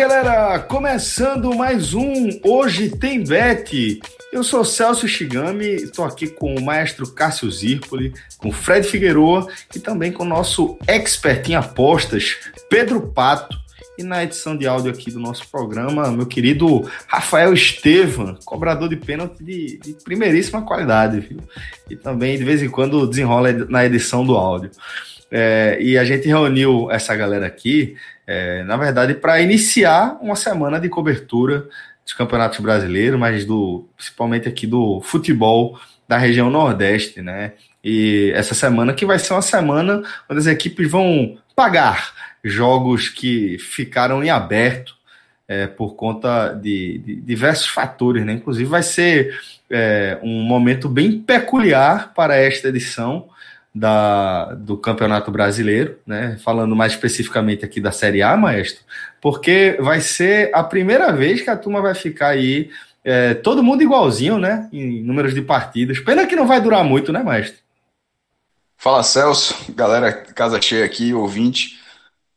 Galera! 0.00 0.58
Começando 0.60 1.54
mais 1.54 1.92
um 1.92 2.30
Hoje 2.42 2.88
Tem 2.88 3.22
Bet. 3.22 4.00
Eu 4.32 4.42
sou 4.42 4.64
Celso 4.64 5.06
Shigami, 5.06 5.74
estou 5.74 6.06
aqui 6.06 6.26
com 6.26 6.54
o 6.54 6.62
maestro 6.62 7.12
Cássio 7.12 7.50
Zirpoli, 7.50 8.14
com 8.38 8.50
Fred 8.50 8.86
Figueroa 8.86 9.46
e 9.76 9.78
também 9.78 10.10
com 10.10 10.22
o 10.22 10.26
nosso 10.26 10.78
expert 10.86 11.46
em 11.50 11.54
apostas, 11.54 12.38
Pedro 12.70 13.08
Pato. 13.08 13.54
E 13.98 14.02
na 14.02 14.24
edição 14.24 14.56
de 14.56 14.66
áudio 14.66 14.90
aqui 14.90 15.10
do 15.10 15.20
nosso 15.20 15.46
programa, 15.50 16.10
meu 16.10 16.24
querido 16.24 16.90
Rafael 17.06 17.52
Estevam, 17.52 18.38
cobrador 18.46 18.88
de 18.88 18.96
pênalti 18.96 19.44
de, 19.44 19.78
de 19.80 19.92
primeiríssima 20.02 20.62
qualidade, 20.62 21.20
viu? 21.20 21.40
E 21.90 21.94
também, 21.94 22.38
de 22.38 22.44
vez 22.44 22.62
em 22.62 22.70
quando, 22.70 23.06
desenrola 23.06 23.52
na 23.68 23.84
edição 23.84 24.24
do 24.24 24.34
áudio. 24.34 24.70
É, 25.30 25.76
e 25.78 25.96
a 25.96 26.04
gente 26.04 26.26
reuniu 26.26 26.90
essa 26.90 27.14
galera 27.14 27.46
aqui, 27.46 27.94
é, 28.32 28.62
na 28.62 28.76
verdade, 28.76 29.14
para 29.14 29.40
iniciar 29.40 30.16
uma 30.22 30.36
semana 30.36 30.78
de 30.78 30.88
cobertura 30.88 31.66
dos 32.04 32.12
campeonatos 32.12 32.60
brasileiros, 32.60 33.18
mas 33.18 33.44
do 33.44 33.88
principalmente 33.96 34.46
aqui 34.48 34.68
do 34.68 35.00
futebol 35.00 35.76
da 36.06 36.16
região 36.16 36.48
Nordeste, 36.48 37.20
né? 37.20 37.54
E 37.82 38.30
essa 38.32 38.54
semana 38.54 38.94
que 38.94 39.04
vai 39.04 39.18
ser 39.18 39.32
uma 39.32 39.42
semana 39.42 40.04
onde 40.28 40.38
as 40.38 40.46
equipes 40.46 40.88
vão 40.88 41.38
pagar 41.56 42.12
jogos 42.44 43.08
que 43.08 43.58
ficaram 43.58 44.22
em 44.22 44.30
aberto 44.30 44.94
é, 45.48 45.66
por 45.66 45.96
conta 45.96 46.50
de, 46.52 46.98
de, 46.98 47.16
diversos 47.16 47.66
fatores, 47.66 48.24
né? 48.24 48.34
Inclusive 48.34 48.70
vai 48.70 48.84
ser 48.84 49.40
é, 49.68 50.16
um 50.22 50.40
momento 50.42 50.88
bem 50.88 51.18
peculiar 51.20 52.14
para 52.14 52.36
esta 52.36 52.68
edição 52.68 53.28
da, 53.74 54.54
do 54.54 54.76
Campeonato 54.76 55.30
Brasileiro, 55.30 55.98
né? 56.06 56.36
Falando 56.42 56.74
mais 56.74 56.92
especificamente 56.92 57.64
aqui 57.64 57.80
da 57.80 57.92
Série 57.92 58.22
A, 58.22 58.36
maestro, 58.36 58.82
porque 59.20 59.76
vai 59.80 60.00
ser 60.00 60.50
a 60.54 60.62
primeira 60.62 61.12
vez 61.12 61.40
que 61.40 61.50
a 61.50 61.56
turma 61.56 61.80
vai 61.80 61.94
ficar 61.94 62.28
aí, 62.28 62.70
é, 63.04 63.34
todo 63.34 63.62
mundo 63.62 63.82
igualzinho, 63.82 64.38
né? 64.38 64.68
Em 64.72 65.02
números 65.02 65.34
de 65.34 65.42
partidas. 65.42 66.00
Pena 66.00 66.26
que 66.26 66.36
não 66.36 66.46
vai 66.46 66.60
durar 66.60 66.84
muito, 66.84 67.12
né, 67.12 67.22
maestro? 67.22 67.60
Fala 68.76 69.02
Celso, 69.02 69.72
galera, 69.74 70.12
casa 70.12 70.60
cheia 70.60 70.84
aqui, 70.84 71.12
ouvinte. 71.12 71.78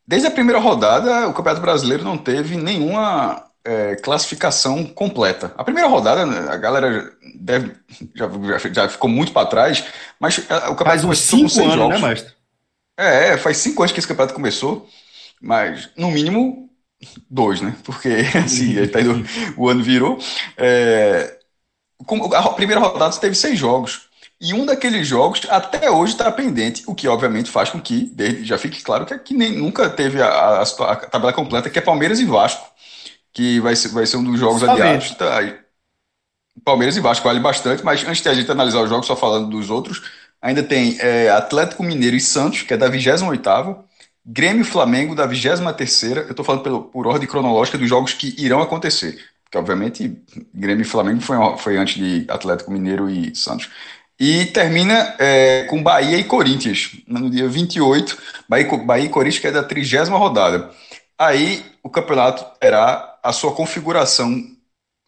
Desde 0.06 0.28
a 0.28 0.30
primeira 0.30 0.60
rodada, 0.60 1.26
o 1.26 1.32
Campeonato 1.32 1.62
Brasileiro 1.62 2.04
não 2.04 2.18
teve 2.18 2.56
nenhuma 2.56 3.42
é, 3.64 3.96
classificação 3.96 4.84
completa. 4.84 5.52
A 5.56 5.64
primeira 5.64 5.88
rodada, 5.88 6.26
né, 6.26 6.46
a 6.50 6.56
galera 6.56 7.12
deve, 7.34 7.72
já, 8.14 8.28
já 8.72 8.88
ficou 8.88 9.08
muito 9.08 9.32
para 9.32 9.46
trás, 9.46 9.84
mas 10.20 10.38
é, 10.38 10.56
o 10.68 10.76
campeonato 10.76 10.84
faz 10.84 11.04
uns 11.04 11.18
cinco 11.18 11.42
anos, 11.42 11.56
né, 11.56 11.74
jogos. 11.74 12.00
né, 12.00 12.08
mestre? 12.08 12.34
É, 12.96 13.36
faz 13.38 13.56
cinco 13.56 13.82
anos 13.82 13.92
que 13.92 13.98
esse 13.98 14.06
campeonato 14.06 14.34
começou, 14.34 14.88
mas 15.40 15.88
no 15.96 16.10
mínimo 16.10 16.68
dois, 17.28 17.60
né? 17.60 17.74
Porque 17.84 18.08
assim, 18.44 18.86
tá 18.88 19.00
indo, 19.00 19.24
o 19.56 19.68
ano 19.68 19.82
virou. 19.82 20.18
É, 20.56 21.38
a 22.34 22.48
primeira 22.50 22.80
rodada 22.80 23.16
teve 23.16 23.34
seis 23.34 23.58
jogos. 23.58 24.12
E 24.40 24.52
um 24.52 24.66
daqueles 24.66 25.06
jogos 25.06 25.42
até 25.48 25.90
hoje 25.90 26.12
está 26.12 26.30
pendente, 26.30 26.82
o 26.86 26.94
que 26.94 27.08
obviamente 27.08 27.50
faz 27.50 27.70
com 27.70 27.80
que 27.80 28.12
já 28.42 28.58
fique 28.58 28.82
claro 28.82 29.06
que, 29.06 29.16
que 29.18 29.32
nem, 29.32 29.52
nunca 29.52 29.88
teve 29.88 30.20
a, 30.20 30.26
a, 30.26 30.62
a, 30.62 30.96
tabela 30.96 31.32
completa, 31.32 31.70
que 31.70 31.78
é 31.78 31.82
Palmeiras 31.82 32.20
e 32.20 32.24
Vasco 32.24 32.73
que 33.34 33.58
vai 33.60 33.74
ser, 33.74 33.88
vai 33.88 34.06
ser 34.06 34.16
um 34.16 34.24
dos 34.24 34.38
jogos 34.38 34.62
adiados. 34.62 35.10
Tá, 35.10 35.40
Palmeiras 36.64 36.96
e 36.96 37.00
Vasco 37.00 37.26
vale 37.26 37.40
bastante, 37.40 37.84
mas 37.84 38.06
antes 38.06 38.22
de 38.22 38.28
a 38.28 38.34
gente 38.34 38.50
analisar 38.50 38.80
os 38.80 38.88
jogos, 38.88 39.06
só 39.06 39.16
falando 39.16 39.50
dos 39.50 39.68
outros, 39.68 40.02
ainda 40.40 40.62
tem 40.62 40.96
é, 41.00 41.28
Atlético 41.30 41.82
Mineiro 41.82 42.14
e 42.14 42.20
Santos, 42.20 42.62
que 42.62 42.72
é 42.72 42.76
da 42.76 42.88
28ª, 42.88 43.78
Grêmio 44.24 44.62
e 44.62 44.64
Flamengo 44.64 45.14
da 45.14 45.28
23ª, 45.28 46.16
eu 46.16 46.30
estou 46.30 46.44
falando 46.44 46.62
pelo, 46.62 46.84
por 46.84 47.06
ordem 47.06 47.28
cronológica 47.28 47.76
dos 47.76 47.88
jogos 47.88 48.14
que 48.14 48.34
irão 48.38 48.62
acontecer, 48.62 49.18
porque 49.42 49.58
obviamente 49.58 50.16
Grêmio 50.54 50.82
e 50.82 50.88
Flamengo 50.88 51.20
foi, 51.20 51.36
foi 51.58 51.76
antes 51.76 51.96
de 51.96 52.24
Atlético 52.30 52.70
Mineiro 52.70 53.10
e 53.10 53.34
Santos. 53.34 53.68
E 54.18 54.46
termina 54.46 55.16
é, 55.18 55.64
com 55.64 55.82
Bahia 55.82 56.16
e 56.16 56.24
Corinthians, 56.24 56.92
no 57.06 57.28
dia 57.28 57.48
28, 57.48 58.16
Bahia, 58.48 58.76
Bahia 58.78 59.04
e 59.06 59.08
Corinthians, 59.08 59.40
que 59.40 59.48
é 59.48 59.50
da 59.50 59.62
30 59.62 60.04
rodada. 60.16 60.70
Aí 61.18 61.64
o 61.82 61.90
campeonato 61.90 62.44
terá 62.60 63.13
a 63.24 63.32
sua 63.32 63.52
configuração 63.52 64.44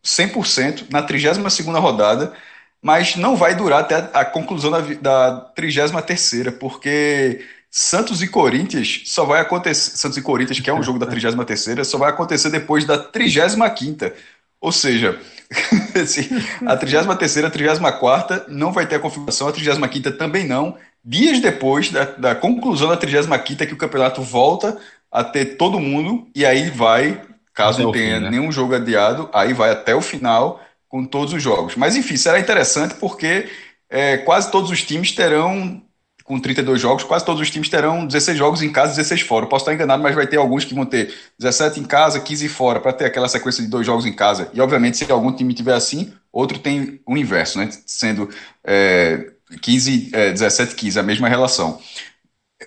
100% 0.04 0.86
na 0.90 1.06
32ª 1.06 1.78
rodada, 1.78 2.32
mas 2.80 3.16
não 3.16 3.36
vai 3.36 3.54
durar 3.54 3.80
até 3.80 3.96
a 4.12 4.24
conclusão 4.24 4.70
da, 4.70 4.80
da 4.80 5.52
33ª, 5.54 6.52
porque 6.52 7.44
Santos 7.70 8.22
e 8.22 8.28
Corinthians 8.28 9.02
só 9.06 9.24
vai 9.24 9.40
acontecer, 9.40 9.96
Santos 9.98 10.16
e 10.16 10.22
Corinthians, 10.22 10.60
que 10.60 10.70
é 10.70 10.74
um 10.74 10.82
jogo 10.82 10.98
da 10.98 11.06
33ª, 11.06 11.84
só 11.84 11.98
vai 11.98 12.10
acontecer 12.10 12.48
depois 12.48 12.86
da 12.86 12.96
35ª. 13.12 14.12
Ou 14.60 14.72
seja, 14.72 15.20
assim, 16.00 16.28
a 16.64 16.76
33ª, 16.76 17.44
a 17.44 17.50
34ª 17.50 18.48
não 18.48 18.72
vai 18.72 18.86
ter 18.86 18.96
a 18.96 19.00
configuração, 19.00 19.48
a 19.48 19.52
35ª 19.52 20.16
também 20.16 20.46
não. 20.46 20.78
Dias 21.04 21.40
depois 21.40 21.90
da, 21.90 22.04
da 22.04 22.34
conclusão 22.34 22.88
da 22.88 22.96
35ª 22.96 23.66
que 23.66 23.74
o 23.74 23.78
campeonato 23.78 24.22
volta 24.22 24.78
a 25.10 25.22
ter 25.22 25.56
todo 25.56 25.78
mundo, 25.78 26.28
e 26.34 26.44
aí 26.44 26.70
vai, 26.70 27.22
caso 27.56 27.82
não 27.82 27.90
tenha 27.90 28.18
fim, 28.18 28.24
né? 28.24 28.30
nenhum 28.30 28.52
jogo 28.52 28.74
adiado, 28.74 29.30
aí 29.32 29.54
vai 29.54 29.70
até 29.70 29.94
o 29.94 30.02
final 30.02 30.60
com 30.88 31.04
todos 31.04 31.32
os 31.32 31.42
jogos. 31.42 31.74
Mas 31.74 31.96
enfim, 31.96 32.16
será 32.16 32.38
interessante 32.38 32.94
porque 32.96 33.48
é, 33.88 34.18
quase 34.18 34.50
todos 34.50 34.70
os 34.70 34.82
times 34.84 35.12
terão, 35.12 35.82
com 36.22 36.38
32 36.38 36.80
jogos, 36.80 37.02
quase 37.02 37.24
todos 37.24 37.40
os 37.40 37.50
times 37.50 37.70
terão 37.70 38.06
16 38.06 38.36
jogos 38.36 38.62
em 38.62 38.70
casa 38.70 38.92
e 38.92 38.96
16 38.96 39.22
fora. 39.22 39.46
Eu 39.46 39.48
posso 39.48 39.62
estar 39.62 39.72
enganado, 39.72 40.02
mas 40.02 40.14
vai 40.14 40.26
ter 40.26 40.36
alguns 40.36 40.66
que 40.66 40.74
vão 40.74 40.84
ter 40.84 41.14
17 41.38 41.80
em 41.80 41.84
casa, 41.84 42.20
15 42.20 42.48
fora, 42.48 42.78
para 42.78 42.92
ter 42.92 43.06
aquela 43.06 43.28
sequência 43.28 43.64
de 43.64 43.70
dois 43.70 43.86
jogos 43.86 44.04
em 44.04 44.12
casa. 44.12 44.50
E 44.52 44.60
obviamente, 44.60 44.98
se 44.98 45.10
algum 45.10 45.32
time 45.32 45.54
tiver 45.54 45.74
assim, 45.74 46.12
outro 46.30 46.58
tem 46.58 47.00
o 47.06 47.16
inverso, 47.16 47.58
né? 47.58 47.70
Sendo 47.86 48.28
é, 48.62 49.30
15, 49.62 50.10
é, 50.12 50.32
17, 50.32 50.74
15, 50.74 50.98
a 50.98 51.02
mesma 51.02 51.28
relação. 51.28 51.80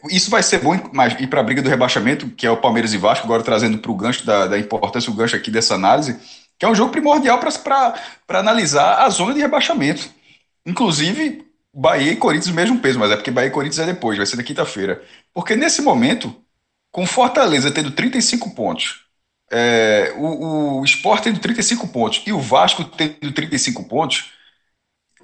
Isso 0.09 0.29
vai 0.29 0.41
ser 0.43 0.59
bom 0.59 0.75
ir 0.75 1.27
para 1.27 1.39
a 1.39 1.43
briga 1.43 1.61
do 1.61 1.69
rebaixamento, 1.69 2.29
que 2.29 2.45
é 2.45 2.51
o 2.51 2.57
Palmeiras 2.57 2.93
e 2.93 2.97
Vasco, 2.97 3.25
agora 3.25 3.43
trazendo 3.43 3.77
para 3.77 3.91
o 3.91 3.95
gancho 3.95 4.25
da, 4.25 4.47
da, 4.47 4.57
importância, 4.57 5.11
o 5.11 5.15
gancho 5.15 5.35
aqui 5.35 5.51
dessa 5.51 5.75
análise, 5.75 6.17
que 6.57 6.65
é 6.65 6.69
um 6.69 6.75
jogo 6.75 6.91
primordial 6.91 7.39
para 7.39 8.39
analisar 8.39 9.03
a 9.03 9.09
zona 9.09 9.33
de 9.33 9.39
rebaixamento. 9.39 10.09
Inclusive, 10.65 11.45
Bahia 11.73 12.11
e 12.11 12.15
Corinthians, 12.15 12.53
mesmo 12.53 12.79
peso, 12.79 12.99
mas 12.99 13.11
é 13.11 13.15
porque 13.15 13.31
Bahia 13.31 13.47
e 13.47 13.51
Corinthians 13.51 13.79
é 13.79 13.85
depois, 13.85 14.17
vai 14.17 14.25
ser 14.25 14.35
na 14.35 14.43
quinta-feira. 14.43 15.01
Porque 15.33 15.55
nesse 15.55 15.81
momento, 15.81 16.33
com 16.91 17.05
Fortaleza 17.05 17.71
tendo 17.71 17.91
35 17.91 18.51
pontos, 18.56 19.06
é, 19.51 20.13
o, 20.18 20.79
o 20.79 20.85
Sport 20.85 21.24
tendo 21.24 21.39
35 21.39 21.88
pontos 21.88 22.21
e 22.25 22.31
o 22.31 22.39
Vasco 22.39 22.83
tendo 22.83 23.31
35 23.31 23.83
pontos, 23.85 24.31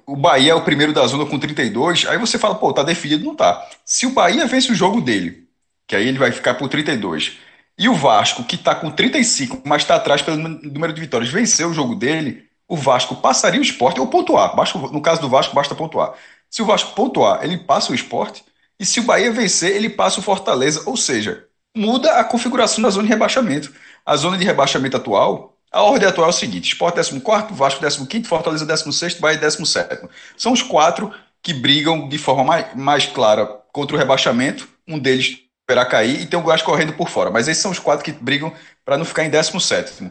o 0.06 0.16
Bahia 0.16 0.52
é 0.52 0.54
o 0.54 0.62
primeiro 0.62 0.92
da 0.92 1.06
zona 1.06 1.26
com 1.26 1.38
32, 1.38 2.06
aí 2.06 2.18
você 2.18 2.38
fala, 2.38 2.54
pô, 2.54 2.72
tá 2.72 2.82
definido, 2.82 3.24
não 3.24 3.34
tá. 3.34 3.68
Se 3.84 4.06
o 4.06 4.10
Bahia 4.10 4.46
vence 4.46 4.70
o 4.70 4.74
jogo 4.74 5.00
dele, 5.00 5.48
que 5.86 5.96
aí 5.96 6.06
ele 6.08 6.18
vai 6.18 6.30
ficar 6.32 6.54
por 6.54 6.68
32, 6.68 7.38
e 7.78 7.88
o 7.88 7.94
Vasco, 7.94 8.44
que 8.44 8.56
tá 8.56 8.74
com 8.74 8.90
35, 8.90 9.62
mas 9.64 9.84
tá 9.84 9.96
atrás 9.96 10.22
pelo 10.22 10.36
número 10.36 10.92
de 10.92 11.00
vitórias, 11.00 11.30
vencer 11.30 11.66
o 11.66 11.74
jogo 11.74 11.94
dele, 11.94 12.44
o 12.68 12.76
Vasco 12.76 13.16
passaria 13.16 13.60
o 13.60 13.62
esporte 13.62 14.00
ou 14.00 14.06
pontuar. 14.06 14.54
no 14.92 15.00
caso 15.02 15.20
do 15.20 15.28
Vasco, 15.28 15.54
basta 15.54 15.74
pontuar. 15.74 16.14
Se 16.50 16.62
o 16.62 16.66
Vasco 16.66 16.94
pontuar, 16.94 17.44
ele 17.44 17.58
passa 17.58 17.92
o 17.92 17.94
esporte, 17.94 18.44
e 18.78 18.86
se 18.86 19.00
o 19.00 19.04
Bahia 19.04 19.32
vencer, 19.32 19.74
ele 19.74 19.90
passa 19.90 20.20
o 20.20 20.22
Fortaleza, 20.22 20.82
ou 20.86 20.96
seja, 20.96 21.46
muda 21.76 22.12
a 22.18 22.24
configuração 22.24 22.82
da 22.82 22.90
zona 22.90 23.04
de 23.04 23.10
rebaixamento. 23.10 23.72
A 24.04 24.16
zona 24.16 24.38
de 24.38 24.44
rebaixamento 24.44 24.96
atual 24.96 25.55
a 25.76 25.82
ordem 25.82 26.08
atual 26.08 26.28
é 26.28 26.30
o 26.30 26.32
seguinte: 26.32 26.72
Sport 26.72 26.94
14, 26.96 27.20
Vasco 27.50 28.06
15, 28.06 28.24
Fortaleza 28.24 28.64
16, 28.64 29.20
Bahia 29.20 29.38
17. 29.38 30.08
São 30.36 30.52
os 30.52 30.62
quatro 30.62 31.12
que 31.42 31.52
brigam 31.52 32.08
de 32.08 32.16
forma 32.16 32.42
mais, 32.42 32.74
mais 32.74 33.06
clara 33.06 33.46
contra 33.72 33.94
o 33.94 33.98
rebaixamento. 33.98 34.66
Um 34.88 34.98
deles 34.98 35.38
esperar 35.60 35.84
cair 35.86 36.20
e 36.22 36.26
tem 36.26 36.38
o 36.38 36.42
Goiás 36.42 36.62
correndo 36.62 36.94
por 36.94 37.10
fora. 37.10 37.30
Mas 37.30 37.46
esses 37.46 37.62
são 37.62 37.70
os 37.70 37.78
quatro 37.78 38.04
que 38.04 38.12
brigam 38.12 38.52
para 38.84 38.96
não 38.96 39.04
ficar 39.04 39.24
em 39.24 39.30
17. 39.30 40.10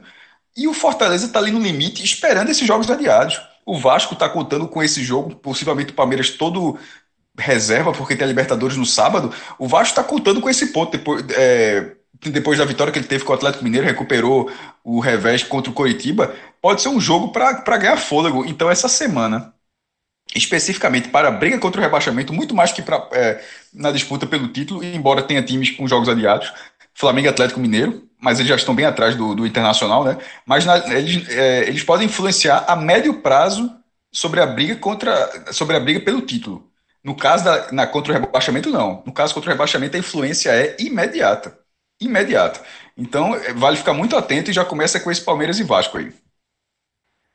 E 0.56 0.68
o 0.68 0.74
Fortaleza 0.74 1.26
está 1.26 1.40
ali 1.40 1.52
no 1.52 1.60
limite, 1.60 2.04
esperando 2.04 2.50
esses 2.50 2.66
jogos 2.66 2.90
adiados. 2.90 3.42
O 3.66 3.80
Vasco 3.80 4.14
está 4.14 4.30
contando 4.30 4.68
com 4.68 4.84
esse 4.84 5.04
jogo, 5.04 5.36
possivelmente 5.36 5.92
o 5.92 5.96
Palmeiras 5.96 6.30
todo 6.30 6.78
reserva, 7.38 7.92
porque 7.92 8.16
tem 8.16 8.24
a 8.24 8.28
Libertadores 8.28 8.78
no 8.78 8.86
sábado. 8.86 9.34
O 9.58 9.68
Vasco 9.68 10.00
está 10.00 10.04
contando 10.04 10.40
com 10.40 10.50
esse 10.50 10.68
ponto. 10.68 10.92
Depois, 10.92 11.26
é, 11.32 11.96
depois 12.22 12.58
da 12.58 12.66
vitória 12.66 12.92
que 12.92 13.00
ele 13.00 13.08
teve 13.08 13.24
com 13.24 13.32
o 13.32 13.36
Atlético 13.36 13.64
Mineiro, 13.64 13.86
recuperou 13.86 14.52
o 14.84 15.00
revés 15.00 15.44
contra 15.44 15.72
o 15.72 15.74
Coritiba. 15.74 16.36
Pode 16.62 16.82
ser 16.82 16.90
um 16.90 17.00
jogo 17.00 17.32
para 17.32 17.78
ganhar 17.78 17.98
fôlego. 17.98 18.46
Então, 18.46 18.70
essa 18.70 18.88
semana, 18.88 19.54
especificamente 20.36 21.10
para 21.10 21.28
a 21.28 21.32
briga 21.32 21.60
contra 21.60 21.80
o 21.80 21.84
rebaixamento, 21.84 22.34
muito 22.34 22.56
mais 22.56 22.72
que 22.72 22.82
pra, 22.82 23.08
é, 23.12 23.44
na 23.74 23.92
disputa 23.92 24.26
pelo 24.26 24.48
título, 24.48 24.84
embora 24.84 25.24
tenha 25.24 25.44
times 25.44 25.72
com 25.72 25.88
jogos 25.88 26.10
adiados, 26.10 26.52
Flamengo 26.94 27.28
e 27.28 27.30
Atlético 27.30 27.60
Mineiro, 27.60 28.10
mas 28.20 28.40
eles 28.40 28.50
já 28.50 28.56
estão 28.56 28.74
bem 28.74 28.86
atrás 28.86 29.16
do, 29.16 29.36
do 29.36 29.46
Internacional, 29.46 30.04
né? 30.04 30.18
Mas 30.46 30.66
na, 30.66 30.78
eles, 30.96 31.28
é, 31.30 31.68
eles 31.68 31.84
podem 31.84 32.08
influenciar 32.08 32.66
a 32.68 32.76
médio 32.76 33.22
prazo 33.22 33.70
sobre 34.12 34.40
a 34.42 34.46
briga 34.46 34.76
contra 34.78 35.54
sobre 35.54 35.76
a 35.76 35.80
briga 35.80 36.00
pelo 36.00 36.22
título. 36.22 36.72
No 37.04 37.16
caso 37.16 37.44
da 37.44 37.72
na, 37.72 37.86
contra 37.86 38.14
o 38.14 38.16
rebaixamento, 38.20 38.70
não. 38.72 39.04
No 39.06 39.14
caso 39.14 39.34
contra 39.34 39.50
o 39.50 39.54
rebaixamento, 39.54 39.96
a 39.96 40.00
influência 40.00 40.50
é 40.52 40.76
imediata. 40.80 41.65
Imediata. 42.00 42.62
Então, 42.98 43.36
é, 43.36 43.54
vale 43.54 43.78
ficar 43.78 43.94
muito 43.94 44.16
atento 44.16 44.50
e 44.50 44.54
já 44.54 44.66
começa 44.66 45.00
com 45.00 45.12
esse 45.12 45.22
Palmeiras 45.22 45.60
e 45.60 45.64
Vasco 45.64 45.98
aí. 45.98 46.14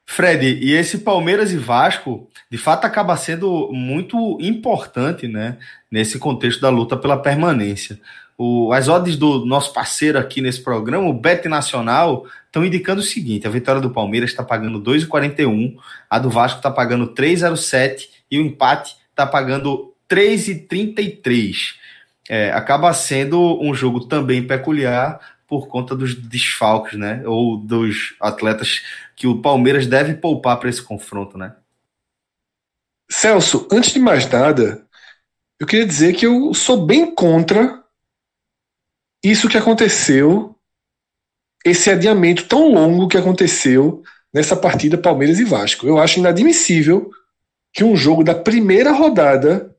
Fred, 0.07 0.59
e 0.61 0.73
esse 0.73 0.99
Palmeiras 0.99 1.53
e 1.53 1.57
Vasco, 1.57 2.29
de 2.51 2.59
fato, 2.59 2.85
acaba 2.85 3.17
sendo 3.17 3.71
muito 3.73 4.39
importante, 4.41 5.29
né, 5.29 5.57
nesse 5.89 6.19
contexto 6.19 6.61
da 6.61 6.69
luta 6.69 6.97
pela 6.97 7.17
permanência. 7.17 8.01
O, 8.37 8.73
as 8.73 8.89
odds 8.89 9.17
do 9.17 9.45
nosso 9.47 9.73
parceiro 9.73 10.19
aqui 10.19 10.41
nesse 10.41 10.63
programa, 10.63 11.07
o 11.07 11.13
Bet 11.13 11.47
Nacional, 11.47 12.27
estão 12.47 12.65
indicando 12.65 13.01
o 13.01 13.05
seguinte: 13.05 13.47
a 13.47 13.51
vitória 13.51 13.81
do 13.81 13.91
Palmeiras 13.91 14.31
está 14.31 14.43
pagando 14.43 14.81
2,41, 14.81 15.77
a 16.09 16.19
do 16.19 16.29
Vasco 16.29 16.59
está 16.59 16.71
pagando 16.71 17.15
3,07 17.15 18.09
e 18.31 18.39
o 18.39 18.43
empate 18.43 18.97
está 19.11 19.25
pagando 19.27 19.95
3,33. 20.09 21.75
É, 22.33 22.53
acaba 22.53 22.95
sendo 22.95 23.61
um 23.61 23.75
jogo 23.75 24.07
também 24.07 24.47
peculiar 24.47 25.19
por 25.49 25.67
conta 25.67 25.97
dos 25.97 26.15
desfalques, 26.15 26.97
né? 26.97 27.27
Ou 27.27 27.57
dos 27.57 28.15
atletas 28.21 28.85
que 29.17 29.27
o 29.27 29.43
Palmeiras 29.43 29.85
deve 29.85 30.15
poupar 30.15 30.57
para 30.61 30.71
esse 30.71 30.81
confronto, 30.81 31.37
né? 31.37 31.57
Celso, 33.11 33.67
antes 33.73 33.93
de 33.93 33.99
mais 33.99 34.31
nada, 34.31 34.87
eu 35.59 35.67
queria 35.67 35.85
dizer 35.85 36.15
que 36.15 36.25
eu 36.25 36.55
sou 36.55 36.87
bem 36.87 37.13
contra 37.13 37.83
isso 39.25 39.49
que 39.49 39.59
aconteceu, 39.59 40.57
esse 41.65 41.91
adiamento 41.91 42.47
tão 42.47 42.73
longo 42.73 43.09
que 43.09 43.19
aconteceu 43.19 44.05
nessa 44.33 44.55
partida 44.55 44.97
Palmeiras 44.97 45.41
e 45.41 45.45
Vasco. 45.45 45.85
Eu 45.85 45.99
acho 45.99 46.21
inadmissível 46.21 47.11
que 47.73 47.83
um 47.83 47.97
jogo 47.97 48.23
da 48.23 48.37
primeira 48.37 48.93
rodada 48.93 49.70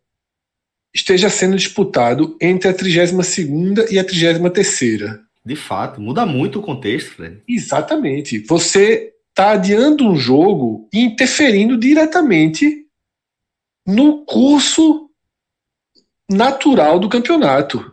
esteja 0.93 1.29
sendo 1.29 1.55
disputado 1.55 2.37
entre 2.41 2.69
a 2.69 2.73
32 2.73 3.91
e 3.91 3.99
a 3.99 4.03
33 4.03 5.19
De 5.43 5.55
fato, 5.55 6.01
muda 6.01 6.25
muito 6.25 6.59
o 6.59 6.61
contexto, 6.61 7.15
Fred. 7.15 7.41
Exatamente. 7.47 8.39
Você 8.39 9.13
está 9.29 9.51
adiando 9.51 10.07
um 10.07 10.15
jogo 10.15 10.89
e 10.93 10.99
interferindo 10.99 11.77
diretamente 11.77 12.85
no 13.85 14.25
curso 14.25 15.09
natural 16.29 16.99
do 16.99 17.09
campeonato. 17.09 17.91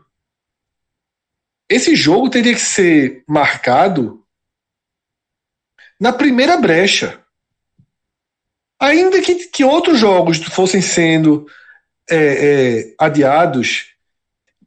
Esse 1.69 1.95
jogo 1.95 2.31
teria 2.31 2.55
que 2.55 2.61
ser 2.61 3.25
marcado 3.27 4.25
na 6.01 6.13
primeira 6.13 6.57
brecha. 6.57 7.23
Ainda 8.81 9.21
que, 9.21 9.47
que 9.49 9.65
outros 9.65 9.99
jogos 9.99 10.39
fossem 10.39 10.81
sendo 10.81 11.47
é, 12.11 12.17
é, 12.17 12.95
adiados, 12.99 13.87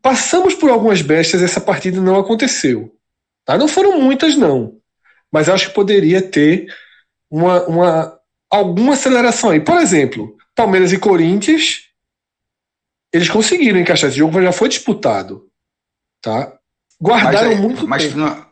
passamos 0.02 0.56
por 0.56 0.70
algumas 0.70 1.02
brechas 1.02 1.42
essa 1.42 1.62
partida 1.62 2.02
não 2.02 2.20
aconteceu. 2.20 2.96
Tá? 3.46 3.58
Não 3.58 3.68
foram 3.68 4.00
muitas, 4.02 4.36
não. 4.36 4.78
Mas 5.32 5.50
acho 5.50 5.70
que 5.70 5.76
poderia 5.76 6.22
ter 6.22 6.68
uma, 7.30 7.64
uma, 7.66 8.20
alguma 8.50 8.94
aceleração 8.94 9.52
aí. 9.52 9.60
Por 9.60 9.78
exemplo, 9.78 10.38
Palmeiras 10.56 10.92
e 10.92 11.00
Corinthians, 11.00 11.90
eles 13.14 13.30
conseguiram 13.30 13.80
encaixar 13.80 14.10
esse 14.10 14.20
jogo, 14.20 14.42
já 14.42 14.52
foi 14.52 14.70
disputado. 14.70 15.50
Tá? 16.22 16.58
Guardaram 17.02 17.50
mas, 17.50 17.58
é, 17.58 17.62
muito 17.62 17.88
mas 17.88 18.04
tempo. 18.04 18.18
Não, 18.18 18.46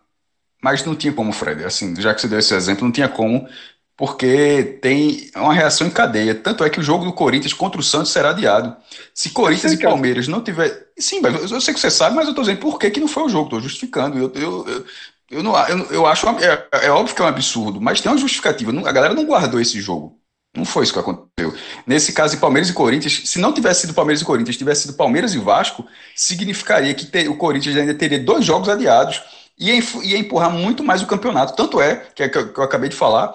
mas 0.62 0.84
não 0.84 0.96
tinha 0.96 1.14
como, 1.14 1.32
Fred. 1.32 1.64
Assim, 1.64 1.96
já 2.00 2.14
que 2.14 2.22
você 2.22 2.28
deu 2.28 2.40
esse 2.40 2.54
exemplo, 2.54 2.84
não 2.84 2.92
tinha 2.92 3.10
como, 3.10 3.48
porque 4.00 4.80
tem 4.82 5.30
uma 5.36 5.54
reação 5.54 5.86
em 5.86 5.90
cadeia. 5.90 6.34
Tanto 6.34 6.64
é 6.64 6.70
que 6.70 6.80
o 6.80 6.84
jogo 6.84 7.04
do 7.04 7.12
Corinthians 7.12 7.52
contra 7.52 7.82
o 7.82 7.84
Santos 7.84 8.14
será 8.14 8.30
adiado. 8.30 8.74
Se 9.14 9.32
Corinthians 9.32 9.74
e 9.74 9.78
Palmeiras 9.78 10.26
não 10.26 10.42
tiver. 10.42 10.88
Sim, 10.98 11.20
mas 11.20 11.52
eu 11.52 11.60
sei 11.60 11.74
que 11.74 11.82
você 11.82 11.92
sabe, 11.92 12.16
mas 12.16 12.24
eu 12.24 12.30
estou 12.30 12.46
dizendo 12.46 12.62
por 12.62 12.80
que, 12.80 12.90
que 12.90 13.00
não 13.02 13.10
foi 13.10 13.24
o 13.24 13.30
jogo, 13.30 13.48
estou 13.48 13.60
justificando. 13.60 14.18
Eu, 14.18 14.32
eu, 14.34 14.68
eu, 14.70 14.86
eu, 15.30 15.44
não, 15.44 15.54
eu, 15.68 15.86
eu 15.92 16.06
acho. 16.08 16.26
É, 16.30 16.86
é, 16.86 16.90
óbvio 16.90 17.14
que 17.14 17.22
é 17.22 17.26
um 17.26 17.28
absurdo, 17.28 17.82
mas 17.82 18.00
tem 18.00 18.10
uma 18.10 18.18
justificativa. 18.18 18.72
A 18.88 18.92
galera 18.94 19.14
não 19.14 19.26
guardou 19.26 19.60
esse 19.60 19.82
jogo. 19.82 20.18
Não 20.56 20.64
foi 20.64 20.86
isso 20.86 20.94
que 20.94 21.00
aconteceu. 21.00 21.54
Nesse 21.86 22.14
caso 22.14 22.36
de 22.36 22.40
Palmeiras 22.40 22.70
e 22.70 22.74
Corinthians, 22.74 23.24
se 23.26 23.38
não 23.38 23.52
tivesse 23.52 23.82
sido 23.82 23.94
Palmeiras 23.94 24.22
e 24.22 24.26
Corinthians, 24.26 24.56
tivesse 24.56 24.84
sido 24.84 24.94
Palmeiras 24.94 25.34
e 25.34 25.40
Vasco, 25.40 25.86
significaria 26.16 26.94
que 26.94 27.06
ter, 27.06 27.28
o 27.28 27.36
Corinthians 27.36 27.76
ainda 27.76 27.94
teria 27.94 28.18
dois 28.18 28.46
jogos 28.46 28.70
adiados 28.70 29.22
e 29.60 29.72
ia, 29.72 30.18
empurrar 30.18 30.50
muito 30.50 30.84
mais 30.84 31.02
o 31.02 31.06
campeonato. 31.06 31.54
Tanto 31.54 31.82
é, 31.82 31.98
que, 32.16 32.24
é 32.24 32.30
que 32.30 32.38
eu 32.38 32.64
acabei 32.64 32.88
de 32.88 32.96
falar, 32.96 33.34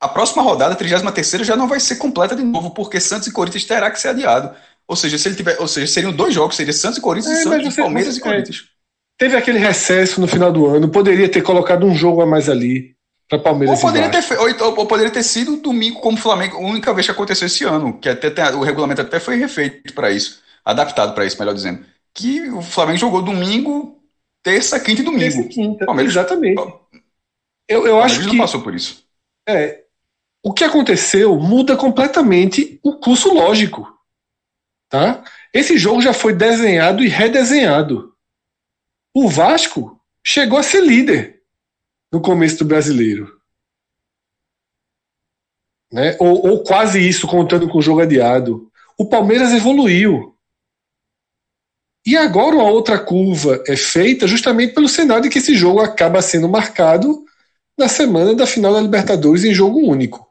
a 0.00 0.08
próxima 0.08 0.42
rodada, 0.42 0.74
a 0.74 0.76
33 0.76 1.46
já 1.46 1.56
não 1.56 1.68
vai 1.68 1.80
ser 1.80 1.96
completa 1.96 2.36
de 2.36 2.42
novo, 2.42 2.70
porque 2.70 3.00
Santos 3.00 3.28
e 3.28 3.32
Corinthians 3.32 3.64
terá 3.64 3.90
que 3.90 3.98
ser 3.98 4.08
adiado. 4.08 4.54
Ou 4.86 4.94
seja, 4.94 5.18
se 5.18 5.28
ele 5.28 5.34
tiver, 5.34 5.56
ou 5.58 5.66
seja, 5.66 5.86
seriam 5.86 6.12
dois 6.12 6.34
jogos, 6.34 6.56
seria 6.56 6.72
Santos 6.72 6.98
e 6.98 7.00
Corinthians 7.00 7.38
é, 7.38 7.40
e 7.40 7.42
Santos 7.42 7.74
você, 7.74 7.82
Palmeiras 7.82 8.14
você, 8.14 8.20
e 8.20 8.22
Corinthians. 8.22 8.56
É, 8.56 8.62
teve 9.18 9.36
aquele 9.36 9.58
recesso 9.58 10.20
no 10.20 10.28
final 10.28 10.52
do 10.52 10.66
ano, 10.66 10.88
poderia 10.88 11.28
ter 11.28 11.42
colocado 11.42 11.86
um 11.86 11.94
jogo 11.94 12.20
a 12.20 12.26
mais 12.26 12.48
ali 12.48 12.94
para 13.28 13.38
Palmeiras. 13.38 13.76
Ou 13.76 13.82
poderia, 13.82 14.10
ter, 14.10 14.38
ou, 14.38 14.78
ou, 14.78 14.86
poderia 14.86 15.10
ter 15.10 15.22
sido 15.22 15.56
domingo 15.56 16.00
como 16.00 16.16
Flamengo, 16.16 16.56
a 16.56 16.60
única 16.60 16.92
vez 16.94 17.06
que 17.06 17.12
aconteceu 17.12 17.46
esse 17.46 17.64
ano, 17.64 17.98
que 17.98 18.08
até 18.08 18.54
o 18.54 18.60
regulamento 18.60 19.00
até 19.00 19.18
foi 19.18 19.36
refeito 19.36 19.92
para 19.92 20.10
isso, 20.10 20.40
adaptado 20.64 21.14
para 21.14 21.26
isso, 21.26 21.38
melhor 21.38 21.54
dizendo. 21.54 21.84
Que 22.14 22.48
o 22.50 22.62
Flamengo 22.62 22.98
jogou 22.98 23.22
domingo, 23.22 24.00
terça, 24.42 24.78
quinta 24.78 25.00
e 25.00 25.04
domingo. 25.04 25.24
Terça 25.24 25.40
e 25.40 25.48
quinta, 25.48 25.86
Palmeiras, 25.86 26.12
exatamente. 26.12 26.62
Eu, 27.68 27.84
eu 27.86 28.00
acho 28.00 28.20
que 28.20 28.26
não 28.26 28.38
passou 28.38 28.62
por 28.62 28.74
isso. 28.74 29.04
É, 29.48 29.85
o 30.46 30.52
que 30.52 30.62
aconteceu 30.62 31.34
muda 31.40 31.76
completamente 31.76 32.78
o 32.80 33.00
curso 33.00 33.34
lógico, 33.34 33.84
tá? 34.88 35.24
Esse 35.52 35.76
jogo 35.76 36.00
já 36.00 36.12
foi 36.12 36.32
desenhado 36.32 37.02
e 37.02 37.08
redesenhado. 37.08 38.14
O 39.12 39.28
Vasco 39.28 40.00
chegou 40.24 40.56
a 40.56 40.62
ser 40.62 40.84
líder 40.84 41.42
no 42.12 42.20
começo 42.20 42.58
do 42.58 42.64
brasileiro. 42.64 43.40
Né? 45.92 46.16
Ou, 46.20 46.46
ou 46.46 46.62
quase 46.62 47.00
isso, 47.00 47.26
contando 47.26 47.68
com 47.68 47.78
o 47.78 47.82
jogo 47.82 48.02
adiado. 48.02 48.70
O 48.96 49.08
Palmeiras 49.08 49.52
evoluiu. 49.52 50.38
E 52.06 52.16
agora 52.16 52.54
uma 52.54 52.70
outra 52.70 53.00
curva 53.00 53.64
é 53.66 53.76
feita 53.76 54.28
justamente 54.28 54.74
pelo 54.74 54.88
cenário 54.88 55.24
de 55.24 55.28
que 55.28 55.38
esse 55.38 55.56
jogo 55.56 55.80
acaba 55.80 56.22
sendo 56.22 56.48
marcado 56.48 57.24
na 57.76 57.88
semana 57.88 58.32
da 58.32 58.46
final 58.46 58.72
da 58.72 58.80
Libertadores 58.80 59.42
em 59.42 59.52
jogo 59.52 59.80
único. 59.80 60.25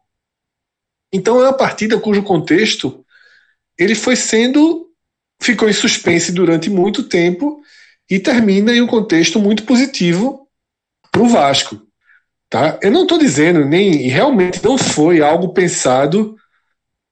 Então 1.12 1.40
é 1.40 1.44
uma 1.44 1.54
partida 1.54 2.00
cujo 2.00 2.24
contexto 2.24 3.06
ele 3.78 3.96
foi 3.96 4.16
sendo 4.16 4.86
ficou 5.42 5.70
em 5.70 5.74
suspense 5.74 6.32
durante 6.32 6.70
muito 6.70 7.04
tempo 7.04 7.62
e 8.10 8.20
termina 8.20 8.72
em 8.72 8.82
um 8.82 8.88
contexto 8.88 9.40
muito 9.40 9.64
positivo 9.64 10.48
para 11.12 11.22
o 11.22 11.28
Vasco. 11.28 11.82
Tá? 12.50 12.80
Eu 12.82 12.92
não 12.92 13.04
estou 13.04 13.18
dizendo, 13.18 13.66
nem 13.66 14.08
realmente 14.08 14.64
não 14.64 14.78
foi 14.78 15.22
algo 15.22 15.50
pensado 15.54 16.36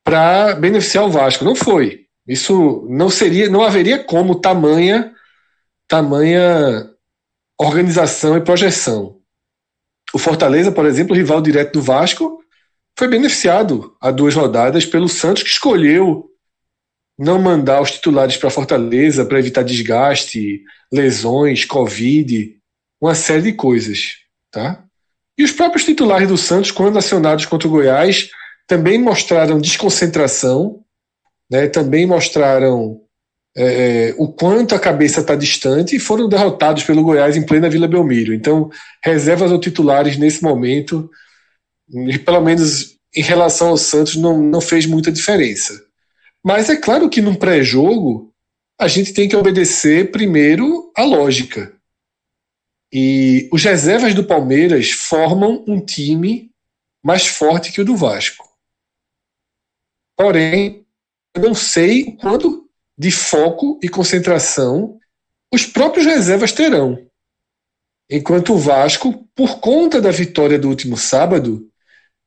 para 0.04 0.56
beneficiar 0.56 1.06
o 1.06 1.10
Vasco. 1.10 1.44
Não 1.44 1.56
foi. 1.56 2.06
Isso 2.28 2.86
não 2.90 3.10
seria, 3.10 3.50
não 3.50 3.62
haveria 3.62 4.04
como 4.04 4.40
tamanha, 4.40 5.12
tamanha 5.88 6.90
organização 7.60 8.38
e 8.38 8.42
projeção. 8.42 9.18
O 10.14 10.20
Fortaleza, 10.20 10.72
por 10.72 10.86
exemplo, 10.86 11.16
rival 11.16 11.42
direto 11.42 11.74
do 11.74 11.82
Vasco, 11.82 12.43
foi 12.98 13.08
beneficiado 13.08 13.96
há 14.00 14.12
duas 14.12 14.36
rodadas 14.36 14.86
pelo 14.86 15.10
Santos, 15.10 15.44
que 15.44 15.50
escolheu 15.50 16.30
não 17.18 17.42
mandar 17.42 17.82
os 17.82 17.92
titulares 17.92 18.38
para 18.38 18.50
Fortaleza 18.50 19.26
para 19.26 19.40
evitar 19.40 19.64
desgaste, 19.64 20.64
lesões, 20.92 21.66
Covid 21.66 22.58
uma 23.04 23.16
série 23.16 23.42
de 23.42 23.54
coisas. 23.54 24.18
Tá? 24.50 24.84
E 25.38 25.44
os 25.44 25.52
próprios 25.52 25.84
titulares 25.84 26.28
do 26.28 26.38
Santos, 26.38 26.72
quando 26.72 26.98
acionados 26.98 27.46
contra 27.46 27.68
o 27.68 27.72
Goiás, 27.72 28.30
também 28.66 28.98
mostraram 28.98 29.60
desconcentração, 29.60 30.80
né, 31.52 31.68
também 31.68 32.06
mostraram 32.06 33.02
é, 33.56 34.16
o 34.18 34.32
quanto 34.32 34.74
a 34.74 34.80
cabeça 34.80 35.20
está 35.20 35.36
distante 35.36 35.96
e 35.96 36.00
foram 36.00 36.30
derrotados 36.30 36.84
pelo 36.84 37.04
Goiás 37.04 37.36
em 37.36 37.46
plena 37.46 37.70
Vila 37.70 37.88
Belmiro. 37.88 38.34
Então, 38.34 38.70
reservas 39.04 39.52
ou 39.52 39.60
titulares 39.60 40.18
nesse 40.18 40.42
momento, 40.42 41.10
pelo 42.26 42.42
menos 42.42 42.98
em 43.16 43.22
relação 43.22 43.70
ao 43.70 43.78
Santos, 43.78 44.16
não, 44.16 44.42
não 44.42 44.60
fez 44.60 44.86
muita 44.86 45.12
diferença. 45.12 45.86
Mas 46.44 46.70
é 46.70 46.76
claro 46.76 47.10
que 47.10 47.22
num 47.22 47.36
pré-jogo, 47.36 48.34
a 48.80 48.88
gente 48.88 49.14
tem 49.14 49.30
que 49.30 49.36
obedecer 49.36 50.12
primeiro 50.12 50.92
a 50.96 51.04
lógica. 51.04 51.74
E 52.92 53.50
os 53.52 53.64
reservas 53.64 54.14
do 54.14 54.24
Palmeiras 54.24 54.92
formam 54.92 55.64
um 55.68 55.80
time 55.80 56.52
mais 57.04 57.28
forte 57.28 57.72
que 57.72 57.82
o 57.82 57.86
do 57.86 57.96
Vasco. 57.96 58.48
Porém, 60.18 60.86
eu 61.36 61.42
não 61.42 61.56
sei 61.56 62.04
o 62.04 62.18
quanto 62.18 62.70
de 62.98 63.12
foco 63.12 63.80
e 63.82 63.90
concentração 63.90 65.00
os 65.52 65.66
próprios 65.66 66.06
reservas 66.06 66.52
terão. 66.52 67.08
Enquanto 68.10 68.54
o 68.54 68.58
Vasco, 68.58 69.28
por 69.36 69.60
conta 69.60 70.02
da 70.02 70.12
vitória 70.12 70.60
do 70.60 70.70
último 70.70 70.98
sábado, 70.98 71.70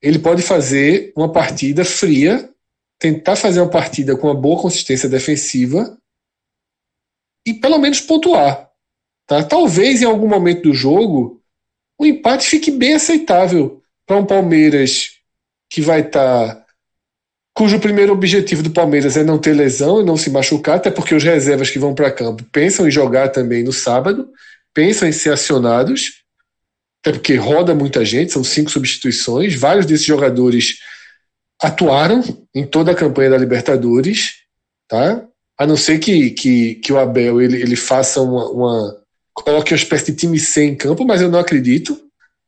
ele 0.01 0.19
pode 0.19 0.43
fazer 0.43 1.13
uma 1.17 1.33
partida 1.33 1.85
fria, 1.85 2.49
tentar 2.99 3.37
fazer 3.37 3.61
uma 3.61 3.71
partida 3.71 4.17
com 4.17 4.27
uma 4.27 4.35
boa 4.35 4.61
consistência 4.61 5.09
defensiva 5.09 5.97
e 7.47 7.55
pelo 7.55 7.79
menos 7.79 8.01
pontuar. 8.01 8.71
Tá? 9.27 9.43
Talvez 9.43 10.03
em 10.03 10.07
algum 10.07 10.29
momento 10.29 10.63
do 10.63 10.75
jogo 10.75 11.43
o 11.99 12.05
empate 12.05 12.47
fique 12.47 12.71
bem 12.71 12.95
aceitável 12.95 13.83
para 14.07 14.17
um 14.17 14.27
Palmeiras 14.27 15.17
que 15.71 15.81
vai 15.81 16.01
estar. 16.01 16.55
Tá, 16.55 16.67
cujo 17.55 17.81
primeiro 17.81 18.13
objetivo 18.13 18.63
do 18.63 18.71
Palmeiras 18.71 19.17
é 19.17 19.25
não 19.25 19.39
ter 19.39 19.55
lesão 19.55 20.03
e 20.03 20.05
não 20.05 20.17
se 20.17 20.29
machucar, 20.29 20.77
até 20.77 20.91
porque 20.91 21.15
os 21.15 21.25
reservas 21.25 21.71
que 21.71 21.79
vão 21.79 21.95
para 21.95 22.13
campo 22.13 22.45
pensam 22.53 22.87
em 22.87 22.91
jogar 22.91 23.31
também 23.31 23.65
no 23.65 23.73
sábado, 23.73 24.29
pensam 24.75 25.09
em 25.09 25.13
ser 25.13 25.33
acionados, 25.33 26.26
até 27.07 27.13
porque 27.13 27.37
roda 27.37 27.73
muita 27.73 28.05
gente, 28.05 28.33
são 28.33 28.43
cinco 28.43 28.69
substituições, 28.69 29.55
vários 29.55 29.87
desses 29.87 30.05
jogadores 30.05 30.81
atuaram 31.63 32.21
em 32.53 32.67
toda 32.67 32.91
a 32.91 32.97
campanha 32.97 33.31
da 33.31 33.39
Libertadores, 33.39 34.39
tá? 34.89 35.25
A 35.57 35.67
não 35.67 35.77
ser 35.77 36.01
que, 36.01 36.31
que, 36.31 36.75
que 36.75 36.93
o 36.93 36.99
Abel 36.99 37.41
ele, 37.41 37.63
ele 37.63 37.77
faça 37.77 38.21
uma, 38.21 38.51
uma 38.51 38.97
coloque 39.33 39.73
uma 39.73 39.77
espécie 39.77 40.11
de 40.11 40.19
time 40.19 40.39
C 40.39 40.65
em 40.65 40.75
campo, 40.75 41.05
mas 41.05 41.23
eu 41.23 41.31
não 41.31 41.39
acredito. 41.39 41.97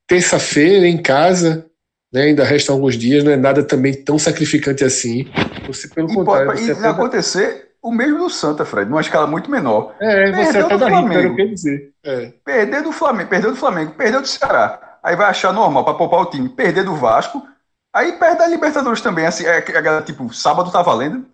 Terça-feira 0.08 0.88
em 0.88 1.00
casa, 1.00 1.64
né, 2.12 2.22
ainda 2.22 2.42
restam 2.42 2.74
alguns 2.74 2.98
dias, 2.98 3.22
não 3.22 3.30
é 3.30 3.36
nada 3.36 3.62
também 3.62 3.94
tão 3.94 4.18
sacrificante 4.18 4.82
assim. 4.82 5.30
Você, 5.68 5.86
pelo 5.86 6.10
e 6.10 6.14
contrário, 6.14 6.46
pode, 6.46 6.66
e 6.66 6.84
acontecer 6.84 7.67
o 7.82 7.92
mesmo 7.92 8.18
do 8.18 8.30
Santa, 8.30 8.64
Fred, 8.64 8.90
numa 8.90 9.00
escala 9.00 9.26
muito 9.26 9.50
menor. 9.50 9.94
É, 10.00 10.32
você 10.32 10.52
perdeu 10.52 10.66
até 10.66 10.76
do 10.76 10.88
Flamengo. 10.88 11.36
Quer 11.36 11.46
dizer. 11.46 11.92
É. 12.04 12.32
Perder 12.44 12.82
do 12.82 12.92
Flamengo, 12.92 13.30
perdeu 13.30 13.50
do 13.50 13.56
Flamengo, 13.56 13.92
perdeu 13.92 14.20
do 14.20 14.26
Ceará. 14.26 14.98
Aí 15.02 15.14
vai 15.16 15.30
achar 15.30 15.52
normal 15.52 15.84
para 15.84 15.94
poupar 15.94 16.20
o 16.20 16.26
time, 16.26 16.48
perder 16.48 16.84
do 16.84 16.94
Vasco. 16.94 17.46
Aí 17.94 18.12
perde 18.12 18.42
a 18.42 18.46
Libertadores 18.46 19.00
também, 19.00 19.26
assim, 19.26 19.46
é, 19.46 19.58
é, 19.58 20.02
tipo, 20.02 20.32
sábado 20.32 20.70
tá 20.70 20.82
valendo. 20.82 21.24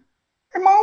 Irmão, 0.55 0.81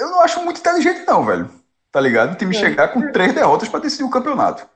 eu 0.00 0.10
não 0.10 0.20
acho 0.20 0.42
muito 0.42 0.60
inteligente, 0.60 1.04
não, 1.06 1.24
velho. 1.24 1.50
Tá 1.90 2.00
ligado? 2.00 2.32
O 2.32 2.36
time 2.36 2.56
é. 2.56 2.58
chegar 2.58 2.88
com 2.88 3.12
três 3.12 3.32
derrotas 3.34 3.68
para 3.68 3.80
decidir 3.80 4.04
o 4.04 4.10
campeonato. 4.10 4.66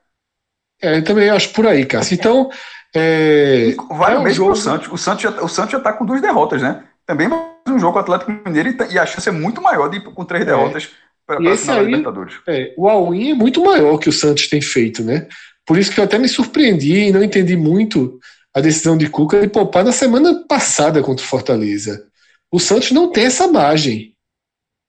É, 0.80 0.98
eu 0.98 1.04
também 1.04 1.30
acho 1.30 1.52
por 1.52 1.66
aí, 1.66 1.84
Cássio. 1.86 2.14
Então. 2.14 2.50
É, 2.94 3.74
vale 3.90 4.16
é 4.16 4.18
um 4.18 4.22
mesmo 4.22 4.36
jogo... 4.36 4.52
pro 4.52 4.60
Santos. 4.60 4.88
O 4.92 4.96
Santos, 4.96 5.22
já, 5.22 5.30
o 5.30 5.48
Santos 5.48 5.72
já 5.72 5.80
tá 5.80 5.92
com 5.92 6.04
duas 6.04 6.20
derrotas, 6.20 6.62
né? 6.62 6.84
Também 7.04 7.28
um 7.72 7.78
jogo 7.78 7.92
com 7.92 7.98
o 7.98 8.02
Atlético 8.02 8.32
Mineiro 8.46 8.76
e, 8.90 8.98
a 8.98 9.06
chance 9.06 9.28
é 9.28 9.32
muito 9.32 9.60
maior 9.60 9.88
de 9.88 9.98
ir 9.98 10.02
com 10.02 10.24
três 10.24 10.42
é. 10.42 10.46
derrotas 10.46 10.90
para 11.26 11.36
a 11.36 11.56
final 11.56 11.84
Libertadores. 11.84 12.34
É, 12.46 12.72
o 12.76 12.88
All-in 12.88 13.30
é 13.30 13.34
muito 13.34 13.64
maior 13.64 13.98
que 13.98 14.08
o 14.08 14.12
Santos 14.12 14.48
tem 14.48 14.60
feito, 14.60 15.02
né? 15.02 15.26
Por 15.66 15.78
isso 15.78 15.90
que 15.90 15.98
eu 15.98 16.04
até 16.04 16.18
me 16.18 16.28
surpreendi 16.28 17.08
e 17.08 17.12
não 17.12 17.22
entendi 17.22 17.56
muito 17.56 18.20
a 18.54 18.60
decisão 18.60 18.96
de 18.96 19.10
Cuca 19.10 19.40
de 19.40 19.48
poupar 19.48 19.84
na 19.84 19.92
semana 19.92 20.44
passada 20.48 21.02
contra 21.02 21.24
o 21.24 21.28
Fortaleza. 21.28 22.08
O 22.50 22.60
Santos 22.60 22.92
não 22.92 23.10
tem 23.10 23.24
essa 23.26 23.48
margem. 23.48 24.14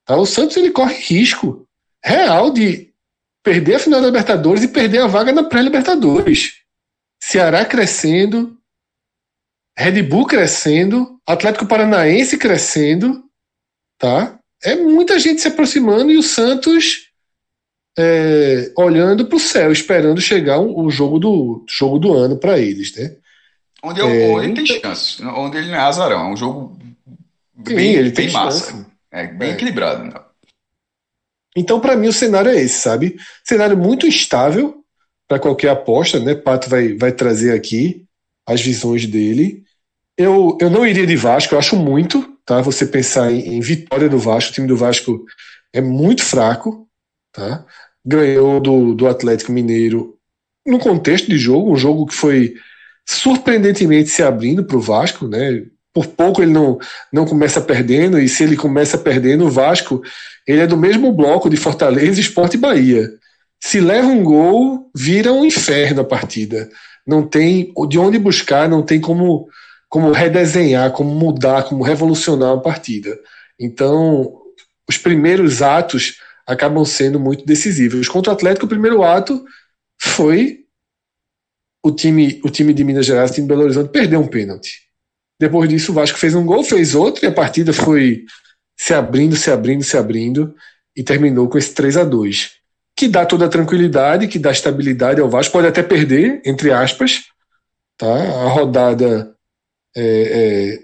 Tá? 0.05 0.15
O 0.15 0.25
Santos 0.25 0.55
ele 0.55 0.71
corre 0.71 0.93
risco 0.93 1.67
real 2.03 2.51
de 2.51 2.93
perder 3.43 3.75
a 3.75 3.79
final 3.79 3.99
da 3.99 4.07
Libertadores 4.07 4.63
e 4.63 4.67
perder 4.67 4.99
a 4.99 5.07
vaga 5.07 5.33
na 5.33 5.43
pré-Libertadores. 5.43 6.61
Ceará 7.21 7.65
crescendo, 7.65 8.57
Red 9.77 10.01
Bull 10.01 10.25
crescendo, 10.25 11.19
Atlético 11.25 11.67
Paranaense 11.67 12.37
crescendo, 12.37 13.23
tá? 13.97 14.39
É 14.63 14.75
muita 14.75 15.19
gente 15.19 15.39
se 15.39 15.47
aproximando 15.47 16.11
e 16.11 16.17
o 16.17 16.23
Santos 16.23 17.11
é, 17.97 18.71
olhando 18.75 19.27
para 19.27 19.35
o 19.35 19.39
céu, 19.39 19.71
esperando 19.71 20.19
chegar 20.19 20.57
o 20.57 20.81
um, 20.81 20.85
um 20.87 20.89
jogo 20.89 21.19
do 21.19 21.65
jogo 21.69 21.99
do 21.99 22.13
ano 22.13 22.37
para 22.37 22.59
eles, 22.59 22.95
né? 22.95 23.15
Onde, 23.83 24.01
é, 24.01 24.29
onde 24.29 24.45
ele 24.45 24.53
tem 24.55 24.65
chance, 24.65 25.23
onde 25.23 25.57
ele 25.57 25.67
não 25.67 25.75
é 25.75 25.79
azarão, 25.79 26.27
é 26.27 26.33
um 26.33 26.37
jogo 26.37 26.77
bem, 27.55 27.93
sim, 27.93 27.99
ele 27.99 28.11
bem 28.11 28.31
massa, 28.31 28.71
chance. 28.71 28.85
é 29.11 29.27
bem 29.27 29.49
é. 29.49 29.53
equilibrado. 29.53 30.03
Né? 30.03 30.13
Então, 31.55 31.79
para 31.79 31.95
mim, 31.95 32.07
o 32.07 32.13
cenário 32.13 32.51
é 32.51 32.55
esse, 32.55 32.79
sabe? 32.79 33.19
Cenário 33.43 33.77
muito 33.77 34.07
instável 34.07 34.83
para 35.27 35.39
qualquer 35.39 35.69
aposta, 35.69 36.19
né? 36.19 36.33
Pato 36.33 36.69
vai, 36.69 36.93
vai 36.93 37.11
trazer 37.11 37.53
aqui 37.53 38.05
as 38.45 38.61
visões 38.61 39.05
dele. 39.05 39.63
Eu, 40.17 40.57
eu 40.59 40.69
não 40.69 40.85
iria 40.85 41.05
de 41.05 41.15
Vasco, 41.15 41.53
eu 41.53 41.59
acho 41.59 41.75
muito, 41.75 42.37
tá? 42.45 42.61
Você 42.61 42.85
pensar 42.85 43.31
em, 43.31 43.55
em 43.55 43.59
vitória 43.59 44.09
do 44.09 44.17
Vasco, 44.17 44.51
o 44.51 44.53
time 44.53 44.67
do 44.67 44.75
Vasco 44.75 45.25
é 45.71 45.79
muito 45.79 46.23
fraco, 46.23 46.87
tá? 47.31 47.65
Ganhou 48.03 48.59
do, 48.59 48.95
do 48.95 49.07
Atlético 49.07 49.51
Mineiro 49.51 50.17
no 50.65 50.79
contexto 50.79 51.29
de 51.29 51.37
jogo, 51.37 51.71
um 51.71 51.77
jogo 51.77 52.05
que 52.05 52.13
foi 52.13 52.55
surpreendentemente 53.05 54.09
se 54.09 54.21
abrindo 54.21 54.65
para 54.65 54.75
o 54.75 54.81
Vasco, 54.81 55.27
né? 55.27 55.63
Por 55.93 56.07
pouco 56.07 56.41
ele 56.41 56.51
não, 56.51 56.77
não 57.11 57.25
começa 57.25 57.61
perdendo, 57.61 58.19
e 58.19 58.27
se 58.27 58.43
ele 58.43 58.57
começa 58.57 58.97
perdendo, 58.97 59.45
o 59.45 59.49
Vasco 59.49 60.01
ele 60.45 60.61
é 60.61 60.67
do 60.67 60.77
mesmo 60.77 61.11
bloco 61.11 61.49
de 61.49 61.57
Fortaleza, 61.57 62.19
Esporte 62.19 62.55
e 62.55 62.59
Bahia. 62.59 63.09
Se 63.59 63.79
leva 63.79 64.07
um 64.07 64.23
gol, 64.23 64.91
vira 64.95 65.31
um 65.31 65.45
inferno 65.45 66.01
a 66.01 66.05
partida. 66.05 66.69
Não 67.05 67.23
tem 67.23 67.73
de 67.89 67.97
onde 67.97 68.19
buscar, 68.19 68.69
não 68.69 68.83
tem 68.83 68.99
como, 68.99 69.47
como 69.89 70.11
redesenhar, 70.11 70.91
como 70.91 71.13
mudar, 71.13 71.63
como 71.63 71.83
revolucionar 71.83 72.53
a 72.53 72.61
partida. 72.61 73.17
Então, 73.59 74.41
os 74.87 74.97
primeiros 74.97 75.61
atos 75.61 76.19
acabam 76.45 76.83
sendo 76.85 77.19
muito 77.19 77.45
decisivos. 77.45 78.07
Contra 78.07 78.31
o 78.31 78.35
Atlético, 78.35 78.65
o 78.65 78.69
primeiro 78.69 79.03
ato 79.03 79.43
foi 79.99 80.65
o 81.83 81.91
time, 81.91 82.39
o 82.43 82.49
time 82.49 82.73
de 82.73 82.83
Minas 82.83 83.05
Gerais, 83.05 83.31
o 83.31 83.33
time 83.33 83.47
de 83.47 83.49
Belo 83.49 83.63
Horizonte, 83.63 83.91
perdeu 83.91 84.19
um 84.19 84.27
pênalti. 84.27 84.81
Depois 85.39 85.69
disso, 85.69 85.91
o 85.91 85.95
Vasco 85.95 86.17
fez 86.17 86.33
um 86.35 86.45
gol, 86.45 86.63
fez 86.63 86.95
outro, 86.95 87.23
e 87.23 87.27
a 87.27 87.31
partida 87.31 87.71
foi 87.71 88.25
se 88.77 88.93
abrindo, 88.93 89.35
se 89.35 89.51
abrindo, 89.51 89.83
se 89.83 89.97
abrindo, 89.97 90.55
e 90.95 91.03
terminou 91.03 91.47
com 91.47 91.57
esse 91.57 91.73
3 91.73 91.97
a 91.97 92.03
2 92.03 92.57
que 92.97 93.07
dá 93.07 93.27
toda 93.27 93.45
a 93.45 93.49
tranquilidade, 93.49 94.27
que 94.27 94.39
dá 94.39 94.51
estabilidade 94.51 95.21
ao 95.21 95.29
Vasco, 95.29 95.53
pode 95.53 95.67
até 95.67 95.83
perder, 95.83 96.41
entre 96.43 96.71
aspas, 96.71 97.25
tá? 97.95 98.11
A 98.11 98.49
rodada 98.49 99.36
é, 99.95 100.03
é, 100.03 100.79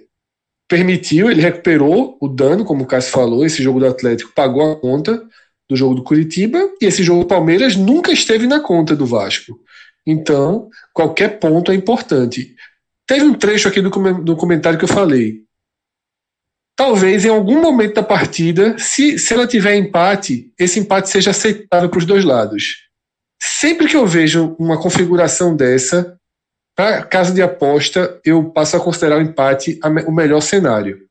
permitiu, 0.67 1.29
ele 1.29 1.41
recuperou 1.41 2.17
o 2.22 2.27
dano, 2.27 2.65
como 2.65 2.83
o 2.83 2.88
Cássio 2.88 3.12
falou, 3.12 3.45
esse 3.45 3.62
jogo 3.62 3.79
do 3.79 3.88
Atlético 3.88 4.31
pagou 4.33 4.72
a 4.72 4.75
conta 4.75 5.24
do 5.69 5.75
jogo 5.75 5.95
do 5.95 6.03
Curitiba, 6.03 6.60
e 6.81 6.86
esse 6.86 7.03
jogo 7.03 7.22
do 7.22 7.27
Palmeiras 7.27 7.75
nunca 7.75 8.12
esteve 8.12 8.48
na 8.48 8.60
conta 8.60 8.95
do 8.95 9.05
Vasco. 9.05 9.60
Então, 10.05 10.69
qualquer 10.93 11.39
ponto 11.39 11.72
é 11.72 11.75
importante. 11.75 12.55
Teve 13.07 13.25
um 13.25 13.33
trecho 13.33 13.67
aqui 13.67 13.81
do, 13.81 13.89
do 14.22 14.36
comentário 14.36 14.77
que 14.77 14.86
eu 14.86 14.89
falei 14.89 15.43
talvez 16.75 17.25
em 17.25 17.29
algum 17.29 17.62
momento 17.62 17.95
da 17.95 18.03
partida, 18.03 18.77
se, 18.77 19.17
se 19.19 19.33
ela 19.33 19.48
tiver 19.48 19.75
empate, 19.75 20.51
esse 20.57 20.79
empate 20.79 21.10
seja 21.10 21.31
aceitável 21.31 21.89
para 21.89 22.00
os 22.00 22.05
dois 22.05 22.24
lados. 22.24 22.88
Sempre 23.41 23.88
que 23.88 23.95
eu 23.95 24.07
vejo 24.07 24.55
uma 24.57 24.79
configuração 24.79 25.55
dessa, 25.55 26.17
para 26.75 27.03
caso 27.03 27.34
de 27.34 27.42
aposta, 27.42 28.20
eu 28.25 28.46
passo 28.46 28.77
a 28.77 28.80
considerar 28.80 29.18
o 29.18 29.22
empate 29.22 29.80
o 30.08 30.12
melhor 30.12 30.42
cenário. 30.42 31.08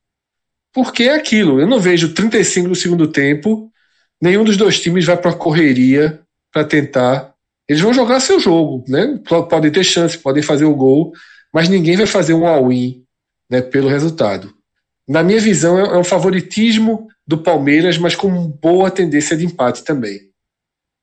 Porque 0.73 1.04
é 1.04 1.14
aquilo, 1.14 1.61
eu 1.61 1.66
não 1.66 1.78
vejo 1.78 2.14
35 2.14 2.69
do 2.69 2.75
segundo 2.75 3.07
tempo, 3.07 3.71
nenhum 4.21 4.45
dos 4.45 4.57
dois 4.57 4.81
times 4.81 5.04
vai 5.04 5.16
para 5.16 5.31
a 5.31 5.37
correria 5.37 6.21
para 6.52 6.64
tentar. 6.64 7.33
Eles 7.69 7.83
vão 7.83 7.95
jogar 7.95 8.21
seu 8.21 8.40
jogo, 8.40 8.85
né? 8.88 9.21
Podem 9.49 9.71
ter 9.71 9.85
chance, 9.85 10.19
podem 10.19 10.42
fazer 10.42 10.64
o 10.64 10.75
gol, 10.75 11.12
mas 11.52 11.69
ninguém 11.69 11.97
vai 11.97 12.07
fazer 12.07 12.35
um 12.35 12.47
all-in 12.47 13.04
né, 13.49 13.61
pelo 13.61 13.88
resultado 13.88 14.54
na 15.09 15.23
minha 15.23 15.40
visão, 15.40 15.78
é, 15.78 15.83
é 15.83 15.99
um 15.99 16.04
favoritismo 16.04 17.09
do 17.26 17.38
Palmeiras, 17.38 17.99
mas 17.99 18.14
com 18.14 18.49
boa 18.49 18.90
tendência 18.90 19.37
de 19.37 19.45
empate 19.45 19.85
também. 19.85 20.21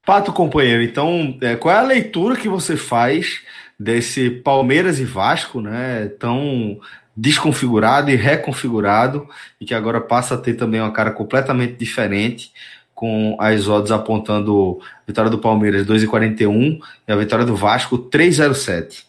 Pato, 0.05 0.33
companheiro, 0.33 0.81
então, 0.81 1.37
é, 1.41 1.55
qual 1.55 1.75
é 1.75 1.77
a 1.77 1.83
leitura 1.83 2.35
que 2.35 2.49
você 2.49 2.75
faz 2.75 3.41
desse 3.79 4.29
Palmeiras 4.29 4.99
e 4.99 5.05
Vasco, 5.05 5.61
né, 5.61 6.09
tão 6.19 6.79
desconfigurado 7.15 8.11
e 8.11 8.15
reconfigurado, 8.15 9.27
e 9.59 9.65
que 9.65 9.73
agora 9.73 10.01
passa 10.01 10.35
a 10.35 10.37
ter 10.37 10.55
também 10.55 10.81
uma 10.81 10.91
cara 10.91 11.11
completamente 11.11 11.75
diferente, 11.75 12.51
com 12.93 13.37
as 13.39 13.67
odds 13.69 13.91
apontando 13.91 14.79
a 14.83 15.07
vitória 15.07 15.31
do 15.31 15.39
Palmeiras 15.39 15.87
2,41 15.87 16.81
e 17.07 17.11
a 17.11 17.15
vitória 17.15 17.45
do 17.45 17.55
Vasco 17.55 17.97
3,07. 17.97 19.05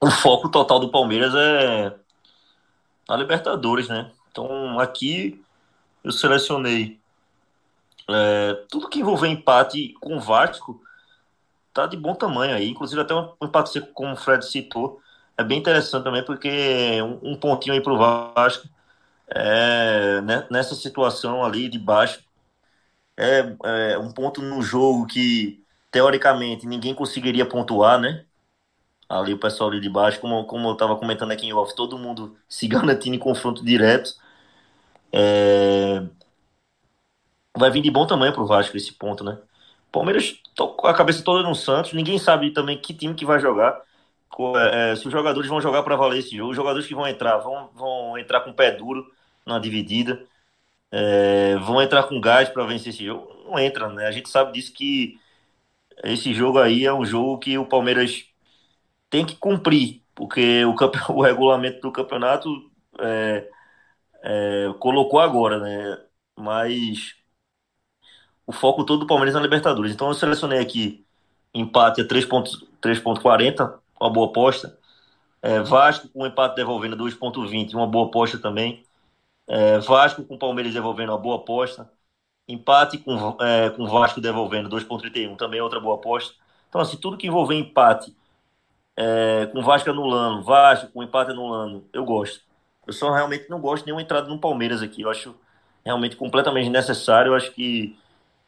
O 0.00 0.10
foco 0.10 0.48
total 0.48 0.80
do 0.80 0.90
Palmeiras 0.90 1.34
é 1.34 1.94
a 3.08 3.16
Libertadores, 3.16 3.88
né? 3.88 4.10
Então 4.30 4.80
aqui 4.80 5.42
eu 6.02 6.10
selecionei 6.10 6.98
é, 8.08 8.58
tudo 8.70 8.88
que 8.88 9.00
envolver 9.00 9.28
empate 9.28 9.94
com 10.00 10.16
o 10.16 10.20
Vasco 10.20 10.80
tá 11.74 11.86
de 11.86 11.96
bom 11.96 12.14
tamanho 12.14 12.54
aí. 12.56 12.70
Inclusive 12.70 13.02
até 13.02 13.14
um 13.14 13.34
empate 13.42 13.70
seco, 13.70 13.88
como 13.92 14.12
o 14.12 14.16
Fred 14.16 14.44
citou, 14.46 15.00
é 15.36 15.44
bem 15.44 15.58
interessante 15.58 16.04
também, 16.04 16.24
porque 16.24 17.02
um, 17.02 17.32
um 17.32 17.36
pontinho 17.36 17.74
aí 17.74 17.82
pro 17.82 17.98
Vasco 17.98 18.68
é, 19.28 20.20
né, 20.22 20.46
nessa 20.50 20.74
situação 20.74 21.44
ali 21.44 21.68
de 21.68 21.78
baixo 21.78 22.22
é, 23.16 23.56
é, 23.92 23.98
um 23.98 24.12
ponto 24.12 24.42
no 24.42 24.62
jogo 24.62 25.06
que 25.06 25.64
teoricamente 25.90 26.66
ninguém 26.66 26.94
conseguiria 26.94 27.46
pontuar, 27.46 28.00
né? 28.00 28.24
Ali 29.08 29.34
o 29.34 29.38
pessoal 29.38 29.70
ali 29.70 29.80
de 29.80 29.88
baixo, 29.90 30.20
como, 30.20 30.44
como 30.46 30.68
eu 30.68 30.72
estava 30.74 30.96
comentando 30.96 31.32
aqui 31.32 31.46
em 31.46 31.52
off, 31.52 31.74
todo 31.76 31.98
mundo 31.98 32.36
se 32.48 32.66
garantindo 32.68 33.16
em 33.16 33.18
confronto 33.18 33.64
direto. 33.64 34.14
É, 35.12 36.02
vai 37.56 37.70
vir 37.70 37.82
de 37.82 37.90
bom 37.90 38.06
tamanho 38.06 38.32
pro 38.32 38.46
Vasco 38.46 38.76
esse 38.76 38.92
ponto, 38.92 39.24
né? 39.24 39.38
Palmeiras 39.94 40.40
com 40.56 40.86
a 40.88 40.94
cabeça 40.94 41.22
toda 41.22 41.48
no 41.48 41.54
Santos, 41.54 41.92
ninguém 41.92 42.18
sabe 42.18 42.50
também 42.50 42.76
que 42.80 42.92
time 42.92 43.14
que 43.14 43.24
vai 43.24 43.38
jogar. 43.38 43.80
É, 44.56 44.92
é, 44.92 44.96
se 44.96 45.06
os 45.06 45.12
jogadores 45.12 45.48
vão 45.48 45.60
jogar 45.60 45.84
para 45.84 45.94
valer 45.94 46.18
esse 46.18 46.36
jogo, 46.36 46.50
os 46.50 46.56
jogadores 46.56 46.88
que 46.88 46.94
vão 46.94 47.06
entrar 47.06 47.38
vão, 47.38 47.70
vão 47.72 48.18
entrar 48.18 48.40
com 48.40 48.50
o 48.50 48.54
pé 48.54 48.72
duro 48.72 49.06
na 49.46 49.60
dividida, 49.60 50.26
é, 50.90 51.56
vão 51.58 51.80
entrar 51.80 52.04
com 52.04 52.20
gás 52.20 52.48
para 52.48 52.64
vencer 52.64 52.92
esse 52.92 53.04
jogo. 53.04 53.32
Não 53.44 53.58
entra, 53.58 53.88
né? 53.88 54.06
A 54.06 54.10
gente 54.10 54.28
sabe 54.28 54.52
disso 54.52 54.72
que 54.72 55.18
esse 56.04 56.34
jogo 56.34 56.58
aí 56.58 56.84
é 56.84 56.92
um 56.92 57.04
jogo 57.04 57.38
que 57.38 57.56
o 57.58 57.66
Palmeiras 57.66 58.26
tem 59.10 59.24
que 59.24 59.36
cumprir, 59.36 60.02
porque 60.14 60.64
o, 60.64 60.74
o 61.14 61.22
regulamento 61.22 61.80
do 61.80 61.92
campeonato 61.92 62.48
é, 63.00 63.48
é, 64.24 64.74
colocou 64.80 65.20
agora, 65.20 65.60
né? 65.60 66.04
Mas 66.36 67.14
o 68.46 68.52
foco 68.52 68.84
todo 68.84 69.00
do 69.00 69.06
Palmeiras 69.06 69.34
na 69.34 69.40
Libertadores. 69.40 69.92
Então 69.92 70.08
eu 70.08 70.14
selecionei 70.14 70.58
aqui 70.58 71.04
empate 71.52 72.00
a 72.00 72.04
3.40, 72.04 73.78
uma 74.00 74.10
boa 74.10 74.26
aposta. 74.26 74.78
É, 75.42 75.60
Vasco 75.60 76.08
com 76.08 76.26
empate 76.26 76.56
devolvendo 76.56 76.96
2.20, 76.96 77.74
uma 77.74 77.86
boa 77.86 78.06
aposta 78.06 78.38
também. 78.38 78.84
É, 79.46 79.78
Vasco 79.78 80.24
com 80.24 80.38
Palmeiras 80.38 80.72
devolvendo 80.72 81.12
uma 81.12 81.18
boa 81.18 81.36
aposta. 81.36 81.90
Empate 82.48 82.98
com, 82.98 83.36
é, 83.40 83.70
com 83.70 83.86
Vasco 83.86 84.20
devolvendo 84.20 84.68
2.31, 84.68 85.36
também 85.36 85.60
outra 85.60 85.80
boa 85.80 85.96
aposta. 85.96 86.34
Então, 86.68 86.80
assim, 86.80 86.96
tudo 86.96 87.16
que 87.16 87.26
envolver 87.26 87.54
empate 87.54 88.14
é, 88.96 89.46
com 89.46 89.62
Vasco 89.62 89.90
anulando, 89.90 90.42
Vasco 90.42 90.88
com 90.92 91.02
empate 91.02 91.30
anulando, 91.30 91.88
eu 91.92 92.04
gosto. 92.04 92.42
Eu 92.86 92.92
só 92.92 93.12
realmente 93.12 93.48
não 93.48 93.60
gosto 93.60 93.82
de 93.82 93.86
nenhuma 93.86 94.02
entrada 94.02 94.28
no 94.28 94.38
Palmeiras 94.38 94.82
aqui. 94.82 95.02
Eu 95.02 95.10
acho 95.10 95.34
realmente 95.84 96.16
completamente 96.16 96.68
necessário. 96.68 97.30
Eu 97.30 97.36
acho 97.36 97.52
que 97.52 97.98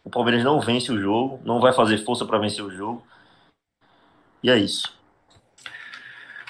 o 0.07 0.11
Palmeiras 0.11 0.45
não 0.45 0.61
vence 0.61 0.93
o 0.93 1.01
jogo, 1.01 1.41
não 1.45 1.61
vai 1.61 1.73
fazer 1.73 2.05
força 2.05 2.25
para 2.25 2.39
vencer 2.39 2.65
o 2.65 2.71
jogo. 2.71 3.03
E 4.41 4.49
é 4.49 4.57
isso. 4.57 4.95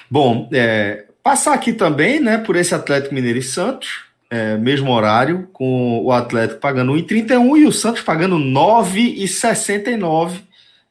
Bom, 0.07 0.47
é, 0.53 1.07
passar 1.23 1.55
aqui 1.55 1.73
também, 1.73 2.19
né, 2.19 2.37
por 2.37 2.55
esse 2.55 2.75
Atlético 2.75 3.15
Mineiro 3.15 3.39
e 3.39 3.41
Santos, 3.41 4.05
é, 4.29 4.55
mesmo 4.57 4.91
horário, 4.91 5.49
com 5.51 6.05
o 6.05 6.11
Atlético 6.11 6.59
pagando 6.59 6.93
1,31 6.93 7.57
e 7.57 7.65
o 7.65 7.71
Santos 7.71 8.03
pagando 8.03 8.37
9,69. 8.37 10.43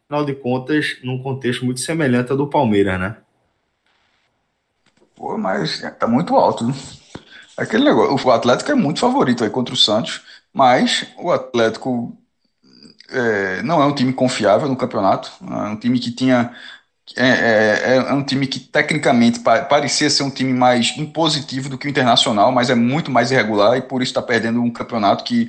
Afinal 0.04 0.24
de 0.24 0.34
contas, 0.34 0.96
num 1.04 1.22
contexto 1.22 1.64
muito 1.64 1.78
semelhante 1.78 2.32
ao 2.32 2.36
do 2.36 2.48
Palmeiras, 2.48 2.98
né? 2.98 3.16
Pô, 5.14 5.38
mas 5.38 5.80
tá 6.00 6.08
muito 6.08 6.34
alto. 6.34 6.66
Né? 6.66 6.74
Aquele 7.56 7.84
negócio, 7.84 8.26
o 8.26 8.32
Atlético 8.32 8.72
é 8.72 8.74
muito 8.74 8.98
favorito 8.98 9.44
aí 9.44 9.50
contra 9.50 9.72
o 9.72 9.76
Santos, 9.76 10.22
mas 10.52 11.06
o 11.16 11.30
Atlético 11.30 12.12
é, 13.10 13.62
não 13.62 13.82
é 13.82 13.86
um 13.86 13.94
time 13.94 14.12
confiável 14.12 14.68
no 14.68 14.76
campeonato. 14.76 15.32
É 15.42 15.68
um 15.68 15.76
time 15.76 15.98
que 15.98 16.12
tinha. 16.12 16.54
É, 17.16 17.94
é, 17.94 17.96
é 17.96 18.12
um 18.12 18.24
time 18.24 18.46
que 18.48 18.58
tecnicamente 18.58 19.40
parecia 19.40 20.10
ser 20.10 20.24
um 20.24 20.30
time 20.30 20.52
mais 20.52 20.96
impositivo 20.98 21.68
do 21.68 21.78
que 21.78 21.86
o 21.86 21.90
Internacional, 21.90 22.50
mas 22.50 22.68
é 22.68 22.74
muito 22.74 23.10
mais 23.12 23.30
irregular 23.30 23.76
e 23.78 23.82
por 23.82 24.02
isso 24.02 24.10
está 24.10 24.20
perdendo 24.22 24.60
um 24.60 24.70
campeonato 24.70 25.22
que, 25.24 25.48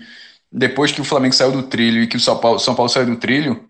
depois 0.52 0.92
que 0.92 1.02
o 1.02 1.04
Flamengo 1.04 1.34
saiu 1.34 1.52
do 1.52 1.64
trilho 1.64 2.04
e 2.04 2.08
que 2.08 2.16
o 2.18 2.20
São 2.20 2.38
Paulo, 2.40 2.60
São 2.60 2.76
Paulo 2.76 2.90
saiu 2.90 3.08
do 3.08 3.16
trilho, 3.18 3.68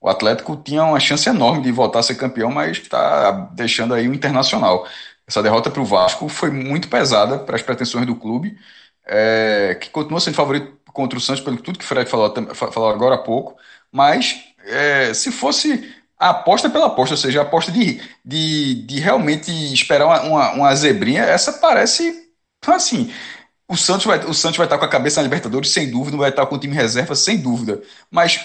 o 0.00 0.08
Atlético 0.08 0.56
tinha 0.56 0.84
uma 0.84 1.00
chance 1.00 1.28
enorme 1.28 1.62
de 1.62 1.72
voltar 1.72 2.00
a 2.00 2.02
ser 2.02 2.16
campeão, 2.16 2.50
mas 2.52 2.78
está 2.78 3.32
deixando 3.54 3.94
aí 3.94 4.08
o 4.08 4.14
Internacional. 4.14 4.86
Essa 5.26 5.42
derrota 5.42 5.70
para 5.70 5.80
o 5.82 5.84
Vasco 5.86 6.28
foi 6.28 6.50
muito 6.50 6.88
pesada 6.88 7.38
para 7.38 7.56
as 7.56 7.62
pretensões 7.62 8.06
do 8.06 8.14
clube, 8.16 8.58
é, 9.06 9.76
que 9.80 9.90
continua 9.90 10.20
sendo 10.20 10.34
favorito 10.34 10.76
contra 10.94 11.18
o 11.18 11.20
Santos, 11.20 11.44
pelo 11.44 11.58
tudo 11.58 11.78
que 11.78 11.84
o 11.84 11.88
Fred 11.88 12.08
falou, 12.10 12.32
falou 12.54 12.88
agora 12.90 13.16
há 13.16 13.18
pouco, 13.18 13.56
mas 13.92 14.44
é, 14.64 15.12
se 15.14 15.30
fosse 15.32 15.94
a 16.18 16.30
aposta 16.30 16.70
pela 16.70 16.86
aposta, 16.86 17.14
ou 17.14 17.18
seja, 17.18 17.40
a 17.40 17.42
aposta 17.42 17.72
de, 17.72 18.00
de, 18.24 18.86
de 18.86 19.00
realmente 19.00 19.50
esperar 19.74 20.06
uma, 20.06 20.22
uma, 20.22 20.52
uma 20.52 20.76
zebrinha, 20.76 21.22
essa 21.24 21.54
parece 21.54 22.30
assim. 22.66 23.12
O 23.68 23.76
Santos, 23.76 24.06
vai, 24.06 24.18
o 24.26 24.34
Santos 24.34 24.58
vai 24.58 24.66
estar 24.66 24.78
com 24.78 24.84
a 24.84 24.88
cabeça 24.88 25.20
na 25.20 25.24
Libertadores, 25.24 25.70
sem 25.70 25.90
dúvida, 25.90 26.16
vai 26.16 26.30
estar 26.30 26.46
com 26.46 26.56
o 26.56 26.58
time 26.60 26.74
reserva, 26.74 27.14
sem 27.14 27.38
dúvida. 27.38 27.82
Mas 28.10 28.40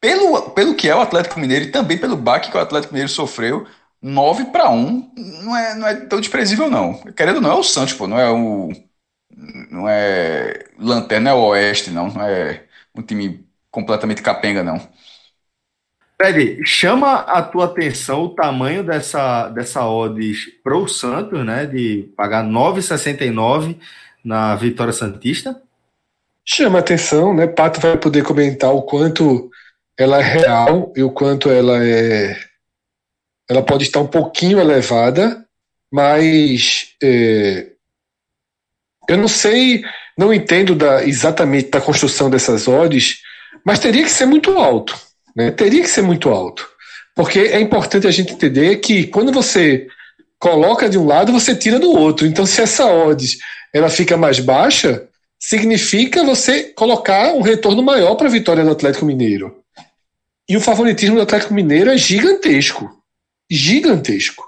pelo, 0.00 0.50
pelo 0.52 0.74
que 0.74 0.88
é 0.88 0.96
o 0.96 1.00
Atlético 1.00 1.38
Mineiro 1.40 1.66
e 1.66 1.70
também 1.72 1.98
pelo 1.98 2.16
baque 2.16 2.50
que 2.50 2.56
o 2.56 2.60
Atlético 2.60 2.92
Mineiro 2.92 3.10
sofreu, 3.12 3.66
9 4.02 4.46
para 4.46 4.70
1 4.70 5.12
não 5.44 5.56
é, 5.56 5.74
não 5.74 5.86
é 5.88 5.94
tão 6.06 6.20
desprezível, 6.20 6.70
não. 6.70 6.94
Querendo 7.14 7.40
não, 7.40 7.52
é 7.52 7.54
o 7.54 7.62
Santos, 7.62 7.94
pô, 7.94 8.06
não 8.08 8.18
é 8.18 8.30
o 8.30 8.72
não 9.36 9.88
é 9.88 10.64
lanterna 10.78 11.30
é 11.30 11.34
o 11.34 11.46
oeste, 11.46 11.90
não. 11.90 12.08
Não 12.08 12.22
é 12.22 12.64
um 12.94 13.02
time 13.02 13.46
completamente 13.70 14.22
capenga, 14.22 14.62
não. 14.62 14.80
Fred, 16.20 16.64
chama 16.64 17.14
a 17.14 17.42
tua 17.42 17.64
atenção 17.64 18.22
o 18.22 18.34
tamanho 18.34 18.84
dessa, 18.84 19.48
dessa 19.48 19.84
odds 19.84 20.46
pro 20.62 20.86
Santos, 20.86 21.44
né? 21.44 21.66
De 21.66 22.12
pagar 22.16 22.44
9,69 22.44 23.76
na 24.24 24.54
vitória 24.54 24.92
Santista? 24.92 25.60
Chama 26.44 26.78
atenção, 26.78 27.34
né? 27.34 27.46
Pato 27.46 27.80
vai 27.80 27.96
poder 27.96 28.22
comentar 28.22 28.72
o 28.72 28.82
quanto 28.82 29.50
ela 29.98 30.18
é 30.18 30.22
real 30.22 30.92
e 30.96 31.02
o 31.02 31.10
quanto 31.10 31.50
ela 31.50 31.84
é. 31.84 32.36
Ela 33.48 33.62
pode 33.62 33.84
estar 33.84 34.00
um 34.00 34.06
pouquinho 34.06 34.60
elevada, 34.60 35.44
mas 35.92 36.94
é, 37.02 37.71
eu 39.12 39.18
não 39.18 39.28
sei, 39.28 39.84
não 40.16 40.32
entendo 40.32 40.74
da, 40.74 41.04
exatamente 41.04 41.70
da 41.70 41.80
construção 41.80 42.28
dessas 42.28 42.66
odds, 42.66 43.18
mas 43.64 43.78
teria 43.78 44.02
que 44.02 44.10
ser 44.10 44.26
muito 44.26 44.58
alto. 44.58 44.98
Né? 45.36 45.50
Teria 45.50 45.82
que 45.82 45.88
ser 45.88 46.02
muito 46.02 46.28
alto. 46.28 46.68
Porque 47.14 47.40
é 47.40 47.60
importante 47.60 48.06
a 48.06 48.10
gente 48.10 48.32
entender 48.32 48.76
que 48.76 49.06
quando 49.06 49.32
você 49.32 49.86
coloca 50.38 50.88
de 50.88 50.98
um 50.98 51.06
lado, 51.06 51.32
você 51.32 51.54
tira 51.54 51.78
do 51.78 51.90
outro. 51.90 52.26
Então, 52.26 52.44
se 52.44 52.60
essa 52.60 52.86
odds 52.86 53.38
ela 53.72 53.88
fica 53.88 54.16
mais 54.16 54.40
baixa, 54.40 55.06
significa 55.38 56.24
você 56.24 56.64
colocar 56.64 57.32
um 57.34 57.42
retorno 57.42 57.82
maior 57.82 58.14
para 58.14 58.28
a 58.28 58.30
vitória 58.30 58.64
do 58.64 58.70
Atlético 58.70 59.04
Mineiro. 59.04 59.62
E 60.48 60.56
o 60.56 60.60
favoritismo 60.60 61.16
do 61.16 61.22
Atlético 61.22 61.54
Mineiro 61.54 61.90
é 61.90 61.96
gigantesco. 61.96 62.90
Gigantesco. 63.50 64.44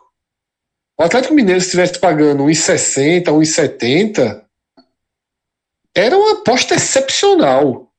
O 0.99 1.03
Atlético 1.03 1.35
Mineiro, 1.35 1.61
se 1.61 1.67
estivesse 1.67 1.99
pagando 1.99 2.45
1,60, 2.45 3.25
1,70, 3.25 4.44
era 5.95 6.17
uma 6.17 6.33
aposta 6.33 6.75
excepcional. 6.75 7.91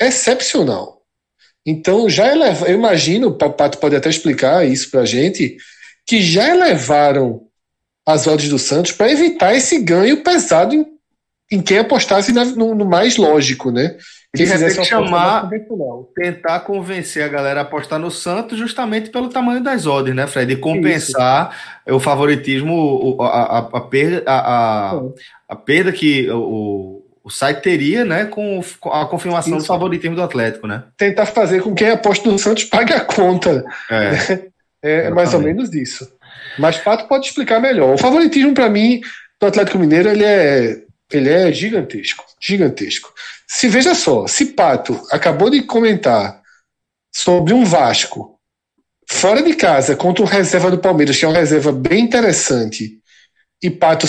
Excepcional. 0.00 1.00
Então, 1.64 2.08
já 2.08 2.32
eleva, 2.32 2.66
eu 2.66 2.74
imagino, 2.74 3.28
o 3.28 3.34
Pato 3.34 3.78
pode 3.78 3.94
até 3.94 4.08
explicar 4.08 4.66
isso 4.66 4.90
para 4.90 5.02
a 5.02 5.06
gente, 5.06 5.56
que 6.06 6.22
já 6.22 6.48
elevaram 6.48 7.42
as 8.06 8.26
odds 8.26 8.48
do 8.48 8.58
Santos 8.58 8.92
para 8.92 9.12
evitar 9.12 9.54
esse 9.54 9.78
ganho 9.78 10.22
pesado 10.22 10.74
em, 10.74 10.86
em 11.52 11.60
quem 11.60 11.78
apostasse 11.78 12.32
no, 12.32 12.74
no, 12.74 12.84
mais 12.84 13.16
lógico, 13.16 13.70
né? 13.70 13.96
Que 14.34 14.46
fizesse 14.46 14.84
chamar, 14.84 15.50
tentar 16.14 16.60
convencer 16.60 17.24
a 17.24 17.28
galera 17.28 17.60
a 17.60 17.62
apostar 17.62 17.98
no 17.98 18.12
Santos 18.12 18.56
justamente 18.58 19.10
pelo 19.10 19.28
tamanho 19.28 19.62
das 19.62 19.86
odds, 19.86 20.14
né, 20.14 20.26
Fred? 20.26 20.52
E 20.52 20.56
compensar 20.56 21.82
isso. 21.86 21.96
o 21.96 22.00
favoritismo, 22.00 23.16
a, 23.20 23.26
a, 23.26 23.58
a, 23.58 23.80
perda, 23.80 24.22
a, 24.26 24.94
a, 24.94 25.00
a 25.48 25.56
perda 25.56 25.92
que 25.92 26.30
o, 26.30 26.99
o 27.22 27.30
site 27.30 27.62
teria, 27.62 28.04
né, 28.04 28.24
com 28.24 28.60
a 28.86 29.06
confirmação 29.06 29.56
Isso. 29.56 29.64
do 29.64 29.66
favoritismo 29.66 30.16
do 30.16 30.22
Atlético, 30.22 30.66
né? 30.66 30.84
Tentar 30.96 31.26
fazer 31.26 31.62
com 31.62 31.74
que 31.74 31.84
quem 31.84 31.92
aposta 31.92 32.30
no 32.30 32.38
Santos 32.38 32.64
pague 32.64 32.92
a 32.92 33.00
conta. 33.00 33.64
É, 33.90 34.50
é, 34.82 35.06
é 35.06 35.10
mais 35.10 35.34
ou 35.34 35.40
menos 35.40 35.72
isso. 35.74 36.10
Mas 36.58 36.78
Pato 36.78 37.06
pode 37.06 37.26
explicar 37.26 37.60
melhor. 37.60 37.94
O 37.94 37.98
favoritismo, 37.98 38.54
para 38.54 38.68
mim, 38.68 39.00
do 39.38 39.46
Atlético 39.46 39.78
Mineiro, 39.78 40.08
ele 40.08 40.24
é 40.24 40.82
Ele 41.12 41.28
é 41.28 41.52
gigantesco, 41.52 42.24
gigantesco. 42.40 43.12
Se 43.46 43.68
veja 43.68 43.94
só, 43.94 44.26
se 44.26 44.46
Pato 44.46 45.00
acabou 45.10 45.50
de 45.50 45.62
comentar 45.62 46.40
sobre 47.12 47.52
um 47.52 47.64
Vasco 47.64 48.38
fora 49.10 49.42
de 49.42 49.54
casa 49.54 49.96
contra 49.96 50.22
o 50.22 50.26
reserva 50.26 50.70
do 50.70 50.78
Palmeiras, 50.78 51.16
que 51.16 51.24
é 51.24 51.28
uma 51.28 51.38
reserva 51.38 51.72
bem 51.72 52.04
interessante, 52.04 53.00
e 53.62 53.68
Pato 53.68 54.06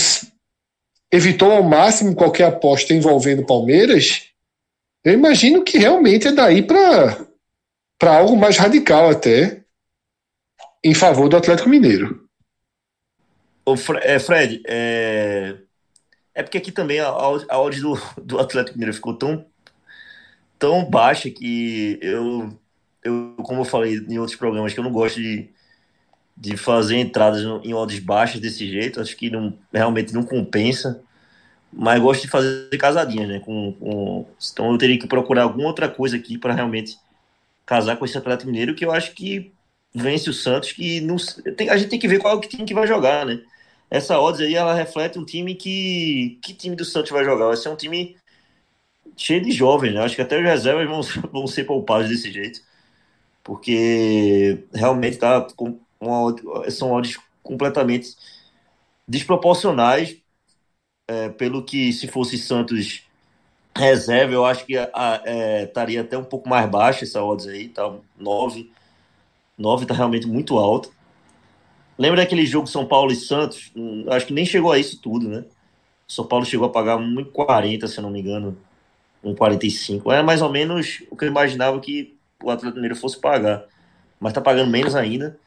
evitou 1.12 1.52
ao 1.52 1.64
máximo 1.64 2.16
qualquer 2.16 2.46
aposta 2.46 2.94
envolvendo 2.94 3.46
Palmeiras, 3.46 4.30
eu 5.04 5.14
imagino 5.14 5.64
que 5.64 5.78
realmente 5.78 6.28
é 6.28 6.32
daí 6.32 6.62
para 6.62 8.18
algo 8.18 8.38
mais 8.38 8.58
radical 8.58 9.10
até 9.10 9.64
em 10.84 10.94
favor 10.94 11.28
do 11.28 11.38
Atlético 11.38 11.70
Mineiro. 11.70 12.28
O 13.66 13.74
é, 14.02 14.20
Fred, 14.20 14.64
é... 14.66 15.58
é 16.34 16.44
porque 16.44 16.58
aqui 16.58 16.72
também 16.72 17.00
a, 17.00 17.10
a 17.10 17.70
do, 17.70 18.24
do 18.24 18.40
Atlético 18.40 18.78
Mineiro 18.78 18.94
ficou 18.94 19.16
tão, 19.16 19.46
tão 20.58 20.90
baixa 20.90 21.30
que 21.30 22.00
eu, 22.02 22.58
eu, 23.04 23.36
como 23.44 23.62
eu 23.62 23.66
falei 23.66 23.98
em 23.98 24.18
outros 24.18 24.38
programas, 24.38 24.74
que 24.74 24.80
eu 24.80 24.84
não 24.84 24.92
gosto 24.92 25.20
de, 25.20 25.50
de 26.42 26.58
fazer 26.58 26.98
entradas 26.98 27.44
em 27.64 27.74
odds 27.74 28.00
baixas 28.00 28.42
desse 28.42 28.68
jeito, 28.68 29.00
acho 29.00 29.16
que 29.16 29.30
não, 29.30 29.54
realmente 29.72 30.14
não 30.14 30.24
compensa 30.24 31.02
mas 31.72 32.02
gosto 32.02 32.24
de 32.24 32.28
fazer 32.28 32.78
casadinhas, 32.78 33.30
né? 33.30 33.40
Com, 33.40 33.74
com, 33.74 34.26
Então 34.52 34.72
eu 34.72 34.78
teria 34.78 35.00
que 35.00 35.08
procurar 35.08 35.44
alguma 35.44 35.68
outra 35.68 35.88
coisa 35.88 36.18
aqui 36.18 36.38
para 36.38 36.54
realmente 36.54 36.98
casar 37.66 37.96
com 37.96 38.04
esse 38.04 38.18
Atlético 38.18 38.52
Mineiro, 38.52 38.76
que 38.76 38.84
eu 38.84 38.92
acho 38.92 39.14
que 39.14 39.54
vence 39.94 40.30
o 40.30 40.34
Santos, 40.34 40.74
que 40.74 41.00
não, 41.02 41.16
tem, 41.56 41.70
a 41.70 41.78
gente 41.78 41.90
tem 41.90 42.00
que 42.00 42.08
ver 42.08 42.20
qual 42.20 42.34
é 42.34 42.38
o 42.38 42.42
time 42.42 42.66
que 42.66 42.74
vai 42.74 42.86
jogar, 42.88 43.26
né? 43.26 43.42
Essa 43.90 44.20
odds 44.20 44.42
aí, 44.42 44.56
ela 44.56 44.74
reflete 44.74 45.20
um 45.20 45.26
time 45.26 45.56
que... 45.56 46.40
Que 46.42 46.54
time 46.54 46.76
do 46.76 46.86
Santos 46.86 47.12
vai 47.12 47.24
jogar? 47.26 47.48
Vai 47.48 47.58
ser 47.58 47.70
um 47.70 47.76
time 47.76 48.18
cheio 49.18 49.42
de 49.42 49.52
jovens, 49.52 49.94
né? 49.94 50.02
Acho 50.02 50.16
que 50.16 50.22
até 50.22 50.38
os 50.38 50.44
reservas 50.44 50.88
vão, 50.88 51.30
vão 51.32 51.48
ser 51.48 51.66
poupados 51.66 52.10
desse 52.10 52.32
jeito, 52.32 52.62
porque 53.44 54.66
realmente 54.74 55.18
tá 55.18 55.42
com 55.56 55.80
uma, 56.02 56.70
são 56.70 56.92
odds 56.92 57.18
completamente 57.44 58.16
desproporcionais 59.08 60.18
é, 61.08 61.30
pelo 61.30 61.64
que 61.64 61.94
se 61.94 62.08
fosse 62.08 62.38
Santos 62.38 63.06
reserva, 63.76 64.34
eu 64.34 64.46
acho 64.46 64.66
que 64.66 64.78
a, 64.78 65.22
é, 65.26 65.64
estaria 65.64 66.02
até 66.02 66.18
um 66.18 66.24
pouco 66.24 66.50
mais 66.50 66.70
baixa 66.70 67.06
essa 67.06 67.24
odds 67.24 67.48
aí, 67.48 67.70
tá 67.70 67.94
9. 68.18 68.70
9 69.58 69.86
tá 69.86 69.94
realmente 69.94 70.28
muito 70.28 70.58
alto. 70.58 70.92
Lembra 71.98 72.22
daquele 72.22 72.46
jogo 72.46 72.68
São 72.68 72.86
Paulo 72.86 73.12
e 73.12 73.16
Santos? 73.16 73.72
Hum, 73.76 74.06
acho 74.10 74.26
que 74.26 74.34
nem 74.34 74.46
chegou 74.46 74.72
a 74.72 74.80
isso 74.80 75.00
tudo, 75.00 75.28
né? 75.30 75.46
São 76.08 76.26
Paulo 76.26 76.46
chegou 76.46 76.68
a 76.68 76.72
pagar 76.72 76.98
1,40, 76.98 77.88
se 77.88 78.02
não 78.02 78.10
me 78.10 78.20
engano. 78.20 78.58
1,45. 79.24 80.12
Era 80.12 80.24
mais 80.24 80.42
ou 80.42 80.50
menos 80.50 81.04
o 81.10 81.16
que 81.16 81.26
eu 81.26 81.30
imaginava 81.30 81.80
que 81.80 82.18
o 82.44 82.50
Atlético 82.50 82.76
Mineiro 82.76 82.96
fosse 82.96 83.20
pagar. 83.20 83.66
Mas 84.20 84.34
tá 84.34 84.42
pagando 84.42 84.72
menos 84.72 84.96
ainda. 84.96 85.38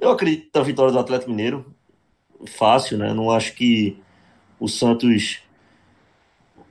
Eu 0.00 0.10
acredito 0.10 0.50
na 0.54 0.62
vitória 0.64 0.92
do 0.92 0.98
Atlético 0.98 1.30
Mineiro. 1.30 1.74
Fácil, 2.46 2.96
né? 2.96 3.12
Não 3.12 3.30
acho 3.30 3.54
que 3.54 4.02
o 4.58 4.66
Santos. 4.66 5.42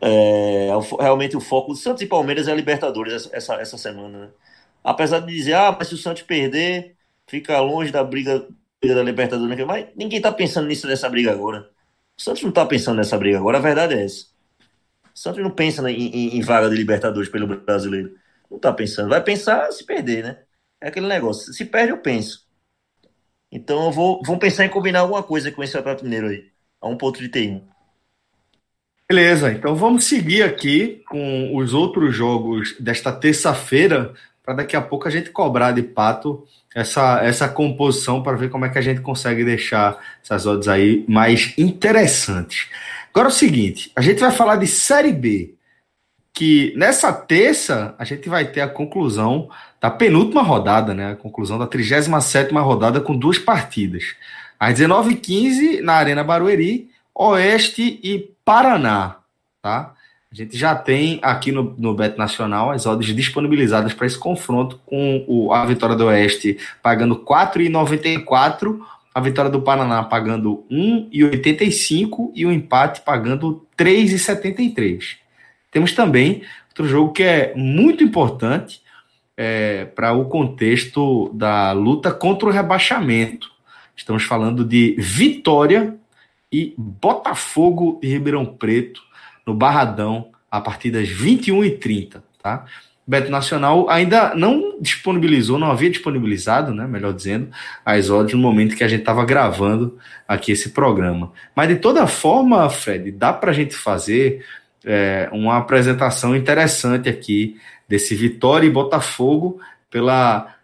É, 0.02 0.70
é 0.70 1.04
realmente 1.04 1.38
o 1.38 1.42
foco 1.42 1.74
do 1.74 1.78
Santos 1.78 2.02
e 2.02 2.08
Palmeiras 2.08 2.48
é 2.48 2.52
a 2.52 2.56
Libertadores 2.56 3.30
essa, 3.32 3.56
essa 3.56 3.78
semana. 3.78 4.26
Né? 4.26 4.30
Apesar 4.84 5.20
de 5.20 5.28
dizer, 5.28 5.54
ah, 5.54 5.76
mas 5.78 5.90
se 5.90 5.94
o 5.94 5.98
Santos 5.98 6.24
perder, 6.24 6.96
fica 7.28 7.60
longe 7.60 7.92
da 7.92 8.04
briga, 8.04 8.48
briga 8.82 8.96
da 8.96 9.04
Libertadores. 9.04 9.58
Né? 9.58 9.66
Mas 9.66 9.88
ninguém 9.96 10.22
tá 10.22 10.32
pensando 10.32 10.68
nisso 10.68 10.88
nessa 10.88 11.08
briga 11.10 11.32
agora. 11.32 11.70
O 12.18 12.22
Santos 12.22 12.42
não 12.44 12.52
tá 12.52 12.66
pensando 12.66 12.98
nessa 12.98 13.18
briga 13.18 13.38
agora, 13.38 13.60
a 13.60 13.62
verdade 13.62 13.94
é 13.94 14.06
essa. 14.06 14.26
O 15.14 15.20
Santos 15.20 15.44
não 15.44 15.52
pensa 15.52 15.90
em, 15.92 16.08
em, 16.08 16.38
em 16.38 16.42
vaga 16.42 16.70
de 16.70 16.76
Libertadores 16.76 17.30
pelo 17.30 17.48
brasileiro. 17.48 18.16
Não 18.50 18.58
tá 18.58 18.74
pensando. 18.74 19.10
Vai 19.10 19.24
pensar 19.24 19.72
se 19.72 19.86
perder, 19.86 20.24
né? 20.24 20.44
É 20.82 20.88
aquele 20.88 21.08
negócio. 21.08 21.54
Se 21.54 21.66
perde, 21.66 21.92
eu 21.92 21.98
penso. 22.00 22.49
Então 23.52 23.86
eu 23.86 23.92
vou, 23.92 24.22
vou 24.24 24.38
pensar 24.38 24.66
em 24.66 24.70
combinar 24.70 25.00
alguma 25.00 25.24
coisa 25.24 25.52
com 25.52 25.64
esse 25.64 25.78
Atlético 25.78 26.06
Mineiro 26.06 26.28
aí. 26.28 26.46
A 26.82 26.88
um 26.88 26.98
ponto 26.98 27.20
de 27.20 27.30
T1. 27.30 27.62
Beleza, 29.10 29.52
então 29.52 29.76
vamos 29.76 30.06
seguir 30.06 30.44
aqui 30.44 31.02
com 31.10 31.56
os 31.56 31.74
outros 31.74 32.16
jogos 32.16 32.76
desta 32.80 33.12
terça-feira, 33.12 34.14
para 34.44 34.54
daqui 34.54 34.76
a 34.76 34.82
pouco 34.82 35.08
a 35.08 35.12
gente 35.12 35.32
cobrar 35.32 35.72
de 35.72 35.82
pato 35.82 36.46
essa, 36.76 37.20
essa 37.24 37.50
composição 37.50 38.22
para 38.22 38.38
ver 38.38 38.50
como 38.50 38.66
é 38.66 38.70
que 38.70 38.78
a 38.78 38.82
gente 38.82 39.02
consegue 39.02 39.44
deixar 39.44 39.98
essas 40.24 40.46
odds 40.46 40.68
aí 40.68 41.04
mais 41.08 41.56
interessantes. 41.58 42.70
Agora 43.12 43.30
é 43.30 43.32
o 43.32 43.34
seguinte, 43.34 43.92
a 43.96 44.02
gente 44.02 44.20
vai 44.20 44.32
falar 44.32 44.58
de 44.58 44.68
Série 44.68 45.12
B, 45.12 45.56
que 46.40 46.72
nessa 46.78 47.12
terça 47.12 47.94
a 48.00 48.06
gente 48.06 48.30
vai 48.30 48.46
ter 48.46 48.62
a 48.62 48.68
conclusão 48.70 49.50
da 49.82 49.92
penúltima 49.92 50.42
rodada, 50.42 50.94
né? 50.94 51.12
A 51.12 51.16
conclusão 51.18 51.60
da 51.60 51.68
37 51.68 52.54
rodada 52.54 53.02
com 53.02 53.14
duas 53.14 53.38
partidas. 53.38 54.16
Às 54.58 54.80
19h15, 54.80 55.82
na 55.82 55.96
Arena 55.96 56.24
Barueri, 56.24 56.90
Oeste 57.14 58.00
e 58.02 58.32
Paraná, 58.46 59.18
tá? 59.62 59.94
A 60.32 60.34
gente 60.34 60.58
já 60.58 60.74
tem 60.74 61.20
aqui 61.22 61.52
no, 61.52 61.76
no 61.78 61.94
Bet 61.94 62.18
Nacional 62.18 62.72
as 62.72 62.86
odds 62.86 63.14
disponibilizadas 63.14 63.94
para 63.94 64.08
esse 64.08 64.18
confronto 64.18 64.80
com 64.86 65.26
o, 65.28 65.52
a 65.52 65.66
vitória 65.66 65.94
do 65.98 66.06
Oeste 66.06 66.58
pagando 66.82 67.18
4,94, 67.18 68.80
a 69.14 69.20
vitória 69.20 69.52
do 69.52 69.62
Paraná 69.62 70.04
pagando 70.04 70.64
1,85 70.72 72.32
e 72.34 72.46
o 72.46 72.52
empate 72.54 73.02
pagando 73.02 73.68
3,73. 73.78 75.20
Temos 75.72 75.94
também 75.94 76.44
outro 76.70 76.88
jogo 76.88 77.12
que 77.12 77.24
é 77.24 77.54
muito 77.56 78.04
importante 78.04 78.82
é, 79.36 79.86
para 79.86 80.14
o 80.14 80.26
contexto 80.26 81.32
da 81.34 81.72
luta 81.72 82.12
contra 82.12 82.48
o 82.48 82.52
rebaixamento. 82.52 83.52
Estamos 83.96 84.24
falando 84.24 84.64
de 84.64 84.96
Vitória 84.98 85.96
e 86.52 86.74
Botafogo 86.78 88.00
de 88.02 88.08
Ribeirão 88.08 88.46
Preto, 88.46 89.02
no 89.46 89.54
Barradão, 89.54 90.30
a 90.50 90.60
partir 90.60 90.92
das 90.92 91.10
21h30, 91.10 92.22
tá? 92.42 92.66
Beto 93.10 93.32
Nacional 93.32 93.90
ainda 93.90 94.36
não 94.36 94.80
disponibilizou, 94.80 95.58
não 95.58 95.72
havia 95.72 95.90
disponibilizado, 95.90 96.76
né, 96.76 96.86
melhor 96.86 97.12
dizendo, 97.12 97.50
as 97.84 98.08
odds 98.08 98.36
no 98.36 98.40
momento 98.40 98.76
que 98.76 98.84
a 98.84 98.88
gente 98.88 99.00
estava 99.00 99.26
gravando 99.26 99.98
aqui 100.28 100.52
esse 100.52 100.70
programa. 100.70 101.32
Mas 101.56 101.70
de 101.70 101.78
toda 101.78 102.06
forma, 102.06 102.70
Fred, 102.70 103.12
dá 103.12 103.34
para 103.34 103.50
a 103.50 103.54
gente 103.54 103.76
fazer 103.76 104.46
é, 104.86 105.30
uma 105.32 105.58
apresentação 105.58 106.36
interessante 106.36 107.10
aqui 107.10 107.60
desse 107.88 108.16
Vitória 108.16 108.68
e 108.68 108.72
Botafogo 108.72 109.62
pela 109.90 110.56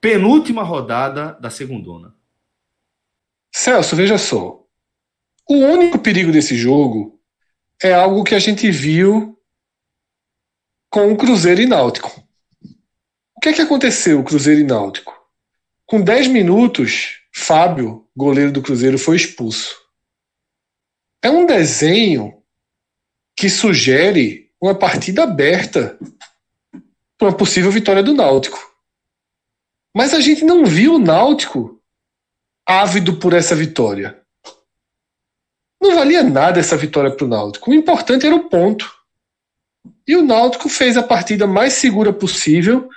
penúltima 0.00 0.62
rodada 0.62 1.36
da 1.40 1.50
segundona. 1.50 2.14
Celso, 3.54 3.94
veja 3.94 4.18
só. 4.18 4.64
O 5.48 5.54
único 5.54 5.98
perigo 5.98 6.32
desse 6.32 6.56
jogo 6.56 7.20
é 7.82 7.92
algo 7.92 8.24
que 8.24 8.34
a 8.34 8.38
gente 8.38 8.70
viu 8.70 9.38
com 10.88 11.12
o 11.12 11.16
Cruzeiro 11.16 11.60
e 11.60 11.66
Náutico. 11.66 12.22
O 13.36 13.40
que 13.40 13.48
é 13.48 13.52
que 13.52 13.62
aconteceu, 13.62 14.20
o 14.20 14.24
Cruzeiro 14.24 14.60
e 14.60 14.64
Náutico? 14.64 15.12
Com 15.86 16.00
10 16.00 16.28
minutos, 16.28 17.20
Fábio, 17.32 18.06
goleiro 18.16 18.52
do 18.52 18.62
Cruzeiro, 18.62 18.98
foi 18.98 19.16
expulso. 19.16 19.76
É 21.22 21.30
um 21.30 21.46
desenho 21.46 22.41
que 23.42 23.50
sugere 23.50 24.52
uma 24.60 24.72
partida 24.72 25.24
aberta 25.24 25.98
para 27.18 27.26
uma 27.26 27.36
possível 27.36 27.72
vitória 27.72 28.00
do 28.00 28.14
Náutico. 28.14 28.56
Mas 29.92 30.14
a 30.14 30.20
gente 30.20 30.44
não 30.44 30.64
viu 30.64 30.94
o 30.94 30.98
Náutico 31.00 31.82
ávido 32.64 33.16
por 33.16 33.32
essa 33.32 33.56
vitória. 33.56 34.22
Não 35.82 35.96
valia 35.96 36.22
nada 36.22 36.60
essa 36.60 36.76
vitória 36.76 37.10
para 37.10 37.24
o 37.24 37.28
Náutico. 37.28 37.68
O 37.68 37.74
importante 37.74 38.24
era 38.24 38.36
o 38.36 38.48
ponto. 38.48 38.88
E 40.06 40.14
o 40.14 40.22
Náutico 40.22 40.68
fez 40.68 40.96
a 40.96 41.02
partida 41.02 41.44
mais 41.44 41.72
segura 41.72 42.12
possível, 42.12 42.88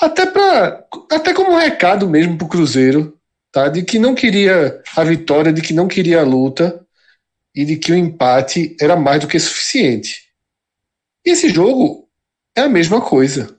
até 0.00 0.24
para 0.24 0.86
até 1.10 1.34
como 1.34 1.52
um 1.52 1.58
recado 1.58 2.08
mesmo 2.08 2.38
para 2.38 2.46
o 2.46 2.48
Cruzeiro, 2.48 3.14
tá? 3.52 3.68
De 3.68 3.82
que 3.82 3.98
não 3.98 4.14
queria 4.14 4.82
a 4.96 5.04
vitória, 5.04 5.52
de 5.52 5.60
que 5.60 5.74
não 5.74 5.86
queria 5.86 6.22
a 6.22 6.24
luta 6.24 6.81
e 7.54 7.64
de 7.64 7.76
que 7.76 7.92
o 7.92 7.96
empate 7.96 8.76
era 8.80 8.96
mais 8.96 9.20
do 9.20 9.28
que 9.28 9.38
suficiente. 9.38 10.28
E 11.24 11.30
esse 11.30 11.48
jogo 11.48 12.08
é 12.56 12.62
a 12.62 12.68
mesma 12.68 13.00
coisa, 13.00 13.58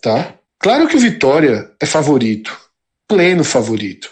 tá? 0.00 0.34
Claro 0.58 0.86
que 0.88 0.96
o 0.96 1.00
Vitória 1.00 1.74
é 1.80 1.86
favorito, 1.86 2.56
pleno 3.08 3.42
favorito. 3.42 4.10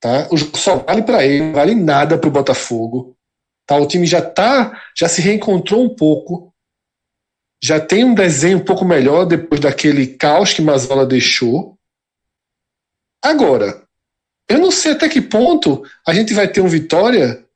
Tá? 0.00 0.28
O 0.30 0.36
jogo 0.36 0.56
só 0.56 0.76
vale 0.76 1.02
para 1.02 1.24
ele, 1.26 1.44
não 1.44 1.52
vale 1.52 1.74
nada 1.74 2.16
para 2.16 2.28
o 2.28 2.32
Botafogo. 2.32 3.16
Tá? 3.66 3.76
O 3.76 3.86
time 3.86 4.06
já 4.06 4.22
tá, 4.22 4.80
já 4.96 5.08
se 5.08 5.20
reencontrou 5.20 5.84
um 5.84 5.94
pouco, 5.94 6.54
já 7.62 7.78
tem 7.78 8.04
um 8.04 8.14
desenho 8.14 8.58
um 8.58 8.64
pouco 8.64 8.84
melhor 8.84 9.26
depois 9.26 9.60
daquele 9.60 10.06
caos 10.06 10.52
que 10.54 10.62
Mazola 10.62 11.04
deixou. 11.04 11.76
Agora, 13.22 13.82
eu 14.48 14.58
não 14.58 14.70
sei 14.70 14.92
até 14.92 15.08
que 15.08 15.20
ponto 15.20 15.84
a 16.06 16.14
gente 16.14 16.32
vai 16.32 16.48
ter 16.48 16.62
um 16.62 16.68
Vitória 16.68 17.46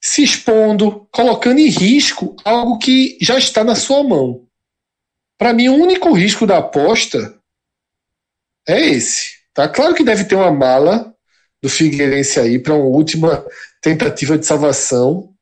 se 0.00 0.22
expondo, 0.22 1.08
colocando 1.10 1.58
em 1.58 1.68
risco 1.68 2.36
algo 2.44 2.78
que 2.78 3.18
já 3.20 3.36
está 3.38 3.64
na 3.64 3.74
sua 3.74 4.02
mão. 4.02 4.46
Para 5.36 5.52
mim, 5.52 5.68
o 5.68 5.74
único 5.74 6.12
risco 6.12 6.46
da 6.46 6.58
aposta 6.58 7.38
é 8.66 8.80
esse. 8.80 9.38
Tá 9.54 9.68
claro 9.68 9.94
que 9.94 10.04
deve 10.04 10.24
ter 10.24 10.34
uma 10.34 10.52
mala 10.52 11.14
do 11.62 11.68
Figueirense 11.68 12.38
aí 12.38 12.58
para 12.58 12.74
uma 12.74 12.84
última 12.84 13.44
tentativa 13.80 14.38
de 14.38 14.46
salvação 14.46 15.34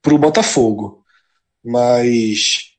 para 0.00 0.14
o 0.14 0.18
Botafogo, 0.18 1.04
mas 1.62 2.72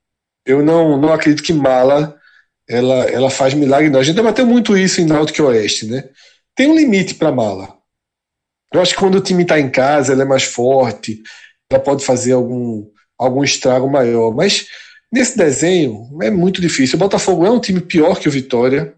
eu 0.46 0.64
não, 0.64 1.00
não 1.00 1.14
acredito 1.14 1.44
que 1.44 1.54
mala 1.54 2.20
ela, 2.68 3.06
ela 3.06 3.30
faz 3.30 3.54
milagre 3.54 3.90
não. 3.90 4.00
A 4.00 4.04
gente 4.04 4.16
debateu 4.16 4.46
muito 4.46 4.78
isso 4.78 5.02
em 5.02 5.06
Náutico 5.06 5.44
Oeste, 5.44 5.88
né? 5.88 6.08
Tem 6.56 6.68
um 6.68 6.76
limite 6.76 7.16
para 7.16 7.32
mala. 7.32 7.79
Eu 8.74 8.82
acho 8.82 8.94
que 8.94 9.00
quando 9.00 9.16
o 9.16 9.22
time 9.22 9.44
está 9.44 9.60
em 9.60 9.70
casa, 9.70 10.14
ela 10.14 10.22
é 10.22 10.26
mais 10.26 10.44
forte, 10.44 11.22
ela 11.70 11.82
pode 11.82 12.06
fazer 12.06 12.34
algum, 12.34 12.86
algum 13.18 13.44
estrago 13.44 13.90
maior. 13.90 14.34
Mas 14.34 14.68
nesse 15.12 15.38
desenho 15.38 16.08
é 16.22 16.30
muito 16.30 16.62
difícil. 16.62 16.96
O 16.96 17.00
Botafogo 17.00 17.46
é 17.46 17.52
um 17.52 17.60
time 17.60 17.82
pior 17.82 18.20
que 18.20 18.28
o 18.28 18.32
Vitória, 18.32 18.94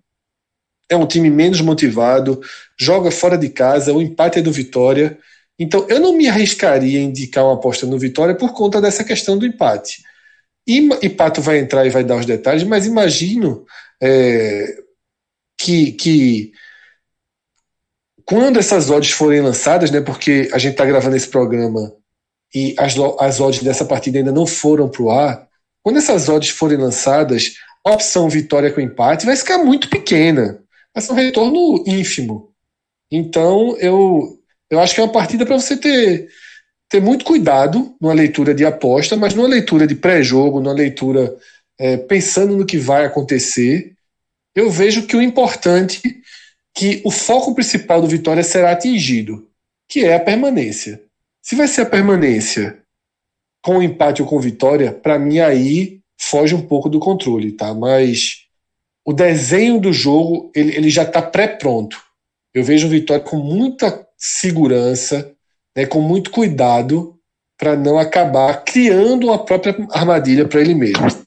é 0.89 0.95
um 0.95 1.07
time 1.07 1.29
menos 1.29 1.61
motivado, 1.61 2.41
joga 2.77 3.09
fora 3.09 3.37
de 3.37 3.49
casa, 3.49 3.93
o 3.93 4.01
empate 4.01 4.39
é 4.39 4.41
do 4.41 4.51
Vitória. 4.51 5.17
Então 5.57 5.85
eu 5.89 5.99
não 5.99 6.13
me 6.17 6.27
arriscaria 6.27 6.99
a 6.99 7.03
indicar 7.03 7.45
uma 7.45 7.53
aposta 7.53 7.85
no 7.85 7.97
Vitória 7.97 8.35
por 8.35 8.53
conta 8.53 8.81
dessa 8.81 9.03
questão 9.03 9.37
do 9.37 9.45
empate. 9.45 10.03
E, 10.67 10.89
e 11.01 11.09
Pato 11.09 11.41
vai 11.41 11.59
entrar 11.59 11.85
e 11.85 11.89
vai 11.89 12.03
dar 12.03 12.17
os 12.17 12.25
detalhes, 12.25 12.63
mas 12.63 12.85
imagino 12.85 13.65
é, 14.01 14.75
que, 15.57 15.93
que 15.93 16.51
quando 18.31 18.59
essas 18.59 18.89
odds 18.89 19.11
forem 19.11 19.41
lançadas, 19.41 19.91
né, 19.91 19.99
porque 19.99 20.49
a 20.53 20.57
gente 20.57 20.71
está 20.71 20.85
gravando 20.85 21.17
esse 21.17 21.27
programa 21.27 21.93
e 22.55 22.73
as, 22.79 22.95
as 23.19 23.41
odds 23.41 23.61
dessa 23.61 23.83
partida 23.83 24.19
ainda 24.19 24.31
não 24.31 24.47
foram 24.47 24.87
para 24.87 25.01
o 25.01 25.11
ar, 25.11 25.49
quando 25.83 25.97
essas 25.97 26.29
odds 26.29 26.49
forem 26.51 26.77
lançadas, 26.77 27.55
a 27.85 27.91
opção 27.91 28.29
vitória 28.29 28.71
com 28.71 28.79
empate 28.79 29.25
vai 29.25 29.35
ficar 29.35 29.57
muito 29.57 29.89
pequena. 29.89 30.63
Vai 30.95 31.03
ser 31.03 31.11
um 31.11 31.15
retorno 31.15 31.83
ínfimo. 31.85 32.53
Então, 33.11 33.75
eu, 33.79 34.39
eu 34.69 34.79
acho 34.79 34.95
que 34.95 35.01
é 35.01 35.03
uma 35.03 35.11
partida 35.11 35.45
para 35.45 35.59
você 35.59 35.75
ter, 35.75 36.29
ter 36.87 37.01
muito 37.01 37.25
cuidado 37.25 37.93
numa 37.99 38.13
leitura 38.13 38.55
de 38.55 38.65
aposta, 38.65 39.17
mas 39.17 39.33
numa 39.33 39.49
leitura 39.49 39.85
de 39.85 39.95
pré-jogo, 39.95 40.61
numa 40.61 40.73
leitura 40.73 41.35
é, 41.77 41.97
pensando 41.97 42.55
no 42.55 42.65
que 42.65 42.77
vai 42.77 43.03
acontecer. 43.03 43.91
Eu 44.55 44.71
vejo 44.71 45.05
que 45.05 45.17
o 45.17 45.21
importante 45.21 46.20
que 46.73 47.01
o 47.03 47.11
foco 47.11 47.53
principal 47.53 48.01
do 48.01 48.07
Vitória 48.07 48.43
será 48.43 48.71
atingido, 48.71 49.47
que 49.87 50.05
é 50.05 50.15
a 50.15 50.19
permanência. 50.19 51.01
Se 51.41 51.55
vai 51.55 51.67
ser 51.67 51.81
a 51.81 51.85
permanência 51.85 52.81
com 53.61 53.81
empate 53.81 54.21
ou 54.21 54.27
com 54.27 54.39
vitória, 54.39 54.91
para 54.91 55.19
mim 55.19 55.39
aí 55.39 55.99
foge 56.19 56.55
um 56.55 56.61
pouco 56.61 56.89
do 56.89 56.99
controle, 56.99 57.51
tá? 57.51 57.73
Mas 57.73 58.45
o 59.05 59.13
desenho 59.13 59.79
do 59.79 59.91
jogo 59.91 60.51
ele, 60.55 60.75
ele 60.75 60.89
já 60.89 61.03
está 61.03 61.21
pré-pronto. 61.21 62.01
Eu 62.53 62.63
vejo 62.63 62.87
o 62.87 62.89
Vitória 62.89 63.23
com 63.23 63.37
muita 63.37 64.07
segurança, 64.17 65.31
né, 65.75 65.85
com 65.85 66.01
muito 66.01 66.31
cuidado 66.31 67.17
para 67.57 67.75
não 67.75 67.97
acabar 67.97 68.63
criando 68.63 69.27
uma 69.27 69.43
própria 69.43 69.75
armadilha 69.91 70.47
para 70.47 70.61
ele 70.61 70.73
mesmo. 70.73 71.20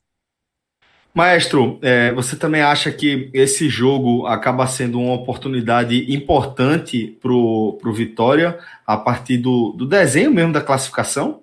Maestro, 1.15 1.79
é, 1.81 2.13
você 2.13 2.35
também 2.35 2.61
acha 2.61 2.91
que 2.91 3.31
esse 3.33 3.69
jogo 3.69 4.27
acaba 4.27 4.67
sendo 4.67 4.99
uma 4.99 5.15
oportunidade 5.15 6.13
importante 6.13 7.17
para 7.23 7.33
o 7.33 7.93
Vitória 7.95 8.59
a 8.85 8.97
partir 8.97 9.39
do, 9.39 9.73
do 9.73 9.87
desenho 9.87 10.33
mesmo 10.33 10.53
da 10.53 10.61
classificação? 10.61 11.43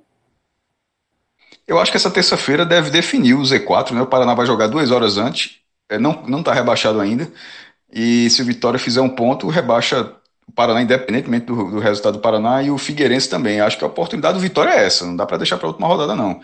Eu 1.65 1.79
acho 1.79 1.89
que 1.89 1.95
essa 1.95 2.11
terça-feira 2.11 2.65
deve 2.65 2.89
definir 2.89 3.33
o 3.33 3.43
Z4, 3.43 3.91
né? 3.91 4.01
O 4.01 4.07
Paraná 4.07 4.33
vai 4.33 4.45
jogar 4.45 4.67
duas 4.67 4.91
horas 4.91 5.17
antes, 5.17 5.59
é, 5.89 5.97
não 5.97 6.21
não 6.27 6.39
está 6.39 6.53
rebaixado 6.53 6.99
ainda. 6.99 7.31
E 7.93 8.29
se 8.29 8.41
o 8.41 8.45
Vitória 8.45 8.79
fizer 8.79 9.01
um 9.01 9.09
ponto, 9.09 9.47
rebaixa 9.47 10.13
o 10.47 10.51
Paraná, 10.51 10.81
independentemente 10.81 11.45
do, 11.45 11.71
do 11.71 11.79
resultado 11.79 12.15
do 12.15 12.19
Paraná, 12.21 12.61
e 12.61 12.69
o 12.69 12.77
Figueirense 12.77 13.29
também. 13.29 13.61
Acho 13.61 13.77
que 13.77 13.85
a 13.85 13.87
oportunidade 13.87 14.33
do 14.35 14.41
Vitória 14.41 14.71
é 14.71 14.85
essa, 14.85 15.05
não 15.05 15.15
dá 15.15 15.25
para 15.25 15.37
deixar 15.37 15.57
para 15.57 15.67
a 15.67 15.69
última 15.69 15.87
rodada, 15.87 16.13
não. 16.15 16.41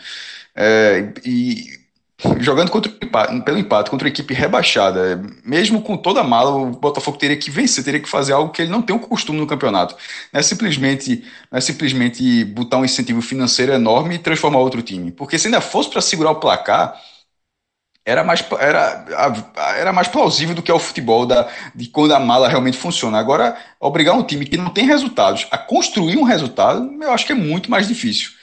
É, 0.56 1.14
e 1.26 1.77
jogando 2.40 2.72
contra, 2.72 2.92
pelo 2.92 3.58
empate 3.60 3.92
contra 3.92 4.08
uma 4.08 4.12
equipe 4.12 4.34
rebaixada, 4.34 5.22
mesmo 5.46 5.82
com 5.82 5.96
toda 5.96 6.22
a 6.22 6.24
mala, 6.24 6.50
o 6.50 6.72
Botafogo 6.72 7.18
teria 7.18 7.38
que 7.38 7.52
vencer, 7.52 7.84
teria 7.84 8.00
que 8.00 8.10
fazer 8.10 8.34
algo 8.34 8.52
que 8.52 8.64
ele 8.64 8.72
não 8.72 8.82
tem 8.82 8.96
o 8.96 9.00
costume 9.00 9.40
no 9.40 9.46
campeonato. 9.46 9.96
Não 10.34 10.40
é 10.40 10.44
simplesmente, 10.44 11.24
não 11.52 11.58
é 11.60 11.62
simplesmente 11.62 12.44
botar 12.46 12.78
um 12.78 12.86
incentivo 12.86 13.22
financeiro 13.22 13.72
enorme 13.72 14.16
e 14.16 14.20
transformar 14.20 14.60
outro 14.60 14.82
time. 14.82 15.12
Porque 15.12 15.38
se 15.38 15.48
ainda 15.48 15.62
fosse 15.62 15.90
para 15.92 16.02
segurar 16.02 16.32
o 16.32 16.40
placar, 16.40 17.00
era 18.04 18.24
mais, 18.24 18.44
era, 18.60 19.06
era 19.78 19.94
mais 19.94 20.08
plausível 20.08 20.56
do 20.56 20.62
que 20.64 20.72
é 20.72 20.74
o 20.74 20.80
futebol 20.80 21.26
da, 21.26 21.48
de 21.76 21.88
quando 21.90 22.14
a 22.14 22.20
mala 22.20 22.48
realmente 22.48 22.78
funciona. 22.78 23.20
Agora, 23.20 23.58
obrigar 23.80 24.16
um 24.16 24.24
time 24.24 24.46
que 24.46 24.58
não 24.58 24.70
tem 24.70 24.86
resultados 24.86 25.46
a 25.52 25.58
construir 25.58 26.18
um 26.18 26.24
resultado, 26.24 26.90
eu 27.04 27.12
acho 27.12 27.26
que 27.26 27.34
é 27.34 27.36
muito 27.36 27.70
mais 27.70 27.88
difícil. 27.88 28.37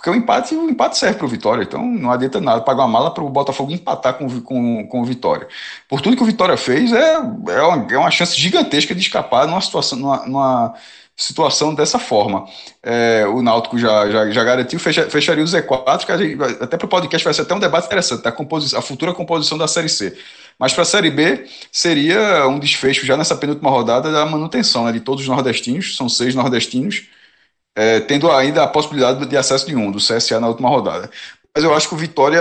Porque 0.00 0.08
o 0.08 0.14
empate, 0.14 0.54
o 0.54 0.70
empate 0.70 0.96
serve 0.96 1.18
para 1.18 1.26
o 1.26 1.28
Vitória, 1.28 1.62
então 1.62 1.84
não 1.84 2.10
adianta 2.10 2.40
nada 2.40 2.62
pagar 2.62 2.84
uma 2.84 2.88
mala 2.88 3.10
para 3.12 3.22
o 3.22 3.28
Botafogo 3.28 3.70
empatar 3.70 4.14
com, 4.14 4.40
com, 4.40 4.86
com 4.86 5.02
o 5.02 5.04
Vitória. 5.04 5.46
Por 5.86 6.00
tudo 6.00 6.16
que 6.16 6.22
o 6.22 6.26
Vitória 6.26 6.56
fez, 6.56 6.90
é, 6.90 7.16
é, 7.16 7.62
uma, 7.62 7.86
é 7.92 7.98
uma 7.98 8.10
chance 8.10 8.34
gigantesca 8.34 8.94
de 8.94 9.00
escapar 9.02 9.46
numa 9.46 9.60
situação, 9.60 9.98
numa, 9.98 10.26
numa 10.26 10.74
situação 11.14 11.74
dessa 11.74 11.98
forma. 11.98 12.46
É, 12.82 13.26
o 13.26 13.42
Náutico 13.42 13.76
já, 13.76 14.10
já, 14.10 14.30
já 14.30 14.42
garantiu, 14.42 14.80
fecha, 14.80 15.10
fecharia 15.10 15.44
o 15.44 15.46
Z4, 15.46 16.06
que 16.06 16.16
gente, 16.16 16.42
até 16.62 16.78
para 16.78 16.86
o 16.86 16.88
podcast 16.88 17.22
vai 17.22 17.34
ser 17.34 17.42
até 17.42 17.54
um 17.54 17.60
debate 17.60 17.84
interessante, 17.84 18.26
a, 18.26 18.32
composição, 18.32 18.78
a 18.78 18.82
futura 18.82 19.12
composição 19.12 19.58
da 19.58 19.68
Série 19.68 19.90
C. 19.90 20.16
Mas 20.58 20.72
para 20.72 20.80
a 20.80 20.86
Série 20.86 21.10
B 21.10 21.44
seria 21.70 22.48
um 22.48 22.58
desfecho 22.58 23.04
já 23.04 23.18
nessa 23.18 23.36
penúltima 23.36 23.68
rodada 23.68 24.10
da 24.10 24.24
manutenção 24.24 24.86
né, 24.86 24.92
de 24.92 25.00
todos 25.00 25.20
os 25.20 25.28
nordestinos, 25.28 25.94
são 25.94 26.08
seis 26.08 26.34
nordestinos, 26.34 27.02
é, 27.74 28.00
tendo 28.00 28.30
ainda 28.30 28.62
a 28.62 28.68
possibilidade 28.68 29.24
de 29.26 29.36
acesso 29.36 29.66
de 29.66 29.76
um, 29.76 29.90
do 29.90 29.98
CSA 29.98 30.40
na 30.40 30.48
última 30.48 30.68
rodada. 30.68 31.10
Mas 31.54 31.64
eu 31.64 31.74
acho 31.74 31.88
que 31.88 31.94
o 31.94 31.98
Vitória, 31.98 32.40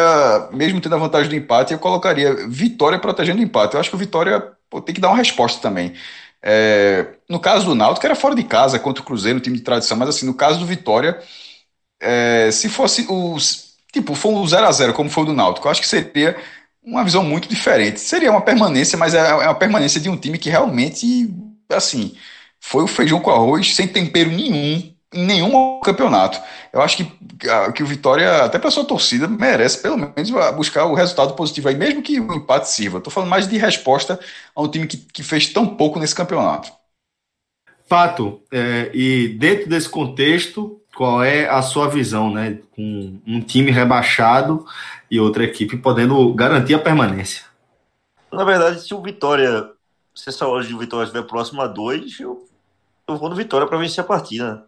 mesmo 0.51 0.79
tendo 0.81 0.95
a 0.95 0.99
vantagem 0.99 1.29
do 1.29 1.35
empate, 1.35 1.73
eu 1.73 1.79
colocaria 1.79 2.47
Vitória 2.47 2.99
protegendo 2.99 3.39
o 3.39 3.43
empate. 3.43 3.73
Eu 3.75 3.79
acho 3.79 3.89
que 3.89 3.95
o 3.95 3.99
Vitória 3.99 4.41
pô, 4.69 4.81
tem 4.81 4.93
que 4.93 5.01
dar 5.01 5.09
uma 5.09 5.17
resposta 5.17 5.61
também. 5.61 5.93
É, 6.41 7.07
no 7.29 7.39
caso 7.39 7.65
do 7.65 7.75
Náutico, 7.75 8.05
era 8.05 8.15
fora 8.15 8.35
de 8.35 8.43
casa 8.43 8.79
contra 8.79 9.01
o 9.01 9.05
Cruzeiro, 9.05 9.39
time 9.39 9.57
de 9.57 9.63
tradição, 9.63 9.97
mas 9.97 10.09
assim, 10.09 10.25
no 10.25 10.33
caso 10.33 10.59
do 10.59 10.65
Vitória, 10.65 11.19
é, 11.99 12.51
se 12.51 12.69
fosse 12.69 13.05
os. 13.09 13.69
Tipo, 13.91 14.13
for 14.15 14.31
um 14.31 14.45
0x0, 14.45 14.93
como 14.93 15.09
foi 15.09 15.23
o 15.23 15.27
do 15.27 15.33
Náutico, 15.33 15.67
eu 15.67 15.71
acho 15.71 15.81
que 15.81 15.87
seria 15.87 16.37
uma 16.83 17.03
visão 17.03 17.23
muito 17.23 17.49
diferente. 17.49 17.99
Seria 17.99 18.31
uma 18.31 18.41
permanência, 18.41 18.97
mas 18.97 19.13
é, 19.13 19.19
é 19.19 19.33
uma 19.33 19.55
permanência 19.55 19.99
de 19.99 20.09
um 20.09 20.17
time 20.17 20.37
que 20.37 20.49
realmente, 20.49 21.29
assim, 21.71 22.15
foi 22.59 22.83
o 22.83 22.87
feijão 22.87 23.19
com 23.19 23.31
arroz, 23.31 23.75
sem 23.75 23.87
tempero 23.87 24.29
nenhum, 24.31 24.93
em 25.13 25.25
nenhum 25.25 25.79
campeonato. 25.79 26.39
Eu 26.71 26.81
acho 26.81 26.97
que, 26.97 27.11
que 27.73 27.83
o 27.83 27.87
Vitória, 27.87 28.43
até 28.43 28.59
para 28.59 28.71
sua 28.71 28.85
torcida, 28.85 29.27
merece 29.27 29.81
pelo 29.81 29.97
menos 29.97 30.29
buscar 30.55 30.85
o 30.85 30.93
resultado 30.93 31.33
positivo 31.33 31.69
aí, 31.69 31.75
mesmo 31.75 32.01
que 32.01 32.19
o 32.19 32.33
empate 32.33 32.69
sirva. 32.69 32.99
Estou 32.99 33.11
falando 33.11 33.29
mais 33.29 33.47
de 33.47 33.57
resposta 33.57 34.19
a 34.55 34.61
um 34.61 34.67
time 34.67 34.85
que, 34.85 34.97
que 34.97 35.23
fez 35.23 35.47
tão 35.47 35.65
pouco 35.65 35.99
nesse 35.99 36.13
campeonato. 36.13 36.71
Pato, 37.87 38.43
é, 38.51 38.91
e 38.93 39.29
dentro 39.29 39.67
desse 39.67 39.89
contexto, 39.89 40.79
qual 40.95 41.23
é 41.23 41.49
a 41.49 41.61
sua 41.63 41.87
visão, 41.87 42.31
né? 42.31 42.59
Com 42.75 43.19
um 43.25 43.41
time 43.41 43.71
rebaixado 43.71 44.63
e 45.09 45.19
outra 45.19 45.43
equipe 45.43 45.75
podendo 45.75 46.31
garantir 46.35 46.75
a 46.75 46.79
permanência. 46.79 47.45
Na 48.31 48.43
verdade, 48.43 48.81
se 48.81 48.93
o 48.93 49.01
Vitória, 49.01 49.71
se 50.13 50.29
essa 50.29 50.47
hora 50.47 50.63
de 50.63 50.77
Vitória 50.77 51.05
estiver 51.05 51.25
próximo 51.25 51.63
a 51.63 51.67
dois, 51.67 52.19
eu, 52.19 52.47
eu 53.07 53.17
vou 53.17 53.27
no 53.27 53.35
Vitória 53.35 53.65
para 53.65 53.79
vencer 53.79 54.03
a 54.03 54.07
partida. 54.07 54.67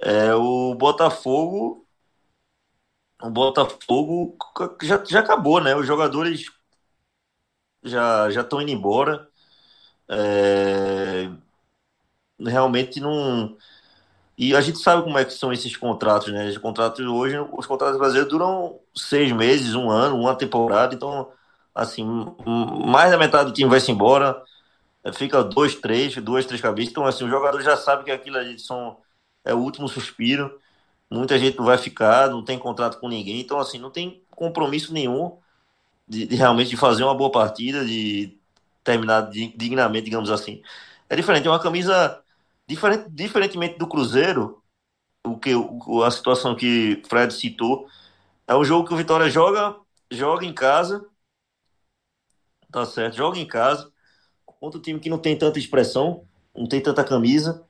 É, 0.00 0.34
o 0.34 0.74
Botafogo. 0.74 1.86
O 3.20 3.30
Botafogo 3.30 4.36
já, 4.82 5.04
já 5.04 5.20
acabou, 5.20 5.60
né? 5.60 5.74
Os 5.74 5.86
jogadores 5.86 6.44
já 7.82 8.28
estão 8.28 8.60
indo 8.60 8.70
embora. 8.70 9.28
É, 10.08 11.28
realmente 12.40 13.00
não. 13.00 13.56
E 14.36 14.54
a 14.54 14.60
gente 14.60 14.78
sabe 14.78 15.02
como 15.02 15.18
é 15.18 15.24
que 15.24 15.32
são 15.32 15.52
esses 15.52 15.76
contratos, 15.76 16.32
né? 16.32 16.48
Os 16.48 16.58
contratos 16.58 17.04
hoje, 17.04 17.38
os 17.52 17.66
contratos 17.66 17.98
brasileiros 17.98 18.30
duram 18.30 18.80
seis 18.94 19.32
meses, 19.32 19.74
um 19.74 19.90
ano, 19.90 20.16
uma 20.16 20.36
temporada. 20.36 20.94
Então, 20.94 21.32
assim, 21.74 22.04
mais 22.86 23.10
da 23.10 23.18
metade 23.18 23.50
do 23.50 23.54
time 23.54 23.70
vai 23.70 23.80
se 23.80 23.90
embora. 23.90 24.42
Fica 25.14 25.42
dois, 25.44 25.74
três, 25.76 26.14
duas, 26.16 26.46
três 26.46 26.60
cabeças. 26.60 26.92
Então, 26.92 27.06
assim, 27.06 27.24
o 27.24 27.28
jogador 27.30 27.60
já 27.62 27.76
sabe 27.76 28.04
que 28.04 28.10
aquilo 28.10 28.38
ali 28.38 28.58
são 28.58 28.98
é 29.48 29.54
o 29.54 29.58
último 29.58 29.88
suspiro. 29.88 30.60
Muita 31.10 31.38
gente 31.38 31.58
não 31.58 31.64
vai 31.64 31.78
ficar, 31.78 32.30
não 32.30 32.44
tem 32.44 32.58
contrato 32.58 33.00
com 33.00 33.08
ninguém, 33.08 33.40
então 33.40 33.58
assim, 33.58 33.78
não 33.78 33.90
tem 33.90 34.22
compromisso 34.30 34.92
nenhum 34.92 35.38
de, 36.08 36.26
de 36.26 36.36
realmente 36.36 36.70
de 36.70 36.76
fazer 36.76 37.04
uma 37.04 37.14
boa 37.16 37.30
partida, 37.30 37.84
de 37.84 38.38
terminar 38.84 39.22
dignamente, 39.30 40.06
digamos 40.06 40.30
assim. 40.30 40.62
É 41.08 41.16
diferente, 41.16 41.46
é 41.46 41.50
uma 41.50 41.60
camisa 41.60 42.22
diferente, 42.66 43.06
diferentemente 43.10 43.78
do 43.78 43.88
Cruzeiro, 43.88 44.62
o 45.26 45.38
que 45.38 45.52
a 46.04 46.10
situação 46.10 46.56
que 46.56 47.02
o 47.04 47.08
Fred 47.08 47.32
citou. 47.34 47.88
É 48.46 48.54
um 48.56 48.64
jogo 48.64 48.88
que 48.88 48.94
o 48.94 48.96
Vitória 48.96 49.30
joga, 49.30 49.76
joga 50.10 50.46
em 50.46 50.54
casa, 50.54 51.06
tá 52.70 52.84
certo? 52.86 53.16
Joga 53.16 53.38
em 53.38 53.46
casa 53.46 53.92
contra 54.44 54.78
um 54.78 54.82
time 54.82 55.00
que 55.00 55.10
não 55.10 55.18
tem 55.18 55.36
tanta 55.38 55.58
expressão, 55.58 56.26
não 56.56 56.66
tem 56.66 56.80
tanta 56.82 57.04
camisa, 57.04 57.67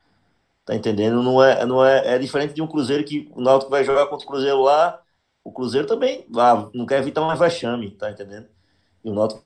tá 0.69 0.75
entendendo? 0.75 1.23
Não 1.23 1.43
é, 1.43 1.65
não 1.65 1.83
é, 1.83 2.17
é 2.17 2.19
diferente 2.19 2.53
de 2.53 2.61
um 2.61 2.67
Cruzeiro 2.67 3.03
que 3.03 3.27
o 3.35 3.41
Náutico 3.41 3.71
vai 3.71 3.83
jogar 3.83 4.07
contra 4.07 4.27
o 4.27 4.29
Cruzeiro 4.29 4.61
lá, 4.61 5.01
o 5.43 5.51
Cruzeiro 5.51 5.87
também 5.87 6.27
ah, 6.37 6.69
não 6.75 6.85
quer 6.85 6.99
evitar 6.99 7.23
mais 7.23 7.39
vexame, 7.39 7.93
tá 7.93 8.11
entendendo? 8.11 8.47
E 9.03 9.09
o 9.09 9.15
Náutico, 9.15 9.43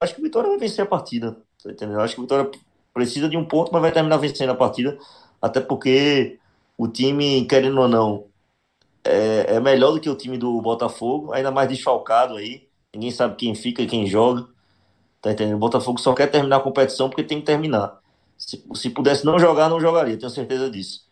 acho 0.00 0.14
que 0.14 0.20
o 0.22 0.24
Vitória 0.24 0.48
vai 0.48 0.58
vencer 0.58 0.82
a 0.82 0.86
partida, 0.88 1.36
tá 1.62 1.70
entendendo? 1.70 2.00
Acho 2.00 2.14
que 2.14 2.20
o 2.20 2.24
Vitória 2.24 2.50
precisa 2.94 3.28
de 3.28 3.36
um 3.36 3.44
ponto, 3.44 3.70
mas 3.74 3.82
vai 3.82 3.92
terminar 3.92 4.16
vencendo 4.16 4.52
a 4.52 4.54
partida, 4.54 4.96
até 5.42 5.60
porque 5.60 6.38
o 6.78 6.88
time, 6.88 7.44
querendo 7.44 7.82
ou 7.82 7.88
não, 7.88 8.24
é, 9.04 9.56
é 9.56 9.60
melhor 9.60 9.92
do 9.92 10.00
que 10.00 10.08
o 10.08 10.16
time 10.16 10.38
do 10.38 10.62
Botafogo, 10.62 11.34
ainda 11.34 11.50
mais 11.50 11.68
desfalcado 11.68 12.36
aí, 12.36 12.66
ninguém 12.94 13.10
sabe 13.10 13.36
quem 13.36 13.54
fica 13.54 13.82
e 13.82 13.86
quem 13.86 14.06
joga, 14.06 14.48
tá 15.20 15.30
entendendo? 15.30 15.56
O 15.56 15.58
Botafogo 15.58 16.00
só 16.00 16.14
quer 16.14 16.28
terminar 16.28 16.56
a 16.56 16.60
competição 16.60 17.10
porque 17.10 17.22
tem 17.22 17.40
que 17.40 17.46
terminar. 17.46 18.02
Se, 18.36 18.62
se 18.74 18.90
pudesse 18.90 19.24
não 19.24 19.38
jogar, 19.38 19.68
não 19.68 19.80
jogaria, 19.80 20.16
tenho 20.16 20.30
certeza 20.30 20.70
disso. 20.70 21.04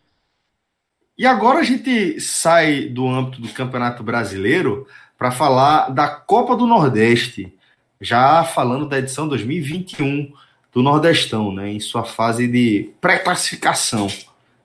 E 1.17 1.27
agora 1.27 1.61
a 1.61 1.63
gente 1.63 2.21
sai 2.21 2.87
do 2.87 3.07
âmbito 3.07 3.41
do 3.41 3.49
Campeonato 3.49 4.03
Brasileiro 4.03 4.87
para 5.19 5.31
falar 5.31 5.91
da 5.91 6.09
Copa 6.09 6.57
do 6.57 6.67
Nordeste, 6.67 7.55
já 8.01 8.43
falando 8.43 8.89
da 8.89 8.99
edição 8.99 9.29
2021 9.29 10.33
do 10.73 10.83
Nordestão, 10.83 11.53
né, 11.53 11.71
em 11.71 11.81
sua 11.81 12.03
fase 12.03 12.49
de 12.49 12.91
pré-classificação. 13.01 14.09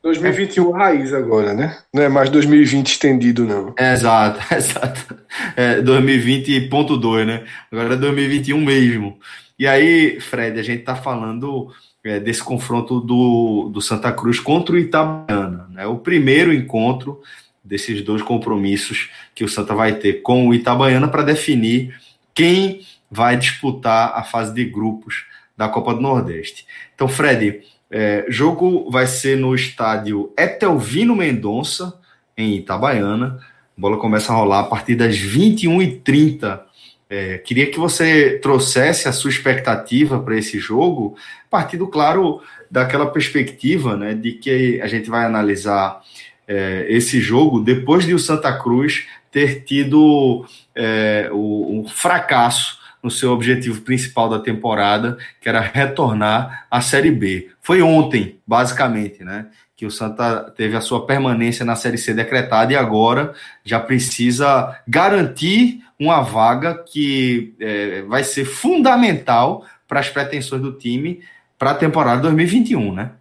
2021 0.02 0.72
raiz 0.72 1.14
agora, 1.14 1.54
né? 1.54 1.78
Não 1.94 2.02
é 2.02 2.08
mais 2.08 2.30
2020 2.30 2.88
estendido, 2.88 3.44
não. 3.46 3.76
exato, 3.78 4.40
exato. 4.56 5.18
É 5.56 5.82
2020.2, 5.82 7.26
né? 7.26 7.46
Agora 7.72 7.96
é 7.96 7.98
2021 7.98 8.64
mesmo. 8.64 9.20
E 9.58 9.66
aí, 9.66 10.20
Fred, 10.20 10.60
a 10.60 10.64
gente 10.64 10.84
tá 10.84 10.96
falando 10.96 11.74
é, 12.04 12.20
desse 12.20 12.44
confronto 12.44 13.00
do, 13.00 13.70
do 13.74 13.82
Santa 13.82 14.12
Cruz 14.12 14.40
contra 14.40 14.76
o 14.76 14.78
Itabaiana, 14.78 15.68
né? 15.72 15.88
O 15.88 15.98
primeiro 15.98 16.54
encontro 16.54 17.22
desses 17.64 18.02
dois 18.02 18.22
compromissos 18.22 19.10
que 19.36 19.44
o 19.44 19.50
Santa 19.50 19.76
vai 19.76 19.96
ter 19.96 20.22
com 20.22 20.48
o 20.48 20.54
Itabaiana 20.54 21.08
para 21.08 21.24
definir 21.24 21.96
quem 22.34 22.82
vai 23.10 23.36
disputar 23.36 24.14
a 24.16 24.24
fase 24.24 24.54
de 24.54 24.64
grupos 24.64 25.26
da 25.56 25.68
Copa 25.68 25.94
do 25.94 26.02
Nordeste. 26.02 26.66
Então, 26.94 27.08
Fred, 27.08 27.62
é, 27.90 28.26
jogo 28.30 28.90
vai 28.92 29.08
ser 29.08 29.38
no 29.38 29.56
estádio 29.56 30.32
Etelvino 30.38 31.16
Mendonça, 31.16 32.00
em 32.38 32.56
Itabaiana. 32.56 33.40
A 33.78 33.82
bola 33.82 33.98
começa 33.98 34.32
a 34.32 34.36
rolar 34.36 34.60
a 34.60 34.66
partir 34.66 34.96
das 34.96 35.16
21h30. 35.16 36.62
É, 37.10 37.38
queria 37.38 37.72
que 37.72 37.80
você 37.80 38.38
trouxesse 38.40 39.08
a 39.08 39.14
sua 39.14 39.30
expectativa 39.30 40.20
para 40.20 40.38
esse 40.38 40.60
jogo, 40.60 41.16
partindo, 41.50 41.88
claro, 41.88 42.42
daquela 42.70 43.06
perspectiva 43.10 43.96
né, 43.96 44.14
de 44.14 44.34
que 44.34 44.82
a 44.82 44.88
gente 44.88 45.10
vai 45.10 45.26
analisar 45.26 46.02
é, 46.48 46.86
esse 46.90 47.20
jogo 47.20 47.60
depois 47.62 48.06
de 48.06 48.14
o 48.14 48.20
Santa 48.20 48.52
Cruz 48.58 49.08
ter 49.32 49.64
tido 49.64 50.46
é, 50.76 51.30
o, 51.32 51.82
o 51.82 51.88
fracasso 51.88 52.78
no 53.02 53.12
seu 53.12 53.32
objetivo 53.32 53.82
principal 53.82 54.28
da 54.28 54.40
temporada, 54.40 55.18
que 55.40 55.48
era 55.48 55.62
retornar 55.62 56.66
à 56.70 56.82
Série 56.82 57.12
B. 57.12 57.50
Foi 57.62 57.82
ontem, 57.82 58.40
basicamente, 58.46 59.24
né? 59.24 59.48
Que 59.78 59.86
o 59.86 59.92
Santa 59.92 60.52
teve 60.58 60.76
a 60.76 60.82
sua 60.82 61.06
permanência 61.06 61.64
na 61.64 61.76
Série 61.76 61.98
C 61.98 62.14
decretada 62.14 62.74
e 62.74 62.76
agora 62.76 63.34
já 63.64 63.80
precisa 63.80 64.78
garantir 64.88 65.82
uma 66.00 66.22
vaga 66.22 66.84
que 66.84 67.56
é, 67.60 68.02
vai 68.02 68.24
ser 68.24 68.44
fundamental 68.44 69.66
para 69.88 70.00
as 70.00 70.10
pretensões 70.10 70.62
do 70.62 70.74
time 70.74 71.24
para 71.58 71.72
a 71.72 71.76
temporada 71.76 72.24
2021, 72.24 72.94
né? 72.94 73.12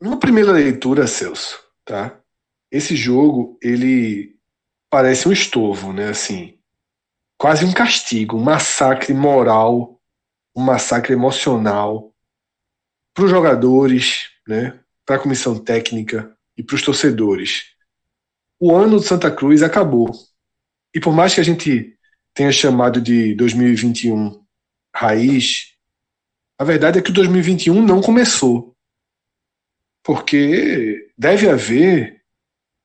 Numa 0.00 0.18
primeira 0.18 0.52
leitura, 0.52 1.06
Celso, 1.06 1.64
tá? 1.84 2.16
Esse 2.70 2.96
jogo, 2.96 3.56
ele 3.62 4.36
parece 4.90 5.28
um 5.28 5.32
estorvo, 5.32 5.92
né? 5.92 6.08
Assim, 6.08 6.58
quase 7.38 7.64
um 7.64 7.72
castigo, 7.72 8.36
um 8.36 8.42
massacre 8.42 9.14
moral, 9.14 10.00
um 10.54 10.62
massacre 10.62 11.12
emocional 11.12 12.12
para 13.14 13.24
os 13.24 13.30
jogadores, 13.30 14.33
né, 14.46 14.78
para 15.04 15.16
a 15.16 15.18
comissão 15.18 15.58
técnica 15.58 16.34
e 16.56 16.62
para 16.62 16.76
os 16.76 16.82
torcedores. 16.82 17.74
O 18.58 18.74
ano 18.74 19.00
de 19.00 19.06
Santa 19.06 19.30
Cruz 19.30 19.62
acabou. 19.62 20.10
E 20.94 21.00
por 21.00 21.12
mais 21.12 21.34
que 21.34 21.40
a 21.40 21.44
gente 21.44 21.96
tenha 22.32 22.52
chamado 22.52 23.00
de 23.00 23.34
2021 23.34 24.42
raiz, 24.94 25.74
a 26.58 26.64
verdade 26.64 26.98
é 26.98 27.02
que 27.02 27.10
o 27.10 27.14
2021 27.14 27.84
não 27.84 28.00
começou. 28.00 28.74
Porque 30.02 31.10
deve 31.16 31.48
haver, 31.48 32.22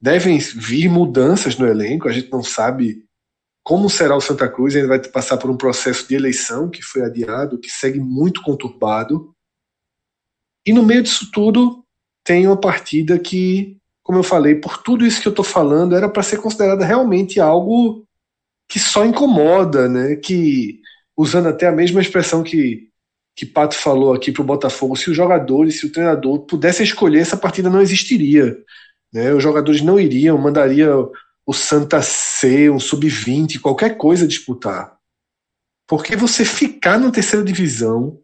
devem 0.01 0.37
vir 0.37 0.89
mudanças 0.89 1.57
no 1.57 1.67
elenco, 1.67 2.07
a 2.07 2.11
gente 2.11 2.31
não 2.31 2.41
sabe 2.41 3.05
como 3.63 3.89
será 3.89 4.15
o 4.15 4.21
Santa 4.21 4.49
Cruz, 4.49 4.73
ele 4.73 4.87
vai 4.87 4.99
passar 4.99 5.37
por 5.37 5.51
um 5.51 5.57
processo 5.57 6.07
de 6.07 6.15
eleição 6.15 6.69
que 6.69 6.81
foi 6.81 7.03
adiado, 7.03 7.59
que 7.59 7.69
segue 7.69 7.99
muito 7.99 8.41
conturbado. 8.41 9.35
E 10.65 10.73
no 10.73 10.83
meio 10.83 11.03
disso 11.03 11.29
tudo, 11.31 11.83
tem 12.23 12.45
uma 12.45 12.59
partida 12.59 13.17
que, 13.17 13.77
como 14.03 14.19
eu 14.19 14.23
falei, 14.23 14.55
por 14.55 14.83
tudo 14.83 15.05
isso 15.05 15.21
que 15.21 15.27
eu 15.27 15.31
estou 15.31 15.45
falando, 15.45 15.95
era 15.95 16.09
para 16.09 16.23
ser 16.23 16.37
considerada 16.37 16.85
realmente 16.85 17.39
algo 17.39 18.05
que 18.67 18.79
só 18.79 19.05
incomoda, 19.05 19.89
né? 19.89 20.15
Que, 20.15 20.79
usando 21.17 21.47
até 21.47 21.67
a 21.67 21.71
mesma 21.71 22.01
expressão 22.01 22.43
que, 22.43 22.89
que 23.35 23.45
Pato 23.45 23.75
falou 23.75 24.13
aqui 24.13 24.31
para 24.31 24.41
o 24.41 24.45
Botafogo, 24.45 24.95
se 24.95 25.09
os 25.09 25.17
jogadores, 25.17 25.79
se 25.79 25.85
o 25.85 25.91
treinador 25.91 26.39
pudesse 26.41 26.83
escolher, 26.83 27.19
essa 27.19 27.37
partida 27.37 27.69
não 27.69 27.81
existiria. 27.81 28.57
Né? 29.11 29.33
Os 29.33 29.41
jogadores 29.41 29.81
não 29.81 29.99
iriam, 29.99 30.37
mandaria 30.37 30.89
o 31.45 31.53
Santa 31.53 32.01
C, 32.01 32.69
um 32.69 32.79
sub-20, 32.79 33.59
qualquer 33.59 33.97
coisa 33.97 34.27
disputar. 34.27 34.95
Porque 35.87 36.15
você 36.15 36.45
ficar 36.45 36.99
na 36.99 37.09
terceira 37.09 37.43
divisão, 37.43 38.19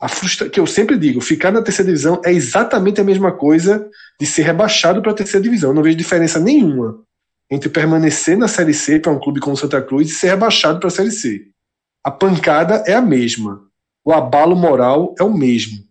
a 0.00 0.08
frustra... 0.08 0.48
que 0.48 0.60
eu 0.60 0.66
sempre 0.66 0.96
digo, 0.96 1.20
ficar 1.20 1.50
na 1.50 1.62
terceira 1.62 1.90
divisão 1.90 2.20
é 2.24 2.32
exatamente 2.32 3.00
a 3.00 3.04
mesma 3.04 3.32
coisa 3.32 3.88
de 4.20 4.26
ser 4.26 4.42
rebaixado 4.42 5.02
para 5.02 5.10
a 5.10 5.14
terceira 5.14 5.42
divisão. 5.42 5.70
Eu 5.70 5.74
não 5.74 5.82
vejo 5.82 5.96
diferença 5.96 6.38
nenhuma 6.38 7.02
entre 7.50 7.68
permanecer 7.68 8.36
na 8.36 8.48
Série 8.48 8.74
C 8.74 8.98
para 8.98 9.12
um 9.12 9.18
clube 9.18 9.40
como 9.40 9.56
Santa 9.56 9.80
Cruz 9.82 10.08
e 10.08 10.14
ser 10.14 10.28
rebaixado 10.28 10.78
para 10.78 10.88
a 10.88 10.92
Série 10.92 11.10
C. 11.10 11.48
A 12.02 12.10
pancada 12.10 12.84
é 12.86 12.94
a 12.94 13.02
mesma. 13.02 13.62
O 14.04 14.12
abalo 14.12 14.56
moral 14.56 15.14
é 15.18 15.22
o 15.22 15.32
mesmo. 15.32 15.84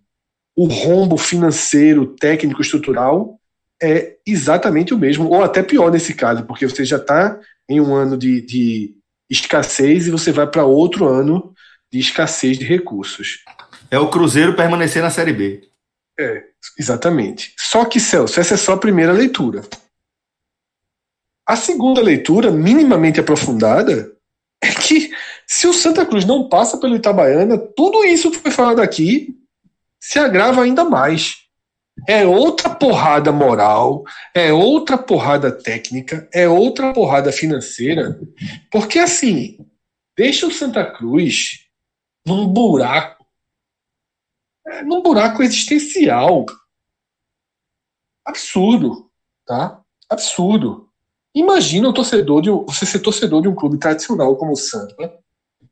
O 0.56 0.66
rombo 0.66 1.18
financeiro, 1.18 2.06
técnico, 2.16 2.62
estrutural 2.62 3.40
é 3.82 4.18
exatamente 4.26 4.94
o 4.94 4.98
mesmo, 4.98 5.28
ou 5.28 5.44
até 5.44 5.62
pior 5.64 5.92
nesse 5.92 6.14
caso, 6.14 6.46
porque 6.46 6.68
você 6.68 6.86
já 6.86 6.98
está 6.98 7.40
em 7.68 7.82
um 7.82 7.94
ano 7.94 8.18
de, 8.18 8.40
de 8.42 8.96
escassez 9.30 10.08
e 10.08 10.12
você 10.12 10.32
vai 10.32 10.48
para 10.48 10.64
outro 10.64 11.06
ano 11.06 11.54
de 11.92 12.00
escassez 12.00 12.58
de 12.58 12.66
recursos. 12.66 13.44
É 13.94 14.00
o 14.00 14.10
Cruzeiro 14.10 14.56
permanecer 14.56 15.04
na 15.04 15.12
Série 15.12 15.34
B. 15.34 15.70
É, 16.20 16.46
exatamente. 16.80 17.54
Só 17.56 17.86
que, 17.86 18.00
Celso, 18.00 18.40
essa 18.40 18.56
é 18.56 18.58
só 18.58 18.74
a 18.74 18.80
primeira 18.80 19.12
leitura. 19.12 19.62
A 21.46 21.56
segunda 21.56 22.02
leitura, 22.02 22.50
minimamente 22.50 23.20
aprofundada, 23.20 24.12
é 24.60 24.72
que 24.72 25.12
se 25.46 25.68
o 25.68 25.74
Santa 25.74 26.08
Cruz 26.08 26.26
não 26.26 26.50
passa 26.50 26.80
pelo 26.80 26.96
Itabaiana, 26.96 27.56
tudo 27.56 28.04
isso 28.04 28.32
que 28.32 28.40
foi 28.40 28.50
falado 28.50 28.82
aqui 28.82 29.38
se 30.02 30.18
agrava 30.18 30.64
ainda 30.64 30.84
mais. 30.84 31.44
É 32.10 32.26
outra 32.26 32.72
porrada 32.72 33.32
moral, 33.32 34.04
é 34.34 34.52
outra 34.52 34.98
porrada 34.98 35.52
técnica, 35.52 36.28
é 36.34 36.50
outra 36.50 36.92
porrada 36.94 37.32
financeira. 37.32 38.20
Porque 38.72 38.98
assim, 38.98 39.60
deixa 40.18 40.48
o 40.48 40.52
Santa 40.52 40.84
Cruz 40.84 41.68
num 42.26 42.48
buraco, 42.48 43.23
num 44.86 45.02
buraco 45.02 45.44
existencial. 45.44 46.46
Absurdo, 48.26 49.10
tá? 49.46 49.82
Absurdo. 50.10 50.90
Imagina 51.36 51.90
o 51.90 51.94
torcedor 51.94 52.42
de 52.42 52.52
um, 52.52 52.66
você 52.66 52.86
ser 52.86 53.00
torcedor 53.00 53.42
de 53.42 53.48
um 53.48 53.56
clube 53.56 53.78
tradicional 53.78 54.36
como 54.38 54.54
o 54.54 54.58
Santa 54.58 55.22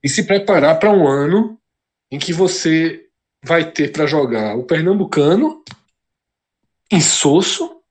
e 0.03 0.09
se 0.09 0.25
preparar 0.25 0.79
para 0.79 0.91
um 0.91 1.07
ano 1.07 1.59
em 2.09 2.17
que 2.17 2.33
você 2.33 3.07
vai 3.43 3.71
ter 3.71 3.91
para 3.91 4.05
jogar 4.05 4.57
o 4.57 4.63
Pernambucano 4.63 5.63
insosso, 6.91 7.81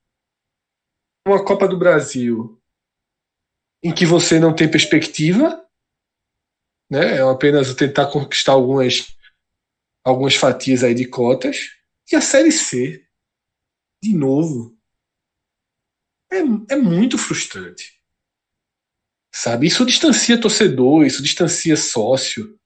uma 1.26 1.44
Copa 1.44 1.66
do 1.66 1.78
Brasil 1.78 2.60
em 3.82 3.94
que 3.94 4.04
você 4.04 4.38
não 4.38 4.54
tem 4.54 4.70
perspectiva, 4.70 5.64
né? 6.90 7.16
É 7.16 7.22
apenas 7.22 7.74
tentar 7.74 8.06
conquistar 8.06 8.52
algumas 8.52 9.16
algumas 10.04 10.34
fatias 10.34 10.82
aí 10.82 10.94
de 10.94 11.06
cotas 11.06 11.70
e 12.10 12.16
a 12.16 12.20
série 12.20 12.52
C 12.52 13.04
de 14.02 14.14
novo. 14.14 14.76
é, 16.32 16.38
é 16.74 16.76
muito 16.76 17.18
frustrante. 17.18 18.00
Sabe? 19.32 19.66
Isso 19.66 19.86
distancia 19.86 20.40
torcedor, 20.40 21.04
isso 21.04 21.22
distancia 21.22 21.76
sócio, 21.76 22.58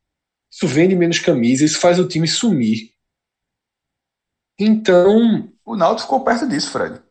isso 0.51 0.67
vende 0.67 0.95
menos 0.95 1.19
camisa, 1.19 1.65
isso 1.65 1.79
faz 1.79 1.99
o 1.99 2.09
time 2.09 2.27
sumir. 2.27 2.95
Então. 4.59 5.53
O 5.65 5.77
Náutico 5.77 6.07
ficou 6.07 6.25
perto 6.25 6.49
disso, 6.49 6.71
Fred. 6.71 7.03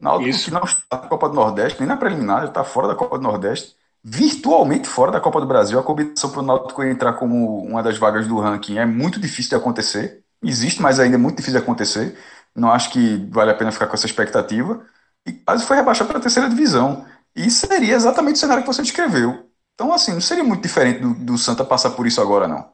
Náutico 0.00 0.30
isso. 0.30 0.44
que 0.44 0.50
não 0.50 0.62
está 0.62 1.02
na 1.02 1.08
Copa 1.08 1.28
do 1.28 1.34
Nordeste, 1.34 1.80
nem 1.80 1.88
na 1.88 1.96
preliminar, 1.96 2.44
está 2.44 2.62
fora 2.62 2.88
da 2.88 2.94
Copa 2.94 3.18
do 3.18 3.24
Nordeste, 3.24 3.74
virtualmente 4.10 4.88
fora 4.88 5.12
da 5.12 5.20
Copa 5.20 5.40
do 5.40 5.46
Brasil. 5.46 5.78
A 5.78 5.82
combinação 5.82 6.30
para 6.30 6.40
o 6.40 6.42
Náutico 6.42 6.82
entrar 6.82 7.14
como 7.14 7.62
uma 7.62 7.82
das 7.82 7.98
vagas 7.98 8.26
do 8.26 8.38
ranking 8.40 8.78
é 8.78 8.86
muito 8.86 9.20
difícil 9.20 9.50
de 9.50 9.56
acontecer. 9.56 10.22
Existe, 10.42 10.80
mas 10.80 10.98
ainda 11.00 11.16
é 11.16 11.18
muito 11.18 11.36
difícil 11.36 11.58
de 11.58 11.64
acontecer. 11.64 12.16
Não 12.54 12.70
acho 12.72 12.90
que 12.92 13.16
vale 13.30 13.50
a 13.50 13.54
pena 13.54 13.72
ficar 13.72 13.86
com 13.86 13.94
essa 13.94 14.06
expectativa. 14.06 14.84
E 15.26 15.32
quase 15.32 15.64
foi 15.66 15.76
rebaixado 15.76 16.08
para 16.08 16.18
a 16.18 16.22
terceira 16.22 16.48
divisão. 16.48 17.06
E 17.34 17.50
seria 17.50 17.94
exatamente 17.94 18.36
o 18.36 18.38
cenário 18.38 18.62
que 18.62 18.66
você 18.66 18.82
descreveu. 18.82 19.48
Então, 19.74 19.92
assim, 19.92 20.12
não 20.12 20.20
seria 20.20 20.44
muito 20.44 20.62
diferente 20.62 21.00
do, 21.00 21.14
do 21.14 21.38
Santa 21.38 21.64
passar 21.64 21.90
por 21.90 22.06
isso 22.06 22.20
agora, 22.20 22.48
não. 22.48 22.72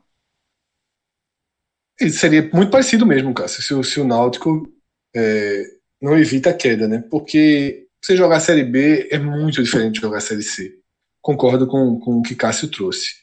E 2.01 2.11
seria 2.11 2.43
muito 2.53 2.70
parecido 2.70 3.07
mesmo, 3.07 3.32
Cássio, 3.35 3.62
se, 3.62 3.74
o, 3.74 3.85
se 3.85 4.01
o 4.01 4.05
Náutico 4.05 4.66
é, 5.14 5.64
não 6.01 6.16
evita 6.18 6.51
a 6.51 6.55
queda, 6.55 6.89
né? 6.89 7.03
Porque 7.11 7.87
você 8.03 8.16
jogar 8.16 8.41
Série 8.41 8.64
B 8.64 9.09
é 9.11 9.18
muito 9.18 9.62
diferente 9.62 9.95
de 9.95 10.01
jogar 10.01 10.20
Série 10.20 10.43
C. 10.43 10.84
Concordo 11.24 11.66
com, 11.66 11.98
com 11.98 12.18
o 12.18 12.22
que 12.22 12.34
Cássio 12.34 12.70
trouxe. 12.70 13.14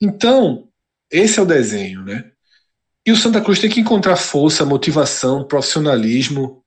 Então, 0.00 0.68
esse 1.10 1.40
é 1.40 1.42
o 1.42 1.46
desenho, 1.46 2.04
né? 2.04 2.30
E 3.04 3.10
o 3.10 3.16
Santa 3.16 3.40
Cruz 3.40 3.58
tem 3.58 3.68
que 3.68 3.80
encontrar 3.80 4.14
força, 4.14 4.64
motivação, 4.64 5.44
profissionalismo 5.44 6.64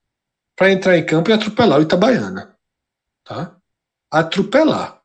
para 0.54 0.70
entrar 0.70 0.98
em 0.98 1.06
campo 1.06 1.30
e 1.30 1.34
atropelar 1.34 1.80
o 1.80 1.84
Itabaiana. 1.84 2.58
Tá? 3.24 3.56
Atropelar 4.12 5.02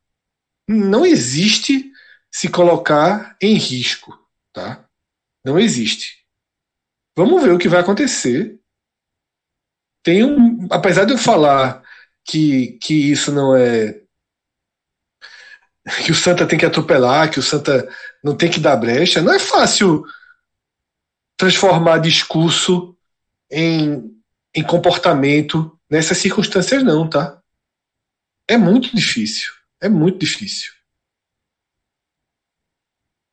não 0.68 1.06
existe 1.06 1.88
se 2.32 2.48
colocar 2.48 3.36
em 3.40 3.54
risco, 3.54 4.12
tá? 4.52 4.88
Não 5.44 5.56
existe. 5.56 6.26
Vamos 7.16 7.44
ver 7.44 7.52
o 7.52 7.58
que 7.58 7.68
vai 7.68 7.78
acontecer. 7.78 8.60
Tem 10.02 10.24
um, 10.24 10.66
apesar 10.68 11.04
de 11.04 11.12
eu 11.12 11.18
falar 11.18 11.80
que, 12.24 12.78
que 12.82 13.12
isso 13.12 13.30
não 13.30 13.54
é 13.54 14.00
que 16.04 16.12
o 16.12 16.14
Santa 16.14 16.46
tem 16.46 16.58
que 16.58 16.66
atropelar, 16.66 17.30
que 17.30 17.38
o 17.38 17.42
Santa 17.42 17.88
não 18.22 18.36
tem 18.36 18.50
que 18.50 18.60
dar 18.60 18.76
brecha, 18.76 19.22
não 19.22 19.32
é 19.32 19.38
fácil 19.38 20.04
transformar 21.36 21.98
discurso 21.98 22.96
em, 23.50 24.14
em 24.54 24.62
comportamento 24.62 25.78
nessas 25.88 26.18
circunstâncias 26.18 26.82
não, 26.82 27.08
tá? 27.08 27.40
É 28.46 28.56
muito 28.56 28.94
difícil. 28.94 29.52
É 29.80 29.88
muito 29.88 30.18
difícil. 30.18 30.72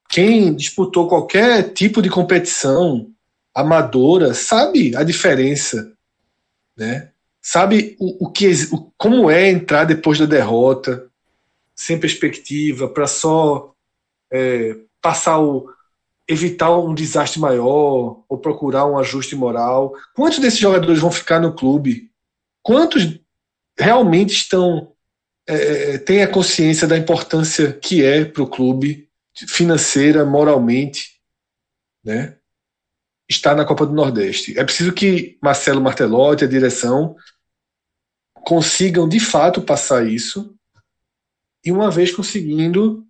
Quem 0.08 0.54
disputou 0.54 1.08
qualquer 1.08 1.74
tipo 1.74 2.00
de 2.00 2.08
competição 2.08 3.12
amadora 3.54 4.32
sabe 4.32 4.96
a 4.96 5.02
diferença, 5.02 5.92
né? 6.76 7.10
Sabe 7.42 7.96
o, 7.98 8.26
o 8.26 8.32
que, 8.32 8.48
o, 8.72 8.90
como 8.96 9.30
é 9.30 9.50
entrar 9.50 9.84
depois 9.84 10.18
da 10.18 10.24
derrota, 10.24 11.07
sem 11.78 11.98
perspectiva, 11.98 12.88
para 12.88 13.06
só 13.06 13.72
é, 14.32 14.76
passar 15.00 15.38
o, 15.38 15.72
evitar 16.26 16.76
um 16.76 16.92
desastre 16.92 17.40
maior 17.40 18.24
ou 18.28 18.38
procurar 18.38 18.84
um 18.84 18.98
ajuste 18.98 19.36
moral. 19.36 19.94
Quantos 20.12 20.40
desses 20.40 20.58
jogadores 20.58 21.00
vão 21.00 21.12
ficar 21.12 21.38
no 21.38 21.54
clube? 21.54 22.10
Quantos 22.62 23.20
realmente 23.78 24.34
estão 24.34 24.92
é, 25.48 25.94
é, 25.94 25.98
tenha 25.98 26.26
consciência 26.26 26.86
da 26.86 26.98
importância 26.98 27.72
que 27.72 28.04
é 28.04 28.24
para 28.24 28.42
o 28.42 28.50
clube, 28.50 29.08
financeira, 29.32 30.24
moralmente, 30.24 31.20
né? 32.04 32.36
estar 33.30 33.54
na 33.54 33.64
Copa 33.64 33.86
do 33.86 33.94
Nordeste. 33.94 34.58
É 34.58 34.64
preciso 34.64 34.92
que 34.92 35.38
Marcelo 35.40 35.80
Martelotti, 35.80 36.44
a 36.44 36.48
direção, 36.48 37.14
consigam 38.34 39.08
de 39.08 39.20
fato 39.20 39.62
passar 39.62 40.06
isso. 40.06 40.57
E 41.68 41.70
uma 41.70 41.90
vez 41.90 42.10
conseguindo, 42.10 43.06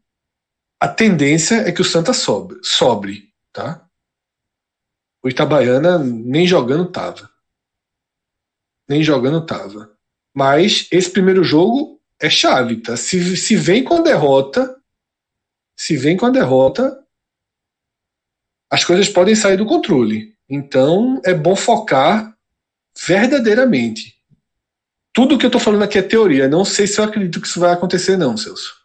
a 0.80 0.88
tendência 0.88 1.60
é 1.60 1.70
que 1.70 1.80
o 1.80 1.84
Santa 1.84 2.12
sobre, 2.12 2.58
sobre 2.60 3.32
tá? 3.52 3.88
O 5.22 5.28
Itabaiana 5.28 5.96
nem 6.00 6.44
jogando 6.44 6.90
tava. 6.90 7.30
Nem 8.88 9.00
jogando 9.00 9.46
tava. 9.46 9.96
Mas 10.34 10.88
esse 10.90 11.08
primeiro 11.08 11.44
jogo 11.44 12.02
é 12.18 12.28
chave, 12.28 12.82
tá? 12.82 12.96
Se, 12.96 13.36
se 13.36 13.54
vem 13.54 13.84
com 13.84 13.94
a 13.94 14.02
derrota, 14.02 14.76
se 15.76 15.96
vem 15.96 16.16
com 16.16 16.26
a 16.26 16.30
derrota, 16.30 17.00
as 18.68 18.84
coisas 18.84 19.08
podem 19.08 19.36
sair 19.36 19.56
do 19.56 19.66
controle. 19.66 20.36
Então 20.48 21.22
é 21.24 21.32
bom 21.32 21.54
focar 21.54 22.36
verdadeiramente. 23.06 24.17
Tudo 25.18 25.36
que 25.36 25.44
eu 25.44 25.48
estou 25.48 25.60
falando 25.60 25.82
aqui 25.82 25.98
é 25.98 26.02
teoria. 26.02 26.46
Não 26.46 26.64
sei 26.64 26.86
se 26.86 27.00
eu 27.00 27.04
acredito 27.04 27.40
que 27.40 27.48
isso 27.48 27.58
vai 27.58 27.72
acontecer, 27.72 28.16
não, 28.16 28.36
Celso. 28.36 28.76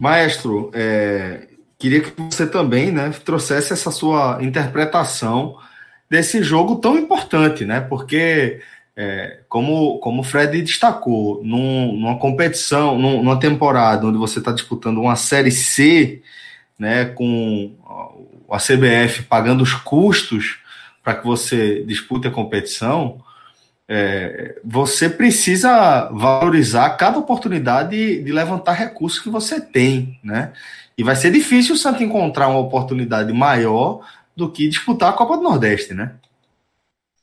Maestro, 0.00 0.70
é, 0.72 1.46
queria 1.78 2.00
que 2.00 2.10
você 2.16 2.46
também 2.46 2.90
né, 2.90 3.10
trouxesse 3.22 3.70
essa 3.70 3.90
sua 3.90 4.38
interpretação 4.40 5.58
desse 6.08 6.42
jogo 6.42 6.76
tão 6.76 6.96
importante, 6.96 7.66
né? 7.66 7.82
Porque 7.82 8.62
é, 8.96 9.40
como, 9.46 9.98
como 9.98 10.22
o 10.22 10.24
Fred 10.24 10.62
destacou, 10.62 11.44
num, 11.44 11.92
numa 11.92 12.18
competição, 12.18 12.98
num, 12.98 13.22
numa 13.22 13.38
temporada 13.38 14.06
onde 14.06 14.16
você 14.16 14.38
está 14.38 14.52
disputando 14.52 15.02
uma 15.02 15.16
Série 15.16 15.50
C, 15.50 16.22
né, 16.78 17.04
com 17.04 17.76
a 18.50 18.56
CBF 18.56 19.24
pagando 19.24 19.62
os 19.62 19.74
custos 19.74 20.60
para 21.04 21.14
que 21.14 21.26
você 21.26 21.84
dispute 21.84 22.26
a 22.26 22.30
competição, 22.30 23.22
é, 23.88 24.60
você 24.62 25.08
precisa 25.08 26.10
valorizar 26.12 26.90
cada 26.90 27.18
oportunidade 27.18 27.90
de, 27.90 28.22
de, 28.22 28.32
levantar 28.32 28.72
recursos 28.72 29.18
que 29.18 29.30
você 29.30 29.60
tem, 29.60 30.20
né? 30.22 30.52
E 30.96 31.02
vai 31.02 31.16
ser 31.16 31.30
difícil 31.30 31.74
o 31.74 31.78
Santos 31.78 32.02
encontrar 32.02 32.48
uma 32.48 32.58
oportunidade 32.58 33.32
maior 33.32 34.00
do 34.36 34.50
que 34.50 34.68
disputar 34.68 35.10
a 35.10 35.12
Copa 35.14 35.36
do 35.36 35.42
Nordeste, 35.42 35.94
né? 35.94 36.12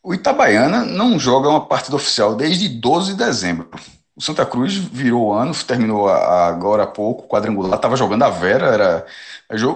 O 0.01 0.13
Itabaiana 0.13 0.83
não 0.83 1.19
joga 1.19 1.49
uma 1.49 1.65
partida 1.65 1.95
oficial 1.95 2.35
desde 2.35 2.67
12 2.67 3.11
de 3.11 3.17
dezembro. 3.17 3.69
O 4.15 4.21
Santa 4.21 4.45
Cruz 4.45 4.75
virou 4.75 5.27
o 5.27 5.33
ano, 5.33 5.53
terminou 5.65 6.07
agora 6.07 6.83
há 6.83 6.87
pouco, 6.87 7.27
quadrangular, 7.27 7.75
estava 7.75 7.97
jogando 7.97 8.23
a 8.23 8.29
Vera, 8.29 8.67
era, 8.67 9.05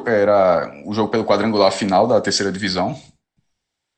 era 0.07 0.81
o 0.85 0.93
jogo 0.93 1.09
pelo 1.09 1.25
quadrangular 1.25 1.71
final 1.71 2.07
da 2.07 2.21
terceira 2.21 2.51
divisão. 2.51 2.97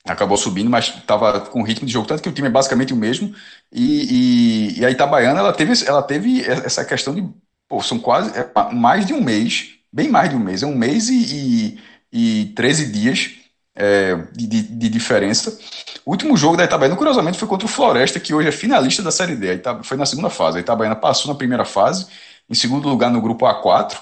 Acabou 0.06 0.36
subindo, 0.36 0.70
mas 0.70 0.88
estava 0.88 1.40
com 1.42 1.62
ritmo 1.62 1.86
de 1.86 1.94
jogo, 1.94 2.08
tanto 2.08 2.24
que 2.24 2.30
o 2.30 2.32
time 2.32 2.48
é 2.48 2.52
basicamente 2.52 2.94
o 2.94 2.98
mesmo. 2.98 3.34
E, 3.72 4.74
e, 4.76 4.80
e 4.80 4.86
a 4.86 4.90
Itabaiana 4.90 5.40
ela 5.40 5.54
teve, 5.54 5.74
ela 5.86 6.02
teve 6.02 6.42
essa 6.42 6.84
questão 6.84 7.14
de. 7.14 7.24
Pô, 7.68 7.82
são 7.82 8.00
quase 8.00 8.32
é, 8.38 8.50
mais 8.74 9.06
de 9.06 9.14
um 9.14 9.22
mês, 9.22 9.76
bem 9.94 10.10
mais 10.10 10.30
de 10.30 10.36
um 10.36 10.40
mês, 10.40 10.64
é 10.64 10.66
um 10.66 10.76
mês 10.76 11.08
e, 11.08 11.78
e, 12.12 12.42
e 12.42 12.46
13 12.56 12.92
dias 12.92 13.32
é, 13.76 14.16
de, 14.34 14.48
de, 14.48 14.90
diferença. 14.90 15.58
O 16.06 16.12
último 16.12 16.36
jogo 16.36 16.58
da 16.58 16.64
Itabaiana, 16.64 16.96
curiosamente, 16.96 17.38
foi 17.38 17.48
contra 17.48 17.66
o 17.66 17.70
Floresta, 17.70 18.20
que 18.20 18.34
hoje 18.34 18.50
é 18.50 18.52
finalista 18.52 19.02
da 19.04 19.12
Série 19.12 19.36
D. 19.36 19.62
Foi 19.84 19.98
na 19.98 20.06
segunda 20.06 20.30
fase. 20.30 20.58
A 20.58 20.62
Itabaiana 20.62 20.96
passou 20.96 21.32
na 21.32 21.38
primeira 21.38 21.66
fase, 21.66 22.08
em 22.50 22.54
segundo 22.54 22.90
lugar 22.90 23.10
no 23.12 23.22
grupo 23.22 23.46
A4, 23.46 23.98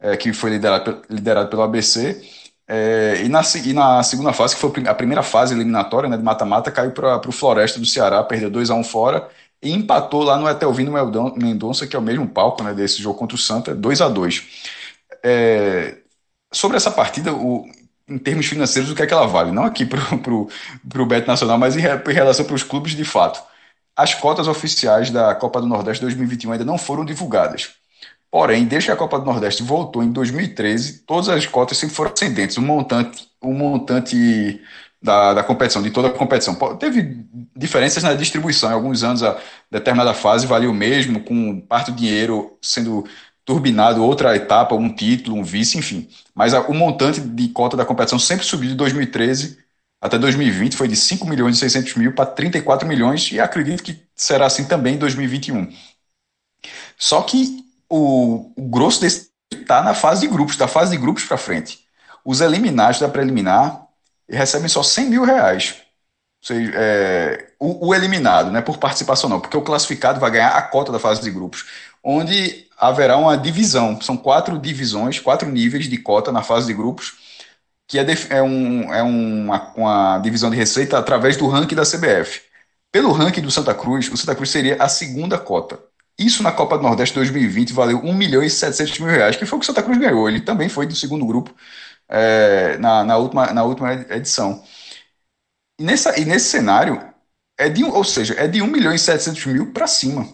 é, 0.00 0.16
que 0.16 0.32
foi 0.32 0.50
liderado, 0.50 1.02
liderado 1.08 1.48
pelo 1.48 1.62
ABC. 1.62 2.22
É, 2.66 3.22
e, 3.24 3.28
na, 3.28 3.42
e 3.64 3.72
na 3.72 4.02
segunda 4.02 4.32
fase, 4.32 4.54
que 4.54 4.60
foi 4.60 4.72
a 4.86 4.94
primeira 4.94 5.22
fase 5.22 5.54
eliminatória 5.54 6.08
né, 6.08 6.16
de 6.16 6.22
mata-mata, 6.22 6.70
caiu 6.70 6.92
para 6.92 7.28
o 7.28 7.32
Floresta 7.32 7.78
do 7.78 7.86
Ceará, 7.86 8.22
perdeu 8.24 8.50
2 8.50 8.70
a 8.70 8.74
1 8.74 8.84
fora 8.84 9.28
e 9.62 9.72
empatou 9.72 10.22
lá 10.22 10.36
no 10.38 10.48
Etelvino 10.48 10.92
Mendonça, 11.36 11.86
que 11.86 11.96
é 11.96 11.98
o 11.98 12.02
mesmo 12.02 12.28
palco 12.28 12.62
né, 12.62 12.74
desse 12.74 13.02
jogo 13.02 13.18
contra 13.18 13.36
o 13.36 13.38
Santa, 13.38 13.74
2 13.74 14.00
a 14.00 14.08
2 14.08 14.46
é, 15.24 15.98
Sobre 16.52 16.76
essa 16.76 16.90
partida, 16.90 17.32
o, 17.34 17.66
em 18.08 18.18
termos 18.18 18.46
financeiros, 18.46 18.90
o 18.90 18.94
que 18.94 19.02
é 19.02 19.06
que 19.06 19.12
ela 19.14 19.26
vale. 19.26 19.52
Não 19.52 19.64
aqui 19.64 19.86
para 19.86 21.02
o 21.02 21.06
Bet 21.06 21.26
Nacional, 21.26 21.58
mas 21.58 21.76
em, 21.76 21.80
em 21.80 22.12
relação 22.12 22.44
para 22.44 22.54
os 22.54 22.62
clubes 22.62 22.94
de 22.94 23.04
fato. 23.04 23.42
As 23.96 24.14
cotas 24.14 24.48
oficiais 24.48 25.10
da 25.10 25.34
Copa 25.34 25.60
do 25.60 25.66
Nordeste 25.66 26.02
2021 26.02 26.52
ainda 26.52 26.64
não 26.64 26.78
foram 26.78 27.04
divulgadas. 27.04 27.74
Porém, 28.34 28.64
desde 28.64 28.88
que 28.88 28.92
a 28.92 28.96
Copa 28.96 29.20
do 29.20 29.26
Nordeste 29.26 29.62
voltou 29.62 30.02
em 30.02 30.10
2013, 30.10 31.04
todas 31.06 31.28
as 31.28 31.46
cotas 31.46 31.78
sempre 31.78 31.94
foram 31.94 32.12
ascendentes. 32.12 32.56
O 32.56 32.62
montante, 32.62 33.28
o 33.40 33.52
montante 33.52 34.60
da, 35.00 35.34
da 35.34 35.44
competição, 35.44 35.80
de 35.80 35.92
toda 35.92 36.08
a 36.08 36.10
competição. 36.10 36.56
Teve 36.76 37.24
diferenças 37.54 38.02
na 38.02 38.12
distribuição. 38.12 38.70
Em 38.70 38.72
alguns 38.72 39.04
anos, 39.04 39.22
a 39.22 39.40
determinada 39.70 40.12
fase 40.12 40.48
valia 40.48 40.68
o 40.68 40.74
mesmo, 40.74 41.20
com 41.20 41.60
parte 41.60 41.92
do 41.92 41.96
dinheiro 41.96 42.58
sendo 42.60 43.06
turbinado 43.44 44.02
outra 44.02 44.34
etapa, 44.34 44.74
um 44.74 44.92
título, 44.92 45.36
um 45.36 45.44
vice, 45.44 45.78
enfim. 45.78 46.08
Mas 46.34 46.54
a, 46.54 46.62
o 46.62 46.74
montante 46.74 47.20
de 47.20 47.48
cota 47.50 47.76
da 47.76 47.84
competição 47.84 48.18
sempre 48.18 48.44
subiu 48.44 48.70
de 48.70 48.74
2013 48.74 49.58
até 50.00 50.18
2020, 50.18 50.76
foi 50.76 50.88
de 50.88 50.96
5 50.96 51.24
milhões 51.24 51.56
e 51.56 51.60
600 51.60 51.94
mil 51.94 52.12
para 52.12 52.26
34 52.26 52.86
milhões, 52.86 53.30
e 53.30 53.38
acredito 53.38 53.82
que 53.84 54.02
será 54.16 54.46
assim 54.46 54.64
também 54.64 54.96
em 54.96 54.98
2021. 54.98 55.72
Só 56.98 57.22
que 57.22 57.63
o, 57.88 58.52
o 58.56 58.68
grosso 58.68 59.00
desse 59.00 59.32
está 59.52 59.82
na 59.82 59.94
fase 59.94 60.22
de 60.22 60.28
grupos, 60.28 60.56
da 60.56 60.68
fase 60.68 60.90
de 60.90 60.96
grupos 60.96 61.24
para 61.24 61.36
frente. 61.36 61.80
Os 62.24 62.40
eliminados 62.40 63.00
da 63.00 63.08
preliminar 63.08 63.86
recebem 64.28 64.68
só 64.68 64.82
100 64.82 65.10
mil 65.10 65.24
reais. 65.24 65.76
Ou 66.42 66.46
seja, 66.46 66.72
é, 66.74 67.46
o, 67.58 67.88
o, 67.88 67.94
eliminado, 67.94 68.50
né, 68.50 68.60
por 68.60 68.78
participação 68.78 69.30
não, 69.30 69.40
porque 69.40 69.56
o 69.56 69.62
classificado 69.62 70.20
vai 70.20 70.30
ganhar 70.30 70.50
a 70.50 70.62
cota 70.62 70.92
da 70.92 70.98
fase 70.98 71.22
de 71.22 71.30
grupos, 71.30 71.64
onde 72.02 72.66
haverá 72.78 73.16
uma 73.16 73.36
divisão. 73.36 74.00
São 74.00 74.16
quatro 74.16 74.58
divisões, 74.58 75.18
quatro 75.18 75.48
níveis 75.48 75.88
de 75.88 75.96
cota 75.98 76.30
na 76.30 76.42
fase 76.42 76.66
de 76.66 76.74
grupos, 76.74 77.14
que 77.86 77.98
é, 77.98 78.04
é, 78.30 78.42
um, 78.42 78.92
é 78.92 79.02
uma, 79.02 79.72
uma 79.74 80.18
divisão 80.18 80.50
de 80.50 80.56
receita 80.56 80.98
através 80.98 81.36
do 81.36 81.48
ranking 81.48 81.74
da 81.74 81.82
CBF. 81.82 82.42
Pelo 82.92 83.12
ranking 83.12 83.40
do 83.40 83.50
Santa 83.50 83.74
Cruz, 83.74 84.10
o 84.10 84.16
Santa 84.16 84.34
Cruz 84.34 84.50
seria 84.50 84.76
a 84.82 84.88
segunda 84.88 85.38
cota. 85.38 85.80
Isso 86.18 86.42
na 86.42 86.52
Copa 86.52 86.76
do 86.76 86.82
Nordeste 86.84 87.14
2020 87.14 87.72
valeu 87.72 87.98
1 87.98 88.14
milhão 88.14 88.42
e 88.42 88.50
700 88.50 88.98
mil 89.00 89.10
reais, 89.10 89.36
que 89.36 89.46
foi 89.46 89.56
o 89.56 89.60
que 89.60 89.64
o 89.64 89.66
Santa 89.66 89.82
Cruz 89.82 89.98
ganhou. 89.98 90.28
Ele 90.28 90.40
também 90.40 90.68
foi 90.68 90.86
do 90.86 90.94
segundo 90.94 91.26
grupo 91.26 91.54
é, 92.08 92.76
na, 92.78 93.04
na, 93.04 93.16
última, 93.16 93.52
na 93.52 93.64
última 93.64 93.92
edição. 94.10 94.62
E, 95.78 95.84
nessa, 95.84 96.18
e 96.18 96.24
nesse 96.24 96.46
cenário, 96.46 97.00
é 97.58 97.68
de, 97.68 97.84
ou 97.84 98.04
seja, 98.04 98.34
é 98.34 98.46
de 98.48 98.62
1 98.62 98.66
milhão 98.66 98.94
e 98.94 98.98
700 98.98 99.46
mil 99.46 99.72
para 99.72 99.86
cima. 99.86 100.26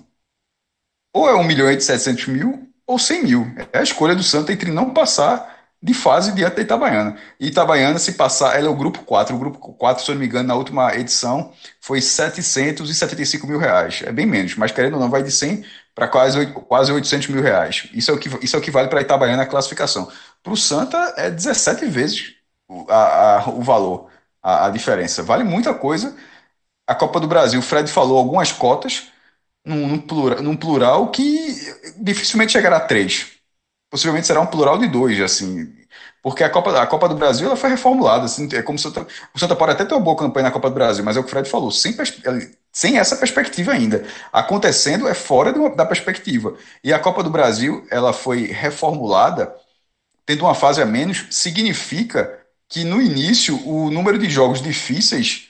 Ou 1.14 1.28
é 1.28 1.34
1 1.34 1.44
milhão 1.44 1.70
e 1.70 1.80
700 1.80 2.26
mil 2.28 2.68
ou 2.86 2.98
100 2.98 3.22
mil. 3.24 3.46
É 3.72 3.78
a 3.78 3.82
escolha 3.82 4.14
do 4.14 4.22
Santa 4.22 4.52
entre 4.52 4.70
não 4.70 4.92
passar 4.92 5.49
de 5.82 5.94
fase 5.94 6.32
diante 6.32 6.56
da 6.56 6.62
Itabaiana. 6.62 7.16
E 7.38 7.48
Itabaiana, 7.48 7.98
se 7.98 8.12
passar, 8.12 8.56
ela 8.58 8.66
é 8.66 8.70
o 8.70 8.76
grupo 8.76 9.02
4. 9.02 9.34
O 9.34 9.38
grupo 9.38 9.58
4, 9.74 10.04
se 10.04 10.10
eu 10.10 10.14
não 10.14 10.20
me 10.20 10.26
engano, 10.26 10.48
na 10.48 10.54
última 10.54 10.94
edição 10.94 11.52
foi 11.80 12.02
775 12.02 13.46
mil 13.46 13.58
reais. 13.58 14.02
É 14.04 14.12
bem 14.12 14.26
menos, 14.26 14.56
mas 14.56 14.72
querendo 14.72 14.94
ou 14.94 15.00
não, 15.00 15.08
vai 15.10 15.22
de 15.22 15.30
100 15.30 15.64
para 15.94 16.06
quase, 16.08 16.46
quase 16.52 16.92
800 16.92 17.28
mil 17.28 17.42
reais. 17.42 17.88
Isso 17.94 18.10
é 18.10 18.14
o 18.14 18.18
que, 18.18 18.28
isso 18.44 18.56
é 18.56 18.58
o 18.58 18.62
que 18.62 18.70
vale 18.70 18.88
para 18.88 19.00
Itabaiana 19.00 19.42
a 19.44 19.46
classificação. 19.46 20.10
Para 20.42 20.52
o 20.52 20.56
Santa, 20.56 21.14
é 21.16 21.30
17 21.30 21.86
vezes 21.86 22.34
a, 22.88 23.38
a, 23.38 23.48
o 23.50 23.62
valor, 23.62 24.10
a, 24.42 24.66
a, 24.66 24.70
diferença. 24.70 25.22
Vale 25.22 25.44
muita 25.44 25.74
coisa. 25.74 26.14
A 26.86 26.94
Copa 26.94 27.20
do 27.20 27.26
Brasil, 27.28 27.60
o 27.60 27.62
Fred 27.62 27.90
falou 27.90 28.18
algumas 28.18 28.52
cotas, 28.52 29.08
num, 29.64 29.88
num, 29.88 30.00
plural, 30.00 30.42
num 30.42 30.56
plural 30.56 31.10
que 31.10 31.56
dificilmente 31.98 32.52
chegará 32.52 32.78
a 32.78 32.80
três 32.80 33.39
possivelmente 33.90 34.26
será 34.26 34.40
um 34.40 34.46
plural 34.46 34.78
de 34.78 34.86
dois, 34.86 35.20
assim. 35.20 35.74
Porque 36.22 36.44
a 36.44 36.50
Copa, 36.50 36.80
a 36.80 36.86
Copa 36.86 37.08
do 37.08 37.14
Brasil 37.14 37.46
ela 37.46 37.56
foi 37.56 37.70
reformulada. 37.70 38.26
Assim, 38.26 38.48
é 38.52 38.62
como 38.62 38.78
se 38.78 38.86
o 38.86 39.38
Santa 39.38 39.56
pode 39.56 39.72
até 39.72 39.84
ter 39.84 39.94
uma 39.94 40.00
boa 40.00 40.16
campanha 40.16 40.44
na 40.44 40.50
Copa 40.50 40.68
do 40.68 40.74
Brasil, 40.74 41.04
mas 41.04 41.16
é 41.16 41.20
o 41.20 41.22
que 41.22 41.28
o 41.28 41.30
Fred 41.30 41.48
falou, 41.48 41.70
sem, 41.70 41.96
sem 42.72 42.98
essa 42.98 43.16
perspectiva 43.16 43.72
ainda. 43.72 44.06
Acontecendo 44.32 45.08
é 45.08 45.14
fora 45.14 45.52
da 45.74 45.84
perspectiva. 45.86 46.54
E 46.84 46.92
a 46.92 46.98
Copa 46.98 47.22
do 47.22 47.30
Brasil 47.30 47.86
ela 47.90 48.12
foi 48.12 48.46
reformulada, 48.46 49.54
tendo 50.26 50.44
uma 50.44 50.54
fase 50.54 50.80
a 50.82 50.86
menos, 50.86 51.26
significa 51.30 52.38
que 52.68 52.84
no 52.84 53.02
início 53.02 53.56
o 53.66 53.90
número 53.90 54.18
de 54.18 54.30
jogos 54.30 54.62
difíceis 54.62 55.48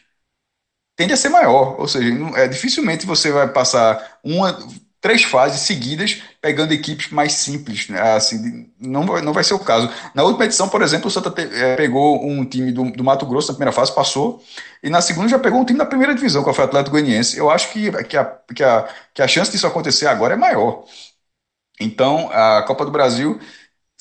tende 0.97 1.13
a 1.13 1.17
ser 1.17 1.29
maior. 1.31 1.81
Ou 1.81 1.89
seja, 1.89 2.11
é, 2.37 2.49
dificilmente 2.49 3.07
você 3.07 3.31
vai 3.33 3.49
passar 3.49 4.19
uma 4.23 4.57
três 5.01 5.23
fases 5.25 5.63
seguidas, 5.63 6.23
pegando 6.41 6.73
equipes 6.73 7.11
mais 7.11 7.33
simples. 7.33 7.89
Né? 7.89 8.01
Assim, 8.15 8.71
não, 8.81 9.05
não 9.05 9.33
vai 9.33 9.45
ser 9.45 9.55
o 9.55 9.59
caso. 9.59 9.91
Na 10.15 10.23
última 10.23 10.45
edição, 10.45 10.69
por 10.69 10.83
exemplo, 10.83 11.09
o 11.09 11.11
Santa 11.11 11.33
é, 11.41 11.77
pegou 11.77 12.25
um 12.25 12.45
time 12.45 12.73
do, 12.73 12.91
do, 12.91 13.05
Mato 13.05 13.27
Grosso 13.27 13.49
na 13.49 13.55
primeira 13.55 13.73
fase, 13.73 13.95
passou, 13.95 14.43
e 14.83 14.91
na 14.91 15.01
segunda 15.01 15.29
já 15.29 15.39
pegou 15.39 15.61
um 15.61 15.65
time 15.65 15.79
da 15.79 15.87
primeira 15.87 16.15
divisão, 16.15 16.43
que 16.43 16.53
foi 16.53 16.65
o 16.65 16.69
Atlético 16.69 16.93
Goianiense. 16.93 17.37
Eu 17.37 17.51
acho 17.51 17.71
que, 17.73 17.91
que, 18.05 18.17
a, 18.17 18.25
que, 18.25 18.65
a, 18.65 18.89
que 19.15 19.23
a 19.23 19.29
chance 19.29 19.51
disso 19.51 19.67
acontecer 19.67 20.07
agora 20.07 20.35
é 20.35 20.37
maior. 20.37 20.85
Então, 21.81 22.31
a 22.33 22.63
Copa 22.63 22.85
do 22.85 22.91
Brasil 22.91 23.41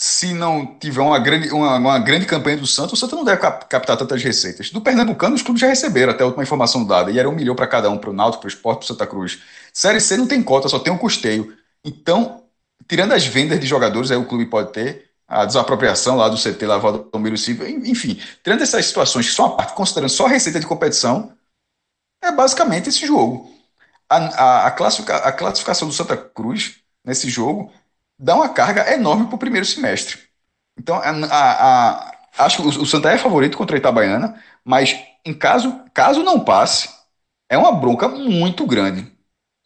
se 0.01 0.33
não 0.33 0.65
tiver 0.79 1.01
uma 1.01 1.19
grande, 1.19 1.49
uma, 1.51 1.75
uma, 1.75 1.99
grande 1.99 2.25
campanha 2.25 2.55
do 2.55 2.65
Santos, 2.65 2.93
o 2.93 2.95
Santos 2.95 3.17
não 3.17 3.25
deve 3.25 3.41
captar 3.41 3.97
tantas 3.97 4.23
receitas. 4.23 4.69
Do 4.71 4.79
Pernambucano, 4.79 5.35
os 5.35 5.41
clubes 5.41 5.59
já 5.59 5.67
receberam, 5.67 6.13
até 6.13 6.23
a 6.23 6.25
última 6.25 6.41
informação 6.41 6.85
dada, 6.85 7.11
e 7.11 7.19
era 7.19 7.27
um 7.27 7.35
milhão 7.35 7.53
para 7.53 7.67
cada 7.67 7.89
um, 7.89 7.97
para 7.97 8.09
o 8.09 8.13
Náutico, 8.13 8.39
para 8.39 8.47
o 8.47 8.49
Esporte, 8.49 8.77
para 8.77 8.85
o 8.85 8.87
Santa 8.87 9.05
Cruz. 9.05 9.41
Série 9.73 9.99
C 9.99 10.15
não 10.15 10.25
tem 10.25 10.41
cota, 10.41 10.69
só 10.69 10.79
tem 10.79 10.93
um 10.93 10.97
custeio. 10.97 11.53
Então, 11.83 12.43
tirando 12.87 13.13
as 13.13 13.25
vendas 13.25 13.59
de 13.59 13.67
jogadores, 13.67 14.11
aí 14.11 14.17
o 14.17 14.25
clube 14.25 14.45
pode 14.45 14.71
ter, 14.71 15.09
a 15.27 15.45
desapropriação 15.45 16.15
lá 16.17 16.27
do 16.27 16.37
CT, 16.37 16.65
lá 16.65 16.77
Valdomiro 16.79 17.37
Silva, 17.37 17.69
enfim, 17.69 18.19
tirando 18.43 18.63
essas 18.63 18.85
situações 18.85 19.27
que 19.27 19.35
são 19.35 19.45
a 19.45 19.55
parte, 19.55 19.75
considerando 19.75 20.09
só 20.09 20.25
a 20.25 20.29
receita 20.29 20.59
de 20.59 20.65
competição, 20.65 21.33
é 22.21 22.31
basicamente 22.31 22.89
esse 22.89 23.05
jogo. 23.05 23.49
A, 24.09 24.17
a, 24.17 24.67
a, 24.67 24.71
classifica, 24.71 25.17
a 25.17 25.31
classificação 25.31 25.87
do 25.87 25.93
Santa 25.93 26.17
Cruz 26.17 26.79
nesse 27.05 27.29
jogo 27.29 27.71
dá 28.17 28.35
uma 28.35 28.49
carga 28.49 28.91
enorme 28.91 29.27
para 29.27 29.35
o 29.35 29.39
primeiro 29.39 29.65
semestre. 29.65 30.19
Então, 30.77 30.95
a, 30.95 31.09
a, 31.09 31.91
a, 32.39 32.45
acho 32.45 32.57
que 32.57 32.63
o, 32.63 32.81
o 32.81 32.85
Santa 32.87 33.11
é 33.11 33.17
favorito 33.17 33.57
contra 33.57 33.77
a 33.77 33.79
Itabaiana, 33.79 34.41
mas 34.65 34.97
em 35.23 35.33
caso, 35.33 35.83
caso 35.93 36.23
não 36.23 36.39
passe, 36.39 36.89
é 37.47 37.57
uma 37.57 37.71
bronca 37.71 38.07
muito 38.07 38.65
grande. 38.65 39.11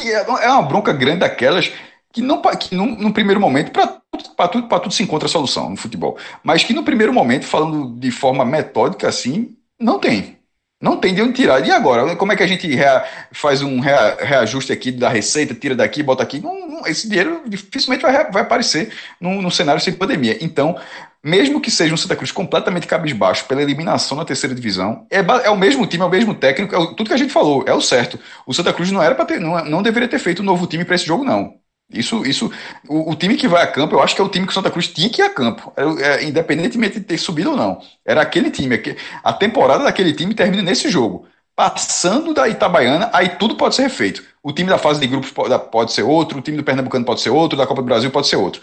E 0.01 0.09
é, 0.11 0.25
é 0.43 0.49
uma 0.51 0.63
bronca 0.63 0.91
grande 0.91 1.19
daquelas 1.19 1.71
que, 2.13 2.21
não, 2.21 2.39
que 2.41 2.75
num, 2.75 2.95
num 2.95 3.11
primeiro 3.11 3.41
momento, 3.41 3.71
para 3.71 4.47
tudo, 4.47 4.67
tudo 4.67 4.93
se 4.93 5.01
encontra 5.01 5.27
solução 5.27 5.71
no 5.71 5.75
futebol, 5.75 6.17
mas 6.43 6.63
que 6.63 6.71
no 6.71 6.83
primeiro 6.83 7.11
momento, 7.11 7.45
falando 7.45 7.99
de 7.99 8.11
forma 8.11 8.45
metódica 8.45 9.09
assim, 9.09 9.57
não 9.79 9.99
tem. 9.99 10.37
Não 10.79 10.97
tem 10.97 11.15
de 11.15 11.21
onde 11.21 11.33
tirar. 11.33 11.65
E 11.65 11.71
agora? 11.71 12.13
Como 12.17 12.33
é 12.33 12.35
que 12.35 12.43
a 12.43 12.47
gente 12.47 12.67
rea, 12.67 13.05
faz 13.31 13.61
um 13.61 13.79
rea, 13.79 14.17
reajuste 14.19 14.71
aqui 14.73 14.91
da 14.91 15.07
receita, 15.07 15.55
tira 15.55 15.73
daqui, 15.73 16.03
bota 16.03 16.21
aqui? 16.21 16.41
Não, 16.41 16.67
não, 16.67 16.85
esse 16.85 17.07
dinheiro 17.07 17.41
dificilmente 17.47 18.01
vai, 18.01 18.29
vai 18.29 18.41
aparecer 18.41 18.93
num, 19.19 19.41
num, 19.41 19.49
cenário 19.49 19.81
sem 19.81 19.93
pandemia. 19.93 20.37
Então, 20.41 20.77
mesmo 21.23 21.61
que 21.61 21.71
seja 21.71 21.93
um 21.93 21.97
Santa 21.97 22.17
Cruz 22.17 22.33
completamente 22.33 22.85
cabisbaixo 22.85 23.45
pela 23.45 23.61
eliminação 23.61 24.17
na 24.17 24.25
terceira 24.25 24.53
divisão, 24.53 25.07
é, 25.09 25.19
é 25.45 25.49
o 25.49 25.57
mesmo 25.57 25.87
time, 25.87 26.03
é 26.03 26.05
o 26.05 26.09
mesmo 26.09 26.35
técnico, 26.35 26.75
é 26.75 26.77
o, 26.77 26.87
tudo 26.93 27.07
que 27.07 27.13
a 27.13 27.17
gente 27.17 27.31
falou, 27.31 27.63
é 27.65 27.73
o 27.73 27.79
certo. 27.79 28.19
O 28.45 28.53
Santa 28.53 28.73
Cruz 28.73 28.91
não 28.91 29.01
era 29.01 29.15
para 29.15 29.39
não, 29.39 29.63
não 29.63 29.81
deveria 29.81 30.09
ter 30.09 30.19
feito 30.19 30.41
um 30.41 30.45
novo 30.45 30.67
time 30.67 30.83
para 30.83 30.95
esse 30.95 31.05
jogo, 31.05 31.23
não. 31.23 31.62
Isso, 31.93 32.25
isso 32.25 32.51
o, 32.87 33.11
o, 33.11 33.15
time 33.15 33.35
que 33.35 33.47
vai 33.47 33.63
a 33.63 33.67
campo, 33.67 33.95
eu 33.95 34.01
acho 34.01 34.15
que 34.15 34.21
é 34.21 34.23
o 34.23 34.29
time 34.29 34.45
que 34.45 34.51
o 34.51 34.53
Santa 34.53 34.71
Cruz 34.71 34.87
tinha 34.87 35.09
que 35.09 35.21
ir 35.21 35.25
a 35.25 35.29
campo, 35.29 35.71
é, 35.77 36.03
é, 36.03 36.23
independentemente 36.23 36.99
de 36.99 37.05
ter 37.05 37.17
subido 37.17 37.51
ou 37.51 37.57
não. 37.57 37.79
Era 38.05 38.21
aquele 38.21 38.49
time. 38.51 38.79
A 39.23 39.33
temporada 39.33 39.83
daquele 39.83 40.13
time 40.13 40.33
termina 40.33 40.63
nesse 40.63 40.89
jogo. 40.89 41.27
Passando 41.55 42.33
da 42.33 42.49
Itabaiana, 42.49 43.11
aí 43.13 43.29
tudo 43.29 43.55
pode 43.55 43.75
ser 43.75 43.83
refeito. 43.83 44.23
O 44.41 44.51
time 44.51 44.69
da 44.69 44.77
fase 44.77 44.99
de 44.99 45.07
grupos 45.07 45.31
pode, 45.31 45.57
pode 45.69 45.91
ser 45.93 46.01
outro, 46.03 46.39
o 46.39 46.41
time 46.41 46.57
do 46.57 46.63
Pernambucano 46.63 47.05
pode 47.05 47.21
ser 47.21 47.29
outro, 47.29 47.57
da 47.57 47.67
Copa 47.67 47.81
do 47.81 47.85
Brasil 47.85 48.09
pode 48.09 48.27
ser 48.27 48.37
outro. 48.37 48.61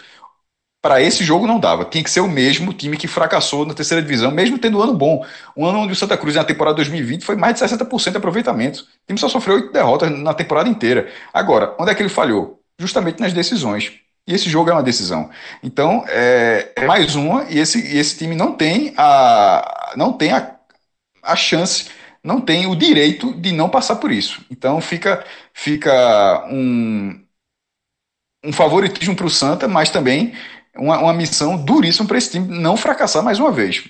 Para 0.81 0.99
esse 0.99 1.23
jogo 1.23 1.45
não 1.45 1.59
dava. 1.59 1.85
Tinha 1.85 2.03
que 2.03 2.09
ser 2.09 2.21
o 2.21 2.27
mesmo 2.27 2.73
time 2.73 2.97
que 2.97 3.07
fracassou 3.07 3.65
na 3.65 3.73
terceira 3.73 4.01
divisão, 4.01 4.31
mesmo 4.31 4.57
tendo 4.57 4.79
um 4.79 4.81
ano 4.81 4.93
bom. 4.95 5.23
Um 5.55 5.65
ano 5.65 5.79
onde 5.79 5.93
o 5.93 5.95
Santa 5.95 6.17
Cruz 6.17 6.35
na 6.35 6.43
temporada 6.43 6.75
2020 6.77 7.23
foi 7.23 7.35
mais 7.35 7.53
de 7.53 7.59
60% 7.61 8.11
de 8.11 8.17
aproveitamento. 8.17 8.79
O 8.81 8.85
time 9.07 9.19
só 9.19 9.29
sofreu 9.29 9.55
oito 9.55 9.71
derrotas 9.71 10.09
na 10.11 10.33
temporada 10.33 10.67
inteira. 10.67 11.07
Agora, 11.31 11.75
onde 11.79 11.91
é 11.91 11.95
que 11.95 12.01
ele 12.01 12.09
falhou? 12.09 12.60
Justamente 12.81 13.19
nas 13.21 13.33
decisões. 13.33 13.93
E 14.27 14.33
esse 14.33 14.49
jogo 14.49 14.69
é 14.69 14.73
uma 14.73 14.83
decisão. 14.83 15.29
Então, 15.63 16.03
é, 16.07 16.73
é 16.75 16.85
mais 16.85 17.15
uma, 17.15 17.45
e 17.49 17.59
esse, 17.59 17.79
e 17.79 17.97
esse 17.97 18.17
time 18.17 18.35
não 18.35 18.53
tem 18.53 18.93
a, 18.97 19.93
não 19.95 20.13
tem 20.13 20.31
a, 20.31 20.55
a 21.23 21.35
chance, 21.35 21.89
não 22.23 22.41
tem 22.41 22.67
o 22.67 22.75
direito 22.75 23.33
de 23.35 23.51
não 23.51 23.69
passar 23.69 23.95
por 23.97 24.11
isso. 24.11 24.45
Então, 24.51 24.81
fica, 24.81 25.25
fica 25.53 26.45
um, 26.51 27.19
um 28.43 28.53
favoritismo 28.53 29.15
para 29.15 29.25
o 29.25 29.29
Santa, 29.29 29.67
mas 29.67 29.89
também 29.89 30.33
uma, 30.75 30.99
uma 30.99 31.13
missão 31.13 31.57
duríssima 31.57 32.07
para 32.07 32.17
esse 32.17 32.31
time 32.31 32.47
não 32.59 32.77
fracassar 32.77 33.23
mais 33.23 33.39
uma 33.39 33.51
vez. 33.51 33.83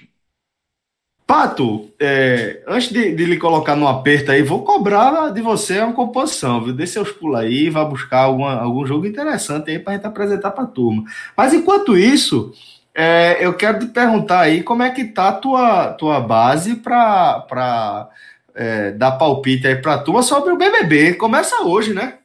Pato, 1.31 1.89
é, 1.97 2.61
antes 2.67 2.89
de, 2.89 3.15
de, 3.15 3.23
lhe 3.23 3.37
colocar 3.37 3.73
no 3.73 3.87
aperto 3.87 4.33
aí, 4.33 4.43
vou 4.43 4.65
cobrar 4.65 5.29
de 5.29 5.41
você 5.41 5.79
uma 5.79 5.93
composição, 5.93 6.61
viu? 6.61 6.73
Dê 6.73 6.85
seus 6.85 7.09
pulos 7.09 7.39
aí, 7.39 7.69
vá 7.69 7.85
buscar 7.85 8.23
alguma, 8.23 8.59
algum 8.59 8.85
jogo 8.85 9.05
interessante 9.05 9.71
aí 9.71 9.79
para 9.79 9.93
a 9.93 9.95
gente 9.95 10.05
apresentar 10.05 10.51
para 10.51 10.65
a 10.65 10.67
turma. 10.67 11.05
Mas 11.37 11.53
enquanto 11.53 11.97
isso, 11.97 12.53
é, 12.93 13.37
eu 13.39 13.53
quero 13.53 13.79
te 13.79 13.85
perguntar 13.85 14.41
aí 14.41 14.61
como 14.61 14.83
é 14.83 14.89
que 14.89 15.05
tá 15.05 15.29
a 15.29 15.31
tua, 15.31 15.93
tua 15.93 16.19
base 16.19 16.75
para 16.75 18.09
é, 18.53 18.91
dar 18.91 19.13
palpite 19.13 19.65
aí 19.67 19.77
para 19.77 19.93
a 19.93 19.99
turma 19.99 20.23
sobre 20.23 20.51
o 20.51 20.57
BBB. 20.57 21.13
Começa 21.13 21.63
hoje, 21.63 21.93
né? 21.93 22.17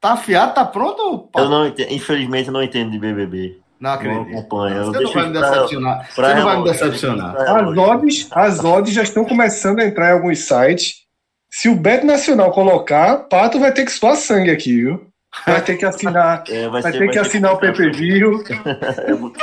Tá 0.00 0.14
afiado, 0.14 0.52
tá 0.52 0.64
pronto? 0.64 1.28
Pato? 1.32 1.44
Eu 1.44 1.48
não, 1.48 1.72
infelizmente, 1.88 2.48
eu 2.48 2.52
não 2.52 2.62
entendo 2.64 2.90
de 2.90 2.98
BBB. 2.98 3.63
Não 3.80 3.92
acredito. 3.92 4.30
Não 4.30 4.38
acompanho. 4.38 4.84
Você 4.86 5.00
não 5.00 5.12
vai 5.12 5.26
me 5.26 5.32
decepcionar. 5.32 6.08
Pra, 6.14 6.28
você 6.28 6.34
não 6.34 6.44
vai 6.44 6.56
me 6.56 6.64
decepcionar. 6.64 7.36
As 7.36 7.76
odds, 7.76 8.28
as 8.30 8.64
odds 8.64 8.94
já 8.94 9.02
estão 9.02 9.24
começando 9.24 9.80
a 9.80 9.84
entrar 9.84 10.10
em 10.10 10.12
alguns 10.12 10.38
sites. 10.40 11.04
Se 11.50 11.68
o 11.68 11.74
Bet 11.76 12.04
Nacional 12.04 12.50
colocar, 12.50 13.16
Pato 13.28 13.60
vai 13.60 13.72
ter 13.72 13.84
que 13.84 13.92
suar 13.92 14.16
sangue 14.16 14.50
aqui, 14.50 14.76
viu? 14.76 15.06
Vai 15.46 15.60
ter 15.60 15.76
que 15.76 15.84
assinar, 15.84 16.44
é, 16.50 16.68
vai, 16.68 16.82
vai 16.82 16.92
ter, 16.92 16.98
ter 16.98 17.08
que 17.08 17.14
vai 17.14 17.26
assinar 17.26 17.56
ter 17.58 17.70
o 17.70 17.72
PPV. 17.72 18.20
é 19.06 19.14
muito 19.14 19.38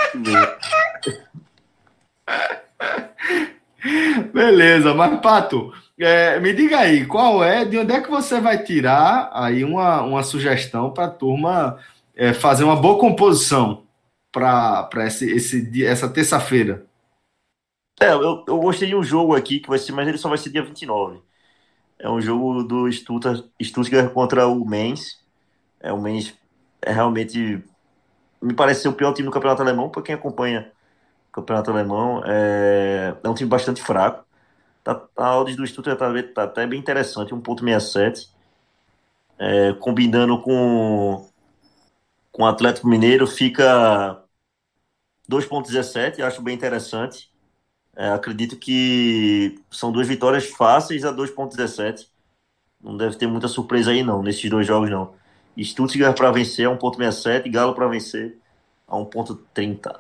Beleza, 4.34 4.94
mas 4.94 5.20
Pato, 5.20 5.74
é, 6.00 6.40
me 6.40 6.54
diga 6.54 6.80
aí, 6.80 7.06
qual 7.06 7.44
é, 7.44 7.66
de 7.66 7.78
onde 7.78 7.94
é 7.94 8.02
que 8.02 8.10
você 8.10 8.40
vai 8.40 8.58
tirar 8.64 9.30
aí 9.34 9.64
uma, 9.64 10.02
uma 10.02 10.24
sugestão 10.24 10.92
para 10.92 11.06
a 11.06 11.10
turma 11.10 11.78
é, 12.16 12.34
fazer 12.34 12.64
uma 12.64 12.76
boa 12.76 12.98
composição 13.00 13.84
para 14.32 14.90
esse, 15.06 15.30
esse, 15.30 15.86
essa 15.86 16.10
terça-feira? 16.10 16.86
É, 18.00 18.14
eu, 18.14 18.44
eu 18.48 18.60
gostei 18.60 18.88
de 18.88 18.96
um 18.96 19.04
jogo 19.04 19.36
aqui 19.36 19.60
que 19.60 19.70
vai 19.70 19.78
ser, 19.78 19.92
mas 19.92 20.08
ele 20.08 20.18
só 20.18 20.30
vai 20.30 20.38
ser 20.38 20.50
dia 20.50 20.64
29. 20.64 21.22
É 22.00 22.10
um 22.10 22.20
jogo 22.20 22.64
do 22.64 22.92
Stuttgart, 22.92 24.12
contra 24.14 24.48
o 24.48 24.66
Mainz. 24.66 25.24
É 25.80 25.94
o 25.94 26.02
Mainz 26.02 26.34
é 26.82 26.92
realmente 26.92 27.64
me 28.42 28.54
parece 28.56 28.82
ser 28.82 28.88
o 28.88 28.94
pior 28.94 29.14
time 29.14 29.28
do 29.28 29.32
campeonato 29.32 29.62
alemão, 29.62 29.90
para 29.90 30.02
quem 30.02 30.16
acompanha 30.16 30.72
o 31.30 31.32
campeonato 31.34 31.70
alemão. 31.70 32.24
É, 32.26 33.16
é 33.24 33.30
um 33.30 33.36
time 33.36 33.50
bastante 33.50 33.82
fraco. 33.82 34.26
Tá, 34.84 35.00
a 35.16 35.40
odds 35.40 35.56
do 35.56 35.68
Stuttgart 35.68 36.00
tá, 36.00 36.34
tá 36.34 36.44
até 36.44 36.66
bem 36.66 36.80
interessante, 36.80 37.34
1.67. 37.34 38.30
É, 39.38 39.74
combinando 39.74 40.42
com 40.42 41.28
com 42.32 42.44
o 42.44 42.48
Atlético 42.48 42.88
Mineiro 42.88 43.28
fica 43.28 44.20
2.17, 45.32 46.22
acho 46.22 46.42
bem 46.42 46.54
interessante. 46.54 47.32
É, 47.96 48.10
acredito 48.10 48.58
que 48.58 49.60
são 49.70 49.92
duas 49.92 50.08
vitórias 50.08 50.46
fáceis 50.46 51.06
a 51.06 51.14
2.17. 51.14 52.08
Não 52.84 52.98
deve 52.98 53.16
ter 53.16 53.28
muita 53.28 53.48
surpresa 53.48 53.92
aí 53.92 54.04
não, 54.04 54.22
nesses 54.22 54.50
dois 54.50 54.68
jogos 54.68 54.90
não. 54.90 55.14
Stuttgart 55.62 56.16
para 56.18 56.32
vencer 56.32 56.68
a 56.68 56.72
1.67, 56.72 57.50
Galo 57.50 57.74
para 57.74 57.88
vencer 57.88 58.38
a 58.88 58.96
1.30. 58.96 59.96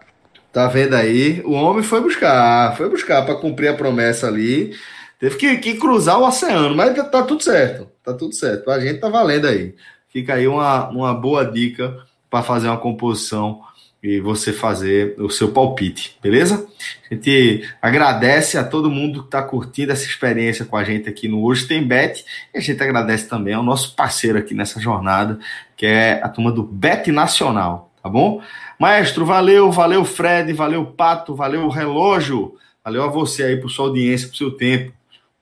Tá 0.51 0.67
vendo 0.67 0.95
aí? 0.95 1.41
O 1.45 1.51
homem 1.51 1.83
foi 1.83 2.01
buscar, 2.01 2.75
foi 2.75 2.89
buscar 2.89 3.25
para 3.25 3.35
cumprir 3.35 3.69
a 3.69 3.75
promessa 3.75 4.27
ali. 4.27 4.75
Teve 5.19 5.37
que, 5.37 5.57
que, 5.57 5.75
cruzar 5.75 6.19
o 6.19 6.27
oceano, 6.27 6.75
mas 6.75 6.95
tá 7.09 7.23
tudo 7.23 7.43
certo. 7.43 7.87
Tá 8.03 8.13
tudo 8.13 8.33
certo. 8.33 8.69
A 8.71 8.79
gente 8.79 8.99
tá 8.99 9.07
valendo 9.07 9.47
aí. 9.47 9.75
Fica 10.09 10.33
aí 10.33 10.47
uma, 10.47 10.89
uma 10.89 11.13
boa 11.13 11.45
dica 11.45 12.05
para 12.29 12.43
fazer 12.43 12.67
uma 12.67 12.77
composição 12.77 13.61
e 14.03 14.19
você 14.19 14.51
fazer 14.51 15.15
o 15.19 15.29
seu 15.29 15.51
palpite, 15.51 16.17
beleza? 16.21 16.67
A 17.09 17.13
gente 17.13 17.69
agradece 17.81 18.57
a 18.57 18.63
todo 18.63 18.89
mundo 18.89 19.21
que 19.21 19.27
está 19.27 19.43
curtindo 19.43 19.91
essa 19.91 20.05
experiência 20.05 20.65
com 20.65 20.75
a 20.75 20.83
gente 20.83 21.07
aqui 21.07 21.27
no 21.27 21.43
Hoje 21.43 21.67
Tem 21.67 21.85
Bet, 21.85 22.25
e 22.53 22.57
a 22.57 22.61
gente 22.61 22.81
agradece 22.81 23.27
também 23.27 23.53
ao 23.53 23.63
nosso 23.63 23.95
parceiro 23.95 24.39
aqui 24.39 24.53
nessa 24.53 24.79
jornada, 24.79 25.39
que 25.77 25.85
é 25.85 26.21
a 26.23 26.29
turma 26.29 26.51
do 26.51 26.63
Bet 26.63 27.11
Nacional, 27.11 27.91
tá 28.01 28.09
bom? 28.09 28.41
Maestro, 28.79 29.25
valeu, 29.25 29.71
valeu 29.71 30.03
Fred, 30.03 30.51
valeu 30.53 30.85
Pato, 30.85 31.35
valeu 31.35 31.69
Relógio, 31.69 32.55
valeu 32.83 33.03
a 33.03 33.07
você 33.07 33.43
aí 33.43 33.57
por 33.57 33.69
sua 33.69 33.85
audiência, 33.85 34.27
por 34.27 34.35
seu 34.35 34.51
tempo. 34.51 34.93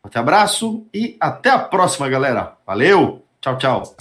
Um 0.03 0.19
abraço 0.19 0.85
e 0.93 1.15
até 1.19 1.49
a 1.49 1.59
próxima, 1.59 2.09
galera. 2.09 2.53
Valeu, 2.65 3.23
tchau, 3.41 3.57
tchau. 3.57 3.95